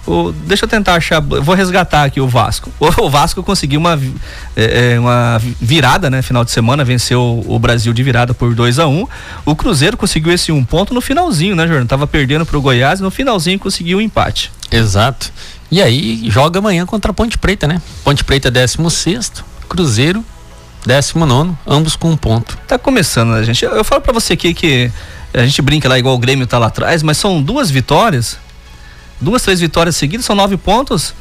O, 0.08 0.32
deixa 0.32 0.64
eu 0.64 0.68
tentar 0.68 0.94
achar, 0.94 1.20
vou 1.20 1.54
resgatar 1.54 2.04
aqui 2.04 2.18
o 2.18 2.26
Vasco. 2.26 2.72
O, 2.80 2.86
o 3.04 3.10
Vasco 3.10 3.42
conseguiu 3.42 3.78
uma, 3.78 4.00
é, 4.56 4.94
é 4.94 5.00
uma 5.00 5.40
virada, 5.60 6.08
né? 6.08 6.22
Final 6.22 6.44
de 6.44 6.50
semana, 6.50 6.82
venceu 6.82 7.44
o, 7.46 7.58
Brasil 7.58 7.92
de 7.92 8.02
virada 8.02 8.32
por 8.32 8.54
2 8.54 8.78
a 8.78 8.86
1 8.86 9.00
um. 9.00 9.06
O 9.44 9.54
Cruzeiro 9.54 9.96
conseguiu 9.96 10.32
esse 10.32 10.50
um 10.50 10.64
ponto 10.64 10.94
no 10.94 11.00
finalzinho, 11.02 11.54
né, 11.54 11.66
Jornal? 11.66 11.86
Tava 11.86 12.06
perdendo 12.06 12.46
pro 12.46 12.60
Goiás, 12.60 13.00
no 13.00 13.10
finalzinho 13.10 13.58
conseguiu 13.58 13.98
o 13.98 14.00
um 14.00 14.02
empate. 14.02 14.50
Exato. 14.72 15.30
E 15.70 15.82
aí 15.82 16.22
joga 16.30 16.58
amanhã 16.58 16.86
contra 16.86 17.10
a 17.10 17.14
Ponte 17.14 17.36
Preta, 17.36 17.66
né? 17.66 17.82
Ponte 18.02 18.24
Preta 18.24 18.50
16 18.50 19.44
Cruzeiro 19.68 20.24
19, 20.86 21.52
ambos 21.66 21.96
com 21.96 22.10
um 22.10 22.16
ponto. 22.16 22.56
Tá 22.66 22.78
começando, 22.78 23.32
né, 23.32 23.42
gente? 23.44 23.62
Eu, 23.62 23.72
eu 23.72 23.84
falo 23.84 24.00
para 24.00 24.12
você 24.12 24.32
aqui 24.32 24.54
que 24.54 24.90
a 25.34 25.44
gente 25.44 25.60
brinca 25.60 25.88
lá 25.88 25.98
igual 25.98 26.14
o 26.14 26.18
Grêmio 26.18 26.46
tá 26.46 26.58
lá 26.58 26.68
atrás, 26.68 27.02
mas 27.02 27.18
são 27.18 27.42
duas 27.42 27.70
vitórias, 27.70 28.38
duas, 29.20 29.42
três 29.42 29.60
vitórias 29.60 29.96
seguidas, 29.96 30.26
são 30.26 30.36
nove 30.36 30.56
pontos. 30.56 31.14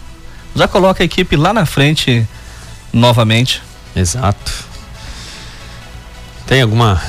Já 0.56 0.68
coloca 0.68 1.04
a 1.04 1.06
equipe 1.06 1.36
lá 1.36 1.54
na 1.54 1.66
frente 1.66 2.28
novamente. 2.92 3.62
Exato. 3.96 4.66
Tem 6.46 6.62
alguma 6.62 7.02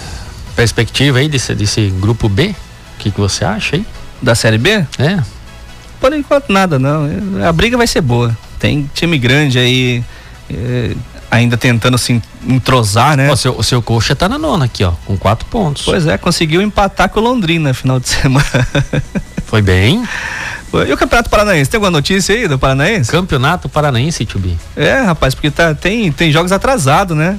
perspectiva 0.57 1.19
aí 1.19 1.29
desse, 1.29 1.55
desse 1.55 1.89
grupo 2.01 2.29
B? 2.29 2.49
O 2.49 2.55
que, 2.99 3.11
que 3.11 3.21
você 3.21 3.45
acha 3.45 3.77
aí? 3.77 3.87
Da 4.21 4.35
Série 4.35 4.59
B? 4.59 4.71
É. 4.99 5.23
Por 6.01 6.13
enquanto 6.13 6.53
nada, 6.53 6.79
não. 6.79 7.09
A 7.47 7.53
briga 7.53 7.77
vai 7.77 7.87
ser 7.87 8.01
boa. 8.01 8.37
Tem 8.59 8.91
time 8.93 9.19
grande 9.19 9.59
aí. 9.59 10.05
É, 10.51 10.95
ainda 11.31 11.57
tentando 11.57 11.99
se 11.99 12.21
entrosar, 12.47 13.17
né? 13.17 13.31
O 13.31 13.37
seu, 13.37 13.57
o 13.57 13.63
seu 13.63 13.83
coxa 13.83 14.17
tá 14.17 14.29
na 14.29 14.39
nona 14.39 14.65
aqui, 14.65 14.83
ó, 14.83 14.93
com 15.05 15.17
quatro 15.17 15.47
pontos. 15.47 15.85
Pois 15.85 16.07
é, 16.07 16.17
conseguiu 16.17 16.63
empatar 16.63 17.09
com 17.11 17.21
o 17.21 17.23
Londrina 17.23 17.75
final 17.75 18.01
de 18.01 18.09
semana. 18.11 18.69
Foi 19.47 19.63
bem. 19.63 20.03
E 20.87 20.93
o 20.93 20.97
Campeonato 20.97 21.31
Paranaense? 21.31 21.71
Tem 21.71 21.79
alguma 21.79 21.91
notícia 21.91 22.35
aí 22.35 22.47
do 22.47 22.59
Paranaense? 22.59 23.11
Campeonato 23.11 23.69
Paranaense, 23.69 24.25
Tubi. 24.27 24.59
É, 24.77 25.01
rapaz, 25.01 25.35
porque 25.35 25.51
tá, 25.51 25.75
tem, 25.75 26.13
tem 26.13 26.31
jogos 26.31 26.53
atrasados, 26.53 27.17
né? 27.17 27.39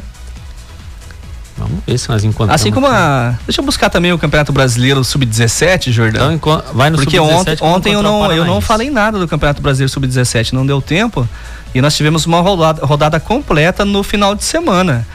Vamos 1.59 1.83
ver 1.85 1.97
se 1.97 2.09
nós 2.09 2.23
encontramos. 2.23 2.55
Assim 2.55 2.71
como 2.71 2.87
a. 2.87 3.35
Deixa 3.45 3.59
eu 3.59 3.65
buscar 3.65 3.89
também 3.89 4.13
o 4.13 4.17
Campeonato 4.17 4.53
Brasileiro 4.53 5.03
Sub-17, 5.03 5.91
Jordão. 5.91 6.31
Então, 6.33 6.63
vai 6.73 6.89
no 6.89 6.97
Porque 6.97 7.19
ontem, 7.19 7.55
Sub-17 7.57 7.61
ontem 7.61 7.93
eu, 7.93 8.01
não, 8.01 8.31
eu 8.31 8.45
não 8.45 8.61
falei 8.61 8.89
nada 8.89 9.19
do 9.19 9.27
Campeonato 9.27 9.61
Brasileiro 9.61 9.91
Sub-17, 9.91 10.53
não 10.53 10.65
deu 10.65 10.81
tempo. 10.81 11.27
E 11.75 11.81
nós 11.81 11.95
tivemos 11.95 12.25
uma 12.25 12.39
rodada, 12.39 12.85
rodada 12.85 13.19
completa 13.19 13.83
no 13.83 14.01
final 14.03 14.33
de 14.33 14.43
semana. 14.43 15.05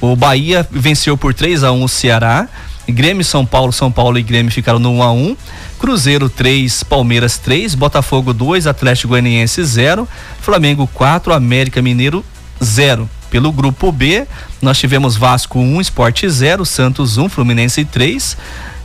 O 0.00 0.14
Bahia 0.14 0.66
venceu 0.70 1.18
por 1.18 1.34
3 1.34 1.64
a 1.64 1.72
1 1.72 1.82
o 1.82 1.88
Ceará. 1.88 2.48
Grêmio 2.92 3.24
São 3.24 3.44
Paulo, 3.44 3.72
São 3.72 3.90
Paulo 3.90 4.18
e 4.18 4.22
Grêmio 4.22 4.50
ficaram 4.50 4.78
no 4.78 4.92
1 4.92 5.02
a 5.02 5.12
1. 5.12 5.36
Cruzeiro 5.78 6.28
3, 6.28 6.82
Palmeiras 6.84 7.38
3, 7.38 7.74
Botafogo 7.74 8.32
2, 8.32 8.66
Atlético 8.66 9.08
Goianiense 9.08 9.62
0, 9.62 10.08
Flamengo 10.40 10.86
4, 10.86 11.32
América 11.32 11.82
Mineiro 11.82 12.24
0. 12.62 13.08
Pelo 13.30 13.52
grupo 13.52 13.92
B, 13.92 14.26
nós 14.60 14.78
tivemos 14.78 15.16
Vasco 15.16 15.58
1, 15.58 15.80
Sport 15.82 16.26
0, 16.26 16.64
Santos 16.64 17.18
1, 17.18 17.28
Fluminense 17.28 17.84
3, 17.84 18.36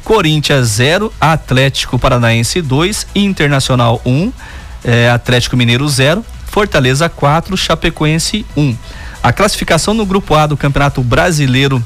Corinthians 0.03 0.67
0, 0.67 1.11
Atlético 1.19 1.97
Paranaense 1.97 2.61
2, 2.61 3.07
Internacional 3.15 4.01
1, 4.05 4.33
eh, 4.83 5.09
Atlético 5.09 5.55
Mineiro 5.55 5.87
0, 5.87 6.25
Fortaleza 6.45 7.07
4, 7.07 7.55
Chapecoense 7.55 8.45
1. 8.55 8.77
A 9.23 9.31
classificação 9.31 9.93
no 9.93 10.05
grupo 10.05 10.35
A 10.35 10.45
do 10.45 10.57
Campeonato 10.57 11.01
Brasileiro 11.01 11.83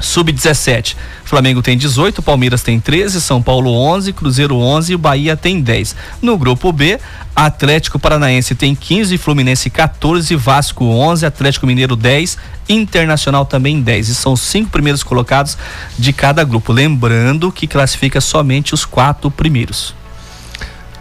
Sub-17. 0.00 0.96
Flamengo 1.24 1.62
tem 1.62 1.76
18, 1.76 2.22
Palmeiras 2.22 2.62
tem 2.62 2.78
13, 2.78 3.20
São 3.20 3.42
Paulo 3.42 3.72
11, 3.72 4.12
Cruzeiro 4.12 4.56
11 4.56 4.92
e 4.92 4.96
Bahia 4.96 5.36
tem 5.36 5.60
10. 5.60 5.96
No 6.20 6.36
grupo 6.36 6.72
B, 6.72 6.98
Atlético 7.34 7.98
Paranaense 7.98 8.54
tem 8.54 8.74
15, 8.74 9.16
Fluminense 9.18 9.70
14, 9.70 10.34
Vasco 10.36 10.84
11, 10.84 11.26
Atlético 11.26 11.66
Mineiro 11.66 11.96
10, 11.96 12.36
Internacional 12.68 13.44
também 13.44 13.80
10. 13.80 14.08
E 14.08 14.14
são 14.14 14.36
cinco 14.36 14.70
primeiros 14.70 15.02
colocados 15.02 15.56
de 15.98 16.12
cada 16.12 16.44
grupo. 16.44 16.72
Lembrando 16.72 17.50
que 17.50 17.66
classifica 17.66 18.20
somente 18.20 18.74
os 18.74 18.84
quatro 18.84 19.30
primeiros. 19.30 19.94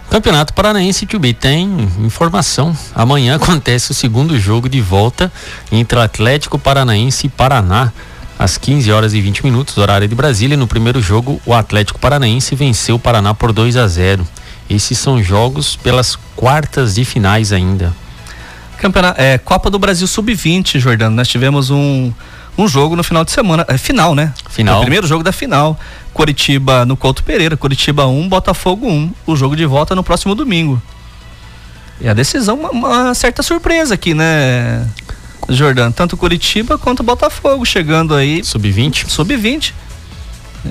Campeonato 0.10 0.54
Paranaense 0.54 1.08
Tubi 1.08 1.34
tem 1.34 1.89
informação. 2.00 2.78
Amanhã 2.94 3.36
acontece 3.38 3.91
o 3.91 3.96
segundo 3.96 4.38
jogo 4.39 4.70
de 4.70 4.80
volta 4.80 5.32
entre 5.72 6.00
Atlético 6.00 6.60
Paranaense 6.60 7.26
e 7.26 7.30
Paraná. 7.30 7.91
Às 8.44 8.58
15 8.58 8.91
horas 8.91 9.14
e 9.14 9.22
20 9.22 9.41
minutos, 9.46 9.78
horário 9.78 10.06
de 10.06 10.14
Brasília. 10.14 10.58
No 10.58 10.68
primeiro 10.68 11.02
jogo, 11.02 11.41
o 11.46 11.54
Atlético 11.54 11.98
Paranaense 11.98 12.54
venceu 12.56 12.98
o 12.98 13.00
Paraná 13.00 13.34
por 13.34 13.54
2 13.54 13.78
a 13.78 13.88
0. 13.88 14.28
Esses 14.70 15.00
são 15.00 15.24
jogos 15.24 15.78
pelas 15.78 16.18
quartas 16.36 16.96
de 16.96 17.06
finais 17.06 17.54
ainda. 17.54 17.94
Campeonato, 18.78 19.22
é, 19.22 19.38
Copa 19.38 19.70
do 19.70 19.80
Brasil 19.80 20.06
Sub-20, 20.06 20.78
Jordano. 20.78 21.16
Nós 21.16 21.30
tivemos 21.30 21.70
um, 21.70 22.12
um 22.58 22.68
jogo 22.68 22.98
no 22.98 23.04
final 23.06 23.24
de 23.24 23.32
semana. 23.32 23.66
É 23.66 23.78
final, 23.78 24.14
né? 24.14 24.34
Final. 24.50 24.80
O 24.80 24.82
primeiro 24.82 25.08
jogo 25.08 25.24
da 25.24 25.32
final. 25.32 25.80
Coritiba 26.14 26.84
no 26.84 26.98
Couto 26.98 27.24
Pereira. 27.24 27.56
Curitiba 27.56 28.08
1, 28.08 28.28
Botafogo 28.28 28.89
1. 28.89 29.14
O 29.26 29.38
jogo 29.38 29.56
de 29.56 29.66
volta 29.66 29.96
no 29.96 30.04
próximo 30.04 30.36
domingo. 30.36 30.82
E 32.02 32.10
a 32.10 32.14
decisão, 32.14 32.56
uma, 32.56 32.72
uma 32.72 33.14
certa 33.14 33.41
surpresa 33.41 33.94
aqui, 33.94 34.14
né, 34.14 34.86
Jordano? 35.50 35.91
Tanto 35.94 36.16
Curitiba 36.18 36.78
quanto 36.78 37.04
Botafogo 37.04 37.66
chegando 37.66 38.14
aí. 38.16 38.44
Sub-20. 38.44 39.08
Sub-20. 39.08 39.74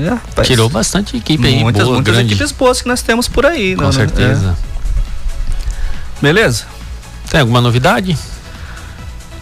É, 0.00 0.08
rapaz. 0.08 0.48
Tirou 0.48 0.68
bastante 0.68 1.16
equipe 1.16 1.46
aí. 1.46 1.60
muitas, 1.60 1.84
boa, 1.84 1.96
muitas 1.96 2.14
grande. 2.14 2.32
equipes 2.34 2.50
boas 2.52 2.80
que 2.80 2.88
nós 2.88 3.02
temos 3.02 3.28
por 3.28 3.44
aí. 3.44 3.74
Com 3.76 3.82
né, 3.82 3.86
né? 3.88 3.92
certeza. 3.92 4.56
É. 4.58 6.22
Beleza? 6.22 6.64
Tem 7.30 7.40
alguma 7.40 7.60
novidade? 7.60 8.16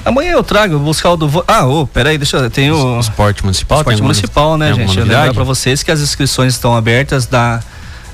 Amanhã 0.04 0.32
eu 0.32 0.42
trago, 0.42 0.74
vou 0.74 0.86
buscar 0.86 1.10
o 1.10 1.16
do. 1.16 1.28
vo- 1.28 1.44
Ah, 1.46 1.66
ô, 1.66 1.86
peraí, 1.86 2.16
deixa 2.16 2.38
eu. 2.38 2.50
Tem 2.50 2.70
o. 2.72 2.98
Esporte 2.98 3.42
municipal? 3.44 3.78
Esporte 3.78 4.02
municipal, 4.02 4.56
né, 4.56 4.72
gente? 4.72 4.96
Eu 4.96 5.04
novidade? 5.04 5.34
para 5.34 5.44
vocês 5.44 5.82
que 5.82 5.90
as 5.90 6.00
inscrições 6.00 6.54
estão 6.54 6.74
abertas 6.74 7.26
da, 7.26 7.60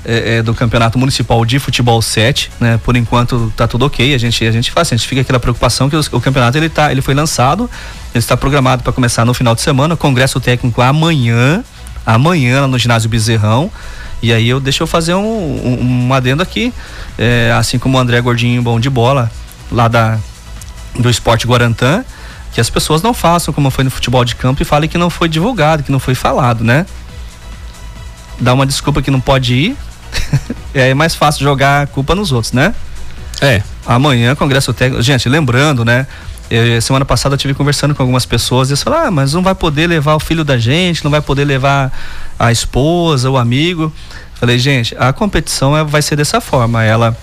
eh, 0.05 0.37
eh, 0.37 0.41
do 0.43 0.53
Campeonato 0.53 0.97
Municipal 0.97 1.43
de 1.45 1.59
Futebol 1.59 2.01
7, 2.01 2.51
né? 2.59 2.79
Por 2.83 2.95
enquanto 2.95 3.51
tá 3.55 3.67
tudo 3.67 3.85
ok. 3.85 4.13
A 4.13 4.17
gente, 4.17 4.45
a 4.45 4.51
gente 4.51 4.71
faz, 4.71 4.91
a 4.91 4.95
gente 4.95 5.07
fica 5.07 5.21
aquela 5.21 5.39
preocupação 5.39 5.89
que 5.89 5.95
os- 5.95 6.07
o, 6.11 6.19
campeonato 6.21 6.57
ele, 6.57 6.69
tá, 6.69 6.91
ele 6.91 7.01
foi 7.01 7.13
lançado, 7.13 7.69
ele 8.13 8.19
está 8.19 8.35
programado 8.37 8.83
para 8.83 8.93
começar 8.93 9.25
no 9.25 9.33
final 9.33 9.53
de 9.55 9.61
semana, 9.61 9.95
congresso 9.95 10.39
técnico 10.39 10.81
amanhã, 10.81 11.63
amanhã 12.05 12.61
lá 12.61 12.67
no 12.67 12.77
ginásio 12.77 13.09
Bezerrão. 13.09 13.71
E 14.21 14.33
aí 14.33 14.49
eu 14.49 14.59
deixa 14.59 14.81
eu 14.83 14.87
fazer 14.87 15.13
um, 15.13 15.21
um, 15.21 16.07
um 16.07 16.13
adendo 16.13 16.41
aqui, 16.41 16.73
eh, 17.17 17.53
assim 17.57 17.77
como 17.77 17.97
o 17.97 18.01
André 18.01 18.19
Gordinho 18.21 18.61
bom 18.63 18.79
de 18.79 18.89
bola, 18.89 19.31
lá 19.71 19.87
da 19.87 20.17
do 20.97 21.09
Esporte 21.11 21.45
Guarantã, 21.45 22.03
que 22.51 22.59
as 22.59 22.71
pessoas 22.71 23.03
não 23.03 23.13
façam 23.13 23.53
como 23.53 23.69
foi 23.69 23.83
no 23.83 23.91
futebol 23.91 24.25
de 24.25 24.35
campo 24.35 24.59
e 24.63 24.65
falem 24.65 24.89
que 24.89 24.97
não 24.97 25.11
foi 25.11 25.29
divulgado, 25.29 25.83
que 25.83 25.91
não 25.91 25.99
foi 25.99 26.15
falado, 26.15 26.63
né? 26.63 26.87
Dá 28.39 28.53
uma 28.53 28.65
desculpa 28.65 29.01
que 29.01 29.11
não 29.11 29.19
pode 29.19 29.53
ir. 29.53 29.77
é 30.73 30.93
mais 30.93 31.15
fácil 31.15 31.43
jogar 31.43 31.83
a 31.83 31.87
culpa 31.87 32.15
nos 32.15 32.31
outros, 32.31 32.53
né? 32.53 32.73
É. 33.41 33.61
Amanhã, 33.85 34.35
Congresso 34.35 34.73
Técnico. 34.73 35.01
Gente, 35.01 35.29
lembrando, 35.29 35.83
né? 35.85 36.07
eh, 36.49 36.79
semana 36.81 37.05
passada 37.05 37.35
eu 37.35 37.37
tive 37.37 37.53
conversando 37.53 37.93
com 37.93 38.01
algumas 38.01 38.25
pessoas 38.25 38.69
e 38.69 38.73
eles 38.73 38.83
falaram, 38.83 39.07
ah, 39.07 39.11
mas 39.11 39.33
não 39.33 39.43
vai 39.43 39.55
poder 39.55 39.87
levar 39.87 40.15
o 40.15 40.19
filho 40.19 40.43
da 40.43 40.57
gente, 40.57 41.03
não 41.03 41.11
vai 41.11 41.21
poder 41.21 41.45
levar 41.45 41.91
a 42.39 42.51
esposa, 42.51 43.29
o 43.29 43.37
amigo. 43.37 43.91
Falei, 44.35 44.57
gente, 44.57 44.95
a 44.97 45.11
competição 45.11 45.77
é- 45.77 45.83
vai 45.83 46.01
ser 46.01 46.15
dessa 46.15 46.39
forma. 46.39 46.83
Ela, 46.83 47.17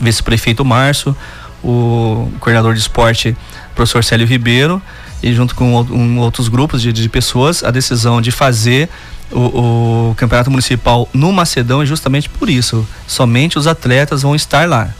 vice-prefeito 0.00 0.64
Márcio, 0.64 1.16
o 1.62 2.30
coordenador 2.40 2.74
de 2.74 2.80
esporte, 2.80 3.36
professor 3.74 4.04
Célio 4.04 4.26
Ribeiro, 4.26 4.80
e 5.24 5.32
junto 5.34 5.54
com 5.54 5.74
um, 5.80 6.18
outros 6.18 6.48
grupos 6.48 6.82
de, 6.82 6.92
de 6.92 7.08
pessoas, 7.08 7.64
a 7.64 7.70
decisão 7.70 8.20
de 8.20 8.30
fazer 8.30 8.90
o, 9.32 10.10
o 10.10 10.14
campeonato 10.16 10.50
municipal 10.50 11.08
no 11.14 11.32
Macedão 11.32 11.80
é 11.80 11.86
justamente 11.86 12.28
por 12.28 12.50
isso. 12.50 12.86
Somente 13.06 13.58
os 13.58 13.66
atletas 13.66 14.20
vão 14.20 14.34
estar 14.36 14.68
lá. 14.68 14.90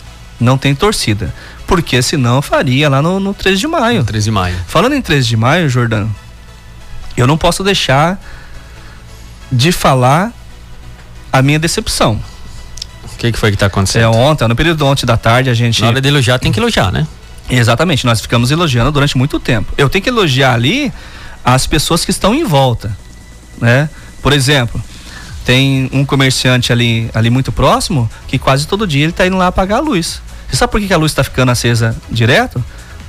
Não 0.40 0.56
tem 0.56 0.74
torcida. 0.74 1.32
Porque 1.66 2.00
senão 2.00 2.40
faria 2.40 2.88
lá 2.88 3.02
no, 3.02 3.20
no 3.20 3.34
13 3.34 3.60
de 3.60 3.66
maio. 3.66 4.02
13 4.02 4.24
de 4.24 4.30
maio. 4.30 4.56
Falando 4.66 4.94
em 4.94 5.02
13 5.02 5.28
de 5.28 5.36
maio, 5.36 5.68
Jordano, 5.68 6.14
eu 7.16 7.26
não 7.26 7.36
posso 7.36 7.62
deixar 7.62 8.18
de 9.52 9.70
falar 9.72 10.32
a 11.30 11.42
minha 11.42 11.58
decepção. 11.58 12.18
O 13.04 13.16
que, 13.16 13.30
que 13.30 13.38
foi 13.38 13.50
que 13.50 13.58
tá 13.58 13.66
É 13.66 13.68
acontecendo? 13.68 14.10
ontem, 14.16 14.48
no 14.48 14.56
período 14.56 14.86
ontem 14.86 15.04
da 15.04 15.16
tarde, 15.18 15.50
a 15.50 15.54
gente. 15.54 15.82
Na 15.82 15.88
hora 15.88 16.00
de 16.00 16.08
elogiar, 16.08 16.38
tem 16.38 16.50
que 16.50 16.58
elogiar, 16.58 16.90
né? 16.90 17.06
Exatamente, 17.48 18.06
nós 18.06 18.20
ficamos 18.20 18.50
elogiando 18.50 18.90
durante 18.90 19.16
muito 19.18 19.38
tempo. 19.38 19.72
Eu 19.76 19.88
tenho 19.88 20.02
que 20.02 20.08
elogiar 20.08 20.54
ali 20.54 20.92
as 21.44 21.66
pessoas 21.66 22.04
que 22.04 22.10
estão 22.10 22.34
em 22.34 22.44
volta, 22.44 22.96
né? 23.60 23.88
Por 24.22 24.32
exemplo, 24.32 24.82
tem 25.44 25.90
um 25.92 26.04
comerciante 26.06 26.72
ali, 26.72 27.10
ali 27.14 27.28
muito 27.28 27.52
próximo 27.52 28.10
que 28.26 28.38
quase 28.38 28.66
todo 28.66 28.86
dia 28.86 29.04
ele 29.04 29.12
tá 29.12 29.26
indo 29.26 29.36
lá 29.36 29.48
apagar 29.48 29.78
a 29.78 29.82
luz. 29.82 30.22
Você 30.48 30.56
sabe 30.56 30.70
por 30.72 30.80
que, 30.80 30.86
que 30.86 30.94
a 30.94 30.96
luz 30.96 31.12
está 31.12 31.22
ficando 31.22 31.50
acesa 31.52 31.94
direto? 32.10 32.64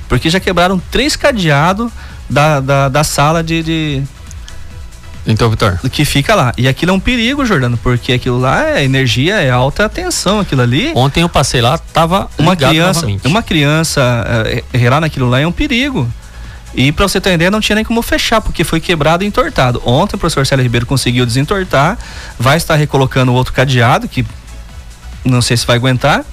Porque 0.08 0.28
já 0.28 0.38
quebraram 0.38 0.78
três 0.90 1.16
cadeados 1.16 1.90
da, 2.28 2.60
da, 2.60 2.88
da 2.90 3.04
sala 3.04 3.42
de, 3.42 3.62
de- 3.62 4.02
Então, 5.26 5.50
Vitor. 5.50 5.78
que 5.90 6.04
fica 6.04 6.34
lá. 6.34 6.52
E 6.56 6.68
aquilo 6.68 6.92
é 6.92 6.94
um 6.94 7.00
perigo, 7.00 7.44
Jordano, 7.44 7.76
porque 7.76 8.12
aquilo 8.12 8.38
lá 8.38 8.64
é 8.64 8.84
energia, 8.84 9.40
é 9.40 9.50
alta 9.50 9.88
tensão, 9.88 10.40
aquilo 10.40 10.62
ali 10.62 10.92
Ontem 10.94 11.22
eu 11.22 11.28
passei 11.28 11.60
lá, 11.60 11.76
tava 11.78 12.30
uma 12.38 12.54
criança, 12.54 13.00
novamente. 13.00 13.26
uma 13.26 13.42
criança 13.42 14.24
eh, 14.46 14.64
errar 14.72 15.00
naquilo 15.00 15.28
lá 15.28 15.40
é 15.40 15.46
um 15.46 15.52
perigo. 15.52 16.08
E 16.74 16.92
para 16.92 17.08
você 17.08 17.20
ter 17.20 17.32
ideia, 17.32 17.50
não 17.50 17.60
tinha 17.60 17.74
nem 17.74 17.84
como 17.84 18.02
fechar, 18.02 18.40
porque 18.40 18.62
foi 18.62 18.80
quebrado 18.80 19.24
e 19.24 19.26
entortado. 19.26 19.80
Ontem 19.84 20.16
o 20.16 20.18
professor 20.18 20.46
Célio 20.46 20.62
Ribeiro 20.62 20.84
conseguiu 20.84 21.24
desentortar, 21.24 21.98
vai 22.38 22.58
estar 22.58 22.74
recolocando 22.76 23.32
outro 23.32 23.52
cadeado, 23.52 24.06
que 24.06 24.24
não 25.24 25.40
sei 25.40 25.56
se 25.56 25.66
vai 25.66 25.76
aguentar. 25.76 26.24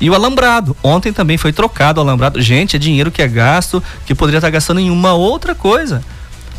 E 0.00 0.08
o 0.08 0.14
alambrado. 0.14 0.74
Ontem 0.82 1.12
também 1.12 1.36
foi 1.36 1.52
trocado 1.52 2.00
o 2.00 2.02
alambrado. 2.02 2.40
Gente, 2.40 2.76
é 2.76 2.78
dinheiro 2.78 3.10
que 3.10 3.20
é 3.20 3.28
gasto, 3.28 3.82
que 4.06 4.14
poderia 4.14 4.38
estar 4.38 4.48
gastando 4.48 4.80
em 4.80 4.90
uma 4.90 5.12
outra 5.12 5.54
coisa. 5.54 6.02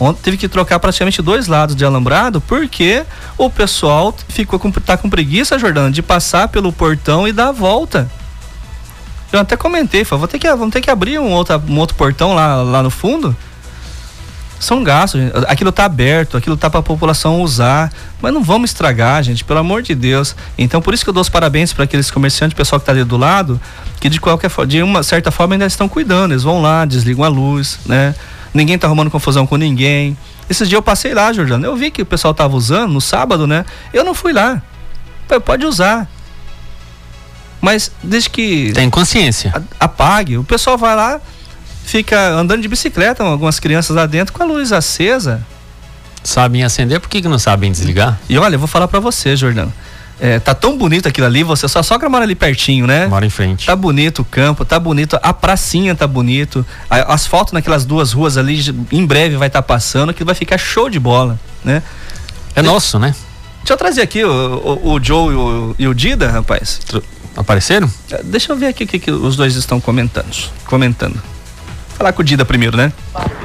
Ontem 0.02 0.20
teve 0.24 0.38
que 0.38 0.50
trocar 0.50 0.80
praticamente 0.80 1.22
dois 1.22 1.46
lados 1.46 1.76
de 1.76 1.86
alambrado, 1.86 2.42
porque 2.42 3.06
o 3.38 3.52
pessoal 3.52 4.12
ficou 4.30 4.58
com, 4.58 4.72
tá 4.72 4.98
com 4.98 5.08
preguiça, 5.08 5.60
Jordano, 5.60 5.92
de 5.92 6.02
passar 6.02 6.48
pelo 6.48 6.74
portão 6.74 7.28
e 7.28 7.32
dar 7.32 7.50
a 7.50 7.52
volta. 7.52 8.10
Eu 9.32 9.40
até 9.40 9.56
comentei, 9.56 10.04
falei, 10.04 10.22
vou 10.22 10.28
ter 10.28 10.40
que, 10.40 10.50
vamos 10.50 10.74
ter 10.74 10.82
que 10.82 10.90
abrir 10.90 11.20
um 11.20 11.32
outro, 11.32 11.62
um 11.70 11.78
outro 11.78 11.96
portão 11.96 12.34
lá, 12.34 12.64
lá 12.64 12.82
no 12.82 12.90
fundo. 12.90 13.38
São 14.60 14.84
gastos, 14.84 15.22
aquilo 15.48 15.72
tá 15.72 15.86
aberto, 15.86 16.36
aquilo 16.36 16.58
tá 16.58 16.68
para 16.68 16.80
a 16.80 16.84
população 16.84 17.40
usar, 17.40 17.94
mas 18.20 18.34
não 18.34 18.42
vamos 18.42 18.72
estragar, 18.72 19.22
gente, 19.22 19.44
pelo 19.44 19.60
amor 19.60 19.84
de 19.84 19.94
Deus. 19.94 20.36
Então, 20.58 20.82
por 20.82 20.96
isso 20.96 21.04
que 21.04 21.12
eu 21.12 21.14
dou 21.14 21.22
os 21.22 21.30
parabéns 21.30 21.74
para 21.74 21.84
aqueles 21.84 22.10
comerciantes, 22.10 22.58
pessoal 22.58 22.80
que 22.80 22.88
tá 22.88 22.92
ali 22.92 23.04
do 23.04 23.18
lado, 23.18 23.62
que 24.00 24.10
de 24.10 24.20
qualquer 24.20 24.50
de 24.66 24.82
uma 24.82 25.04
certa 25.04 25.30
forma 25.30 25.54
ainda 25.54 25.68
estão 25.68 25.88
cuidando, 25.88 26.32
eles 26.32 26.42
vão 26.42 26.60
lá, 26.60 26.86
desligam 26.86 27.24
a 27.24 27.28
luz, 27.28 27.78
né? 27.86 28.16
Ninguém 28.54 28.78
tá 28.78 28.88
arrumando 28.88 29.10
confusão 29.10 29.48
com 29.48 29.56
ninguém. 29.56 30.18
Esses 30.50 30.68
dias 30.68 30.78
eu 30.78 30.82
passei 30.84 31.14
lá, 31.14 31.32
Jordano, 31.32 31.66
eu 31.66 31.76
vi 31.76 31.90
que 31.90 32.02
o 32.02 32.06
pessoal 32.06 32.34
tava 32.34 32.56
usando 32.56 32.92
no 32.92 33.02
sábado, 33.02 33.48
né? 33.48 33.66
Eu 33.94 34.04
não 34.04 34.14
fui 34.14 34.34
lá. 34.34 34.62
Pode 35.46 35.66
usar. 35.66 36.10
Mas 37.62 37.92
desde 38.04 38.30
que 38.30 38.72
Tem 38.74 38.90
consciência. 38.90 39.54
apague. 39.80 40.38
O 40.38 40.44
pessoal 40.44 40.78
vai 40.78 40.96
lá, 40.96 41.22
fica 41.86 42.32
andando 42.32 42.62
de 42.62 42.68
bicicleta, 42.68 43.24
algumas 43.24 43.60
crianças 43.60 43.96
lá 43.96 44.06
dentro 44.06 44.34
com 44.34 44.44
a 44.44 44.46
luz 44.46 44.72
acesa. 44.74 45.46
Sabem 46.24 46.64
acender, 46.64 47.00
por 47.00 47.10
que, 47.10 47.22
que 47.22 47.28
não 47.28 47.40
sabem 47.40 47.72
desligar? 47.72 48.20
E 48.30 48.38
olha, 48.38 48.56
eu 48.56 48.60
vou 48.60 48.68
falar 48.68 48.88
para 48.88 49.00
você, 49.00 49.36
Jordano. 49.36 49.74
É, 50.24 50.40
tá 50.40 50.54
tão 50.54 50.78
bonito 50.78 51.08
aquilo 51.08 51.26
ali, 51.26 51.42
você 51.42 51.68
só 51.68 51.82
sogra 51.82 52.08
mora 52.08 52.24
ali 52.24 52.36
pertinho, 52.36 52.86
né? 52.86 53.08
Mora 53.08 53.26
em 53.26 53.30
frente. 53.30 53.66
Tá 53.66 53.76
bonito 53.76 54.22
o 54.22 54.26
campo, 54.26 54.64
tá 54.64 54.80
bonito, 54.80 55.18
a 55.20 55.34
pracinha 55.34 55.96
tá 55.96 56.06
bonito, 56.06 56.64
a, 56.88 57.16
asfalto 57.16 57.56
naquelas 57.56 57.86
duas 57.86 58.14
ruas 58.14 58.38
ali 58.38 58.64
em 58.92 59.04
breve 59.04 59.36
vai 59.36 59.48
estar 59.48 59.64
tá 59.64 59.68
passando, 59.68 60.14
que 60.14 60.24
vai 60.24 60.36
ficar 60.36 60.60
show 60.60 60.92
de 60.92 61.00
bola, 61.00 61.40
né? 61.66 61.82
É 62.56 62.62
nosso, 62.62 63.00
né? 63.00 63.16
Deixa 63.62 63.74
eu 63.74 63.78
trazer 63.78 64.04
aqui 64.04 64.24
o, 64.24 64.30
o, 64.30 64.94
o 64.94 65.04
Joe 65.04 65.34
e 65.34 65.36
o, 65.36 65.76
e 65.80 65.88
o, 65.88 65.94
Dida, 65.96 66.30
rapaz. 66.30 66.80
Apareceram? 67.36 67.90
É, 68.12 68.22
deixa 68.24 68.52
eu 68.52 68.56
ver 68.56 68.68
aqui 68.68 68.84
o 68.84 68.88
que, 68.88 69.00
que, 69.00 69.10
os 69.10 69.36
dois 69.36 69.56
estão 69.56 69.82
comentando. 69.82 70.52
Comentando. 70.66 71.20
Falar 71.98 72.14
com 72.14 72.22
o 72.22 72.26
Dida 72.26 72.46
primeiro, 72.46 72.78
né? 72.78 72.94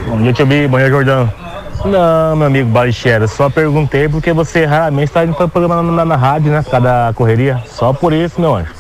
Bom 0.07 0.21
dia, 0.21 0.33
Tio 0.35 0.45
B. 0.45 0.69
Bom 0.69 0.77
dia, 0.77 0.91
Jordão. 0.91 1.46
Não, 1.85 2.37
meu 2.37 2.47
amigo 2.47 2.71
Balichera, 2.71 3.29
só 3.29 3.49
perguntei 3.51 4.09
porque 4.09 4.33
você 4.33 4.65
raramente 4.65 5.09
está 5.09 5.25
indo 5.25 5.35
para 5.35 5.47
o 5.47 5.49
programa 5.49 5.83
na, 5.83 5.93
na, 5.93 6.05
na, 6.05 6.17
rádio, 6.17 6.51
né? 6.51 6.63
Por 6.63 6.71
causa 6.71 6.87
da 6.87 7.13
correria. 7.15 7.63
Só 7.69 7.93
por 7.93 8.13
isso, 8.13 8.41
meu 8.41 8.55
anjo. 8.55 8.73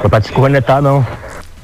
Foi 0.00 0.08
pra 0.08 0.20
te 0.20 0.32
cornetar, 0.32 0.82
não. 0.82 1.06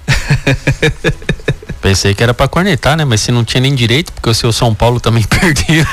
Pensei 1.81 2.15
que 2.15 2.23
era 2.23 2.33
pra 2.33 2.49
cornetar, 2.49 2.97
né? 2.97 3.05
Mas 3.05 3.21
se 3.21 3.31
não 3.31 3.45
tinha 3.45 3.61
nem 3.61 3.75
direito, 3.75 4.13
porque 4.13 4.31
o 4.31 4.35
seu 4.35 4.53
São 4.53 4.75
Paulo 4.75 4.99
também 4.99 5.23
perdeu. 5.29 5.85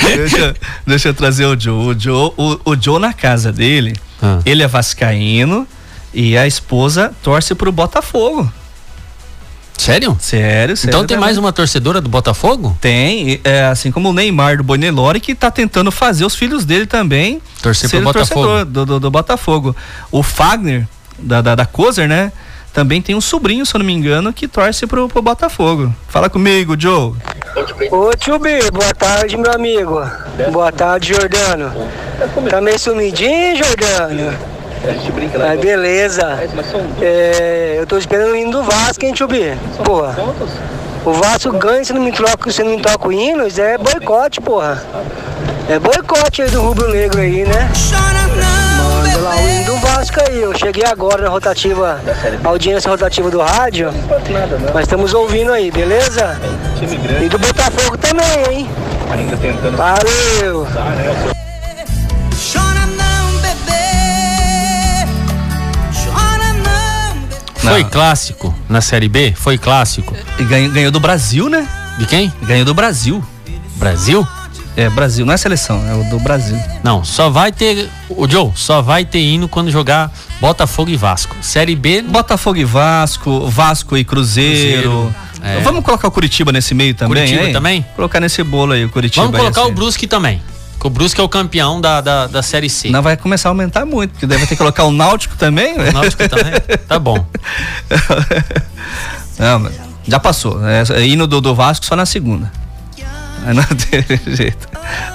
deixa, 0.16 0.56
deixa, 0.86 1.08
eu 1.08 1.14
trazer 1.14 1.44
o 1.44 1.58
Joe. 1.58 1.94
O 1.94 1.98
Joe, 1.98 2.32
o, 2.36 2.60
o 2.64 2.76
Joe 2.80 2.98
na 2.98 3.12
casa 3.12 3.52
dele, 3.52 3.94
ah. 4.22 4.38
ele 4.46 4.62
é 4.62 4.66
vascaíno 4.66 5.66
e 6.14 6.36
a 6.36 6.46
esposa 6.46 7.12
torce 7.22 7.54
pro 7.54 7.70
Botafogo. 7.70 8.50
Sério? 9.80 10.14
Sério, 10.20 10.76
sério. 10.76 10.94
Então 10.94 11.06
tem 11.06 11.16
mais 11.16 11.38
uma 11.38 11.54
torcedora 11.54 12.02
do 12.02 12.08
Botafogo? 12.08 12.76
Tem, 12.82 13.40
é, 13.42 13.64
assim 13.64 13.90
como 13.90 14.10
o 14.10 14.12
Neymar 14.12 14.58
do 14.58 14.62
Bonelore, 14.62 15.18
que 15.18 15.32
está 15.32 15.50
tentando 15.50 15.90
fazer 15.90 16.26
os 16.26 16.34
filhos 16.34 16.66
dele 16.66 16.84
também 16.84 17.40
torcer 17.62 17.88
pro 17.88 18.02
Botafogo. 18.02 18.64
Do, 18.66 18.84
do, 18.84 19.00
do, 19.00 19.10
Botafogo. 19.10 19.74
O 20.12 20.22
Fagner, 20.22 20.86
da, 21.18 21.40
da, 21.40 21.54
da 21.54 21.64
Kozer, 21.64 22.06
né? 22.06 22.30
Também 22.74 23.00
tem 23.00 23.14
um 23.14 23.22
sobrinho, 23.22 23.64
se 23.64 23.74
eu 23.74 23.78
não 23.78 23.86
me 23.86 23.94
engano, 23.94 24.34
que 24.34 24.46
torce 24.46 24.86
pro, 24.86 25.08
pro 25.08 25.22
Botafogo. 25.22 25.92
Fala 26.08 26.28
comigo, 26.28 26.78
Joe. 26.78 27.14
Ô 27.90 28.10
tio 28.16 28.38
B, 28.38 28.70
boa 28.70 28.94
tarde, 28.94 29.36
meu 29.38 29.50
amigo. 29.50 29.98
Boa 30.52 30.70
tarde, 30.70 31.14
Jordano. 31.14 31.72
Tá 32.50 32.60
meio 32.60 32.78
sumidinho, 32.78 33.56
Jordano? 33.56 34.59
A 34.82 34.92
gente 34.92 35.12
brinca 35.12 35.38
lá. 35.38 35.52
Ah, 35.52 35.56
beleza. 35.56 36.38
É, 37.00 37.76
eu 37.78 37.86
tô 37.86 37.98
esperando 37.98 38.32
o 38.32 38.36
hino 38.36 38.50
do 38.50 38.62
Vasco, 38.62 39.04
hein, 39.04 39.12
Tchubi? 39.12 39.56
Porra. 39.84 40.16
O 41.04 41.12
Vasco 41.12 41.52
ganha 41.52 41.84
se 41.84 41.92
não 41.92 42.02
me 42.02 42.12
troca, 42.12 42.50
se 42.50 42.62
não 42.62 42.72
me 42.72 42.80
toca 42.82 43.08
o 43.08 43.12
hino, 43.12 43.46
isso 43.46 43.60
é 43.60 43.78
boicote, 43.78 44.40
porra. 44.40 44.82
É 45.68 45.78
boicote 45.78 46.42
aí 46.42 46.50
do 46.50 46.60
Rubro 46.62 46.90
Negro 46.90 47.20
aí, 47.20 47.44
né? 47.44 47.70
Manda 48.76 49.18
lá 49.18 49.36
o 49.36 49.48
hino 49.48 49.64
do 49.66 49.76
Vasco 49.76 50.20
aí. 50.28 50.42
Eu 50.42 50.56
cheguei 50.56 50.84
agora 50.84 51.22
na 51.22 51.28
rotativa, 51.28 52.00
audiência 52.44 52.90
rotativa 52.90 53.30
do 53.30 53.40
rádio. 53.40 53.90
Mas 54.74 54.82
estamos 54.82 55.14
ouvindo 55.14 55.52
aí, 55.52 55.70
beleza? 55.70 56.38
E 57.22 57.28
do 57.28 57.38
Botafogo 57.38 57.96
também, 57.96 58.58
hein? 58.58 58.70
Valeu! 59.76 60.66
Foi 67.70 67.84
clássico 67.84 68.54
na 68.68 68.80
Série 68.80 69.08
B? 69.08 69.32
Foi 69.36 69.56
clássico. 69.56 70.16
E 70.38 70.44
ganhou, 70.44 70.72
ganhou 70.72 70.90
do 70.90 70.98
Brasil, 70.98 71.48
né? 71.48 71.68
De 71.98 72.06
quem? 72.06 72.32
Ganhou 72.42 72.64
do 72.64 72.74
Brasil. 72.74 73.24
Brasil? 73.76 74.26
É, 74.76 74.88
Brasil, 74.88 75.24
não 75.24 75.34
é 75.34 75.36
seleção, 75.36 75.82
é 75.88 75.94
o 75.94 76.02
do 76.10 76.18
Brasil. 76.18 76.58
Não, 76.82 77.04
só 77.04 77.28
vai 77.30 77.52
ter. 77.52 77.88
O 78.08 78.28
Joe, 78.28 78.50
só 78.54 78.82
vai 78.82 79.04
ter 79.04 79.20
hino 79.20 79.48
quando 79.48 79.70
jogar 79.70 80.12
Botafogo 80.40 80.90
e 80.90 80.96
Vasco. 80.96 81.36
Série 81.42 81.76
B. 81.76 82.02
Botafogo 82.02 82.58
e 82.58 82.64
Vasco, 82.64 83.48
Vasco 83.48 83.96
e 83.96 84.04
Cruzeiro. 84.04 84.82
Cruzeiro 84.82 85.14
é. 85.42 85.60
Vamos 85.60 85.84
colocar 85.84 86.08
o 86.08 86.10
Curitiba 86.10 86.52
nesse 86.52 86.74
meio 86.74 86.94
também? 86.94 87.24
Curitiba 87.24 87.46
hein? 87.46 87.52
também? 87.52 87.86
Colocar 87.96 88.20
nesse 88.20 88.42
bolo 88.42 88.72
aí, 88.72 88.84
o 88.84 88.90
Curitiba. 88.90 89.26
Vamos 89.26 89.40
colocar 89.40 89.64
o 89.64 89.72
Brusque 89.72 90.06
também. 90.06 90.40
O 90.82 90.88
Brusque 90.88 91.20
é 91.20 91.24
o 91.24 91.28
campeão 91.28 91.80
da, 91.80 92.00
da, 92.00 92.26
da 92.26 92.42
Série 92.42 92.70
C. 92.70 92.88
Não 92.88 93.02
vai 93.02 93.16
começar 93.16 93.48
a 93.48 93.50
aumentar 93.50 93.84
muito, 93.84 94.12
porque 94.12 94.26
deve 94.26 94.46
ter 94.46 94.54
que 94.54 94.56
colocar 94.56 94.84
o 94.84 94.90
Náutico 94.90 95.36
também. 95.36 95.74
O 95.78 95.92
Náutico 95.92 96.26
também? 96.28 96.52
Tá 96.88 96.98
bom. 96.98 97.26
Não, 99.38 99.70
já 100.06 100.18
passou. 100.18 100.66
É, 100.66 100.82
é 100.90 101.06
hino 101.06 101.26
do, 101.26 101.40
do 101.40 101.54
Vasco 101.54 101.84
só 101.86 101.96
na 101.96 102.04
segunda. 102.04 102.50
não 103.54 103.64
tem 103.88 104.34
jeito. 104.34 104.68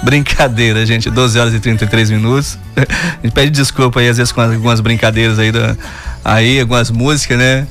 Brincadeira, 0.03 0.85
gente. 0.85 1.11
12 1.11 1.39
horas 1.39 1.53
e 1.53 1.59
33 1.59 2.09
minutos. 2.09 2.57
A 2.75 3.21
gente 3.23 3.33
pede 3.33 3.51
desculpa 3.51 3.99
aí, 3.99 4.09
às 4.09 4.17
vezes, 4.17 4.31
com 4.31 4.41
algumas 4.41 4.79
brincadeiras 4.79 5.37
aí, 5.37 5.51
da, 5.51 5.75
aí 6.23 6.59
algumas 6.59 6.89
músicas, 6.89 7.37
né? 7.37 7.67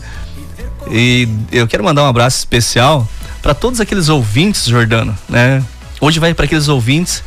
E 0.90 1.28
eu 1.50 1.66
quero 1.66 1.82
mandar 1.82 2.04
um 2.04 2.08
abraço 2.08 2.38
especial 2.38 3.08
para 3.42 3.54
todos 3.54 3.80
aqueles 3.80 4.08
ouvintes, 4.08 4.66
Jordano, 4.66 5.16
né? 5.28 5.62
Hoje 6.00 6.20
vai 6.20 6.34
para 6.34 6.44
aqueles 6.44 6.68
ouvintes 6.68 7.22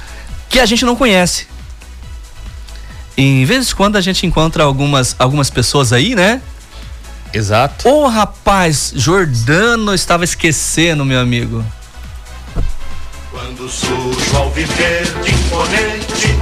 que 0.49 0.59
a 0.59 0.65
gente 0.65 0.85
não 0.85 0.95
conhece. 0.95 1.47
E, 3.15 3.41
em 3.41 3.45
vez 3.45 3.67
de 3.67 3.75
quando 3.75 3.95
a 3.95 4.01
gente 4.01 4.25
encontra 4.25 4.63
algumas, 4.63 5.15
algumas 5.17 5.49
pessoas 5.49 5.91
aí, 5.91 6.15
né? 6.15 6.41
Exato. 7.33 7.87
Ô 7.87 8.03
oh, 8.03 8.07
rapaz, 8.07 8.93
Jordano 8.95 9.93
estava 9.93 10.23
esquecendo, 10.23 11.03
meu 11.03 11.19
amigo. 11.19 11.63
Quando 13.31 13.69
sujo 13.69 14.37
ao 14.37 14.49
viver 14.51 15.03
de 15.23 15.31
imponente 15.31 16.37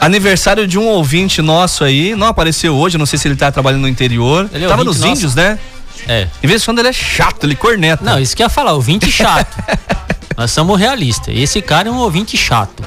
Aniversário 0.00 0.66
de 0.66 0.78
um 0.78 0.86
ouvinte 0.86 1.42
nosso 1.42 1.82
aí, 1.82 2.14
não 2.14 2.26
apareceu 2.28 2.74
hoje, 2.74 2.96
não 2.96 3.06
sei 3.06 3.18
se 3.18 3.26
ele 3.26 3.36
tá 3.36 3.50
trabalhando 3.50 3.82
no 3.82 3.88
interior. 3.88 4.48
Ele 4.52 4.64
é 4.64 4.68
Tava 4.68 4.84
nos 4.84 5.00
nosso. 5.00 5.12
índios, 5.12 5.34
né? 5.34 5.58
É. 6.06 6.28
Em 6.42 6.46
vez 6.46 6.62
de 6.62 6.66
quando 6.66 6.78
ele 6.78 6.88
é 6.88 6.92
chato, 6.92 7.44
ele 7.44 7.56
corneta. 7.56 8.04
Não, 8.04 8.18
isso 8.18 8.36
que 8.36 8.42
ia 8.42 8.48
falar, 8.48 8.72
ouvinte 8.72 9.10
chato. 9.10 9.56
Nós 10.38 10.52
somos 10.52 10.78
realistas. 10.78 11.34
Esse 11.36 11.60
cara 11.60 11.88
é 11.88 11.90
um 11.90 11.98
ouvinte 11.98 12.36
chato. 12.36 12.84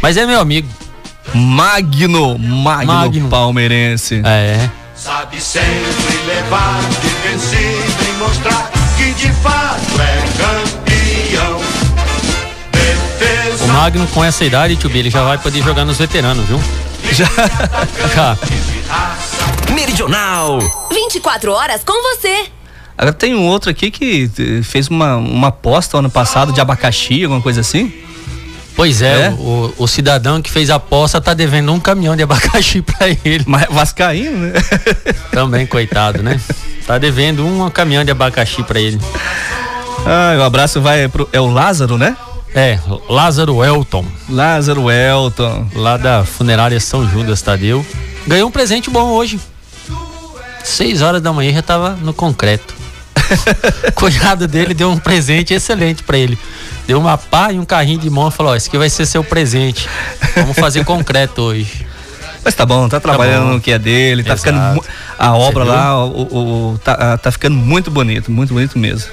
Mas 0.00 0.16
é 0.16 0.24
meu 0.24 0.38
amigo. 0.40 0.68
Magno, 1.34 2.38
Magno, 2.38 2.92
Magno. 2.92 3.28
palmeirense. 3.28 4.22
É. 4.24 4.70
Sabe 4.94 5.40
sempre 5.40 6.16
levar 6.24 6.80
defensivo 7.02 8.04
e 8.08 8.12
mostrar 8.18 8.70
que 8.96 9.12
de 9.14 9.32
fato 9.32 10.00
é 10.00 10.22
campeão. 10.38 11.60
Defesa. 12.70 13.64
O 13.64 13.68
Magno 13.68 14.06
com 14.06 14.22
essa 14.22 14.44
idade, 14.44 14.76
tio 14.76 14.88
ele 14.94 15.10
já 15.10 15.24
vai 15.24 15.36
poder 15.38 15.64
jogar 15.64 15.84
nos 15.84 15.98
veteranos, 15.98 16.46
viu? 16.46 16.60
Já. 17.12 17.26
já. 18.14 18.38
Meridional. 19.74 20.58
24 20.90 21.52
horas 21.52 21.82
com 21.84 21.92
você. 22.14 22.46
Agora 22.96 23.12
tem 23.12 23.34
um 23.34 23.46
outro 23.46 23.70
aqui 23.70 23.90
que 23.90 24.30
eh, 24.38 24.62
fez 24.62 24.88
uma, 24.88 25.16
uma 25.16 25.48
aposta 25.48 25.98
ano 25.98 26.10
passado 26.10 26.52
de 26.52 26.60
abacaxi, 26.60 27.24
alguma 27.24 27.40
coisa 27.40 27.60
assim. 27.60 27.92
Pois 28.76 29.02
é, 29.02 29.26
é? 29.26 29.30
O, 29.30 29.72
o, 29.78 29.86
cidadão 29.86 30.42
que 30.42 30.50
fez 30.50 30.68
a 30.68 30.76
aposta 30.76 31.20
tá 31.20 31.32
devendo 31.32 31.72
um 31.72 31.78
caminhão 31.78 32.16
de 32.16 32.22
abacaxi 32.22 32.82
para 32.82 33.08
ele. 33.08 33.44
Mas 33.46 33.66
Vascaíno, 33.70 34.38
né? 34.38 34.52
Também, 35.30 35.66
coitado, 35.66 36.22
né? 36.22 36.40
Tá 36.86 36.98
devendo 36.98 37.46
um 37.46 37.70
caminhão 37.70 38.04
de 38.04 38.10
abacaxi 38.10 38.62
para 38.62 38.80
ele. 38.80 39.00
Ah, 40.04 40.34
o 40.36 40.40
um 40.40 40.44
abraço 40.44 40.80
vai 40.80 41.08
pro. 41.08 41.28
É 41.32 41.40
o 41.40 41.46
Lázaro, 41.46 41.96
né? 41.96 42.16
É, 42.54 42.78
Lázaro 43.08 43.64
Elton. 43.64 44.04
Lázaro 44.28 44.90
Elton. 44.90 45.66
Lá 45.74 45.96
da 45.96 46.24
funerária 46.24 46.78
São 46.78 47.08
Judas 47.08 47.42
Tadeu. 47.42 47.84
Ganhou 48.26 48.48
um 48.48 48.52
presente 48.52 48.90
bom 48.90 49.10
hoje. 49.10 49.40
Seis 50.62 51.02
horas 51.02 51.20
da 51.20 51.32
manhã 51.32 51.52
já 51.52 51.62
tava 51.62 51.90
no 52.00 52.12
concreto. 52.12 52.74
O 53.88 53.92
cunhado 53.94 54.46
dele 54.46 54.74
deu 54.74 54.90
um 54.90 54.98
presente 54.98 55.54
excelente 55.54 56.02
para 56.02 56.18
ele. 56.18 56.38
Deu 56.86 56.98
uma 56.98 57.16
pá 57.16 57.52
e 57.52 57.58
um 57.58 57.64
carrinho 57.64 57.98
de 57.98 58.10
mão 58.10 58.28
e 58.28 58.30
falou: 58.30 58.52
Ó, 58.52 58.56
esse 58.56 58.68
aqui 58.68 58.78
vai 58.78 58.90
ser 58.90 59.06
seu 59.06 59.24
presente. 59.24 59.88
Vamos 60.36 60.56
fazer 60.56 60.84
concreto 60.84 61.42
hoje. 61.42 61.86
Mas 62.44 62.54
tá 62.54 62.66
bom, 62.66 62.86
tá 62.88 63.00
trabalhando 63.00 63.38
tá 63.38 63.46
bom. 63.46 63.54
no 63.54 63.60
que 63.60 63.72
é 63.72 63.78
dele, 63.78 64.22
tá 64.22 64.34
Exato. 64.34 64.52
ficando. 64.52 64.84
A 65.18 65.34
obra 65.34 65.64
lá, 65.64 66.04
o, 66.04 66.72
o, 66.74 66.78
tá, 66.78 67.16
tá 67.16 67.32
ficando 67.32 67.56
muito 67.56 67.90
bonito, 67.90 68.30
muito 68.30 68.52
bonito 68.52 68.78
mesmo. 68.78 69.10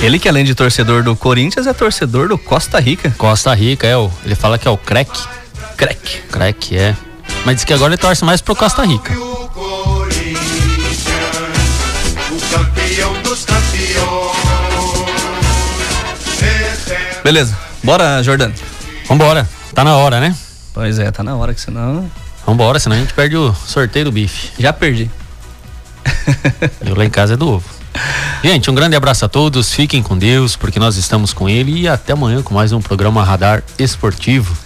Ele 0.00 0.18
que 0.18 0.28
além 0.28 0.44
de 0.44 0.54
torcedor 0.54 1.02
do 1.02 1.16
Corinthians 1.16 1.66
é 1.66 1.72
torcedor 1.72 2.28
do 2.28 2.38
Costa 2.38 2.78
Rica. 2.78 3.12
Costa 3.18 3.52
Rica, 3.52 3.86
é 3.86 3.96
o. 3.96 4.10
Ele 4.24 4.34
fala 4.34 4.56
que 4.56 4.68
é 4.68 4.70
o 4.70 4.76
crack. 4.76 5.10
Crack. 5.76 6.22
Crack, 6.30 6.76
é. 6.76 6.96
Mas 7.44 7.56
diz 7.56 7.64
que 7.64 7.72
agora 7.72 7.94
ele 7.94 8.00
torce 8.00 8.24
mais 8.24 8.40
pro 8.40 8.54
Costa 8.54 8.84
Rica. 8.84 9.12
Beleza. 17.24 17.56
Bora, 17.82 18.22
Jordano. 18.22 18.54
Vambora. 19.06 19.48
Tá 19.74 19.84
na 19.84 19.96
hora, 19.96 20.20
né? 20.20 20.34
Pois 20.72 20.98
é, 20.98 21.10
tá 21.10 21.22
na 21.22 21.36
hora 21.36 21.54
que 21.54 21.60
senão. 21.60 22.10
Vambora, 22.46 22.78
senão 22.78 22.96
a 22.96 22.98
gente 22.98 23.14
perde 23.14 23.36
o 23.36 23.54
sorteio 23.66 24.06
do 24.06 24.12
bife. 24.12 24.50
Já 24.58 24.72
perdi. 24.72 25.10
Eu 26.84 26.96
lá 26.96 27.04
em 27.04 27.10
casa 27.10 27.34
é 27.34 27.36
do 27.36 27.48
ovo. 27.48 27.68
Gente, 28.42 28.70
um 28.70 28.74
grande 28.74 28.96
abraço 28.96 29.24
a 29.24 29.28
todos, 29.28 29.72
fiquem 29.72 30.02
com 30.02 30.16
Deus, 30.16 30.56
porque 30.56 30.78
nós 30.78 30.96
estamos 30.96 31.32
com 31.32 31.48
ele 31.48 31.82
e 31.82 31.88
até 31.88 32.12
amanhã 32.12 32.42
com 32.42 32.54
mais 32.54 32.72
um 32.72 32.80
programa 32.80 33.22
Radar 33.22 33.62
Esportivo. 33.78 34.56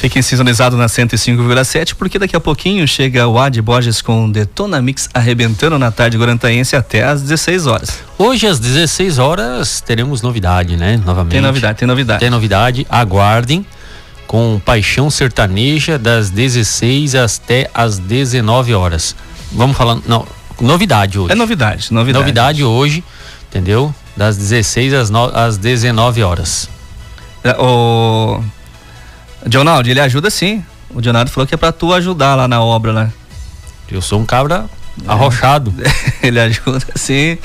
Fiquem 0.00 0.22
sintonizados 0.22 0.78
na 0.78 0.86
105,7, 0.86 1.94
porque 1.94 2.18
daqui 2.18 2.34
a 2.34 2.40
pouquinho 2.40 2.88
chega 2.88 3.28
o 3.28 3.38
Ad 3.38 3.60
Borges 3.60 4.00
com 4.00 4.30
Detona 4.30 4.80
Mix 4.80 5.10
arrebentando 5.12 5.78
na 5.78 5.90
tarde 5.90 6.16
guarantaense 6.16 6.74
até 6.74 7.04
às 7.04 7.20
16 7.20 7.66
horas. 7.66 7.98
Hoje 8.16 8.46
às 8.46 8.58
16 8.58 9.18
horas 9.18 9.82
teremos 9.82 10.22
novidade, 10.22 10.74
né? 10.74 10.98
Novamente. 11.04 11.32
Tem 11.32 11.42
novidade, 11.42 11.78
tem 11.78 11.86
novidade. 11.86 12.20
Tem 12.20 12.30
novidade, 12.30 12.86
aguardem 12.88 13.66
com 14.26 14.58
Paixão 14.64 15.10
Sertaneja 15.10 15.98
das 15.98 16.30
16 16.30 17.14
até 17.14 17.68
às 17.74 17.98
19 17.98 18.72
horas. 18.72 19.14
Vamos 19.52 19.76
falando, 19.76 20.02
não, 20.06 20.26
novidade 20.62 21.18
hoje. 21.18 21.32
É 21.32 21.34
novidade, 21.34 21.92
novidade. 21.92 22.18
Novidade 22.18 22.64
hoje, 22.64 23.04
entendeu? 23.50 23.94
Das 24.16 24.38
16 24.38 24.94
às, 24.94 25.10
no, 25.10 25.24
às 25.26 25.58
19 25.58 26.22
horas. 26.22 26.70
É, 27.44 27.54
o 27.58 28.42
Dionaldo, 29.46 29.88
ele 29.88 30.00
ajuda 30.00 30.30
sim. 30.30 30.64
O 30.90 31.00
Dionaldo 31.00 31.30
falou 31.30 31.46
que 31.46 31.54
é 31.54 31.58
pra 31.58 31.72
tu 31.72 31.92
ajudar 31.94 32.34
lá 32.34 32.48
na 32.48 32.60
obra, 32.62 32.92
né? 32.92 33.12
Eu 33.90 34.02
sou 34.02 34.20
um 34.20 34.26
cabra 34.26 34.66
é. 35.06 35.10
arrochado. 35.10 35.72
ele 36.22 36.38
ajuda 36.40 36.86
sim. 36.94 37.38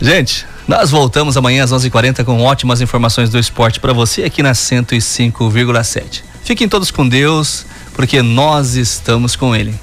Gente, 0.00 0.46
nós 0.66 0.90
voltamos 0.90 1.36
amanhã 1.36 1.64
às 1.64 1.70
11:40 1.72 1.84
h 1.86 1.90
40 1.90 2.24
com 2.24 2.42
ótimas 2.42 2.80
informações 2.80 3.30
do 3.30 3.38
esporte 3.38 3.80
para 3.80 3.92
você 3.92 4.24
aqui 4.24 4.42
na 4.42 4.52
105,7. 4.52 6.22
Fiquem 6.44 6.68
todos 6.68 6.90
com 6.90 7.08
Deus, 7.08 7.64
porque 7.94 8.20
nós 8.22 8.74
estamos 8.74 9.36
com 9.36 9.54
Ele. 9.54 9.74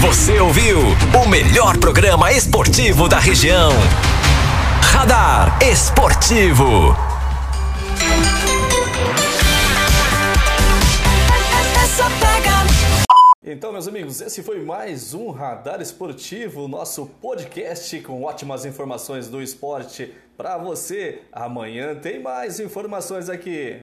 Você 0.00 0.38
ouviu 0.38 0.80
o 1.14 1.28
melhor 1.28 1.78
programa 1.78 2.30
esportivo 2.30 3.08
da 3.08 3.18
região. 3.18 3.72
Radar 4.82 5.58
Esportivo. 5.62 6.94
Então, 13.46 13.72
meus 13.72 13.86
amigos, 13.86 14.22
esse 14.22 14.42
foi 14.42 14.64
mais 14.64 15.12
um 15.12 15.28
Radar 15.28 15.82
Esportivo, 15.82 16.66
nosso 16.66 17.04
podcast 17.20 18.00
com 18.00 18.22
ótimas 18.22 18.64
informações 18.64 19.28
do 19.28 19.42
esporte 19.42 20.14
para 20.34 20.56
você. 20.56 21.20
Amanhã 21.30 21.94
tem 21.94 22.18
mais 22.18 22.58
informações 22.58 23.28
aqui. 23.28 23.72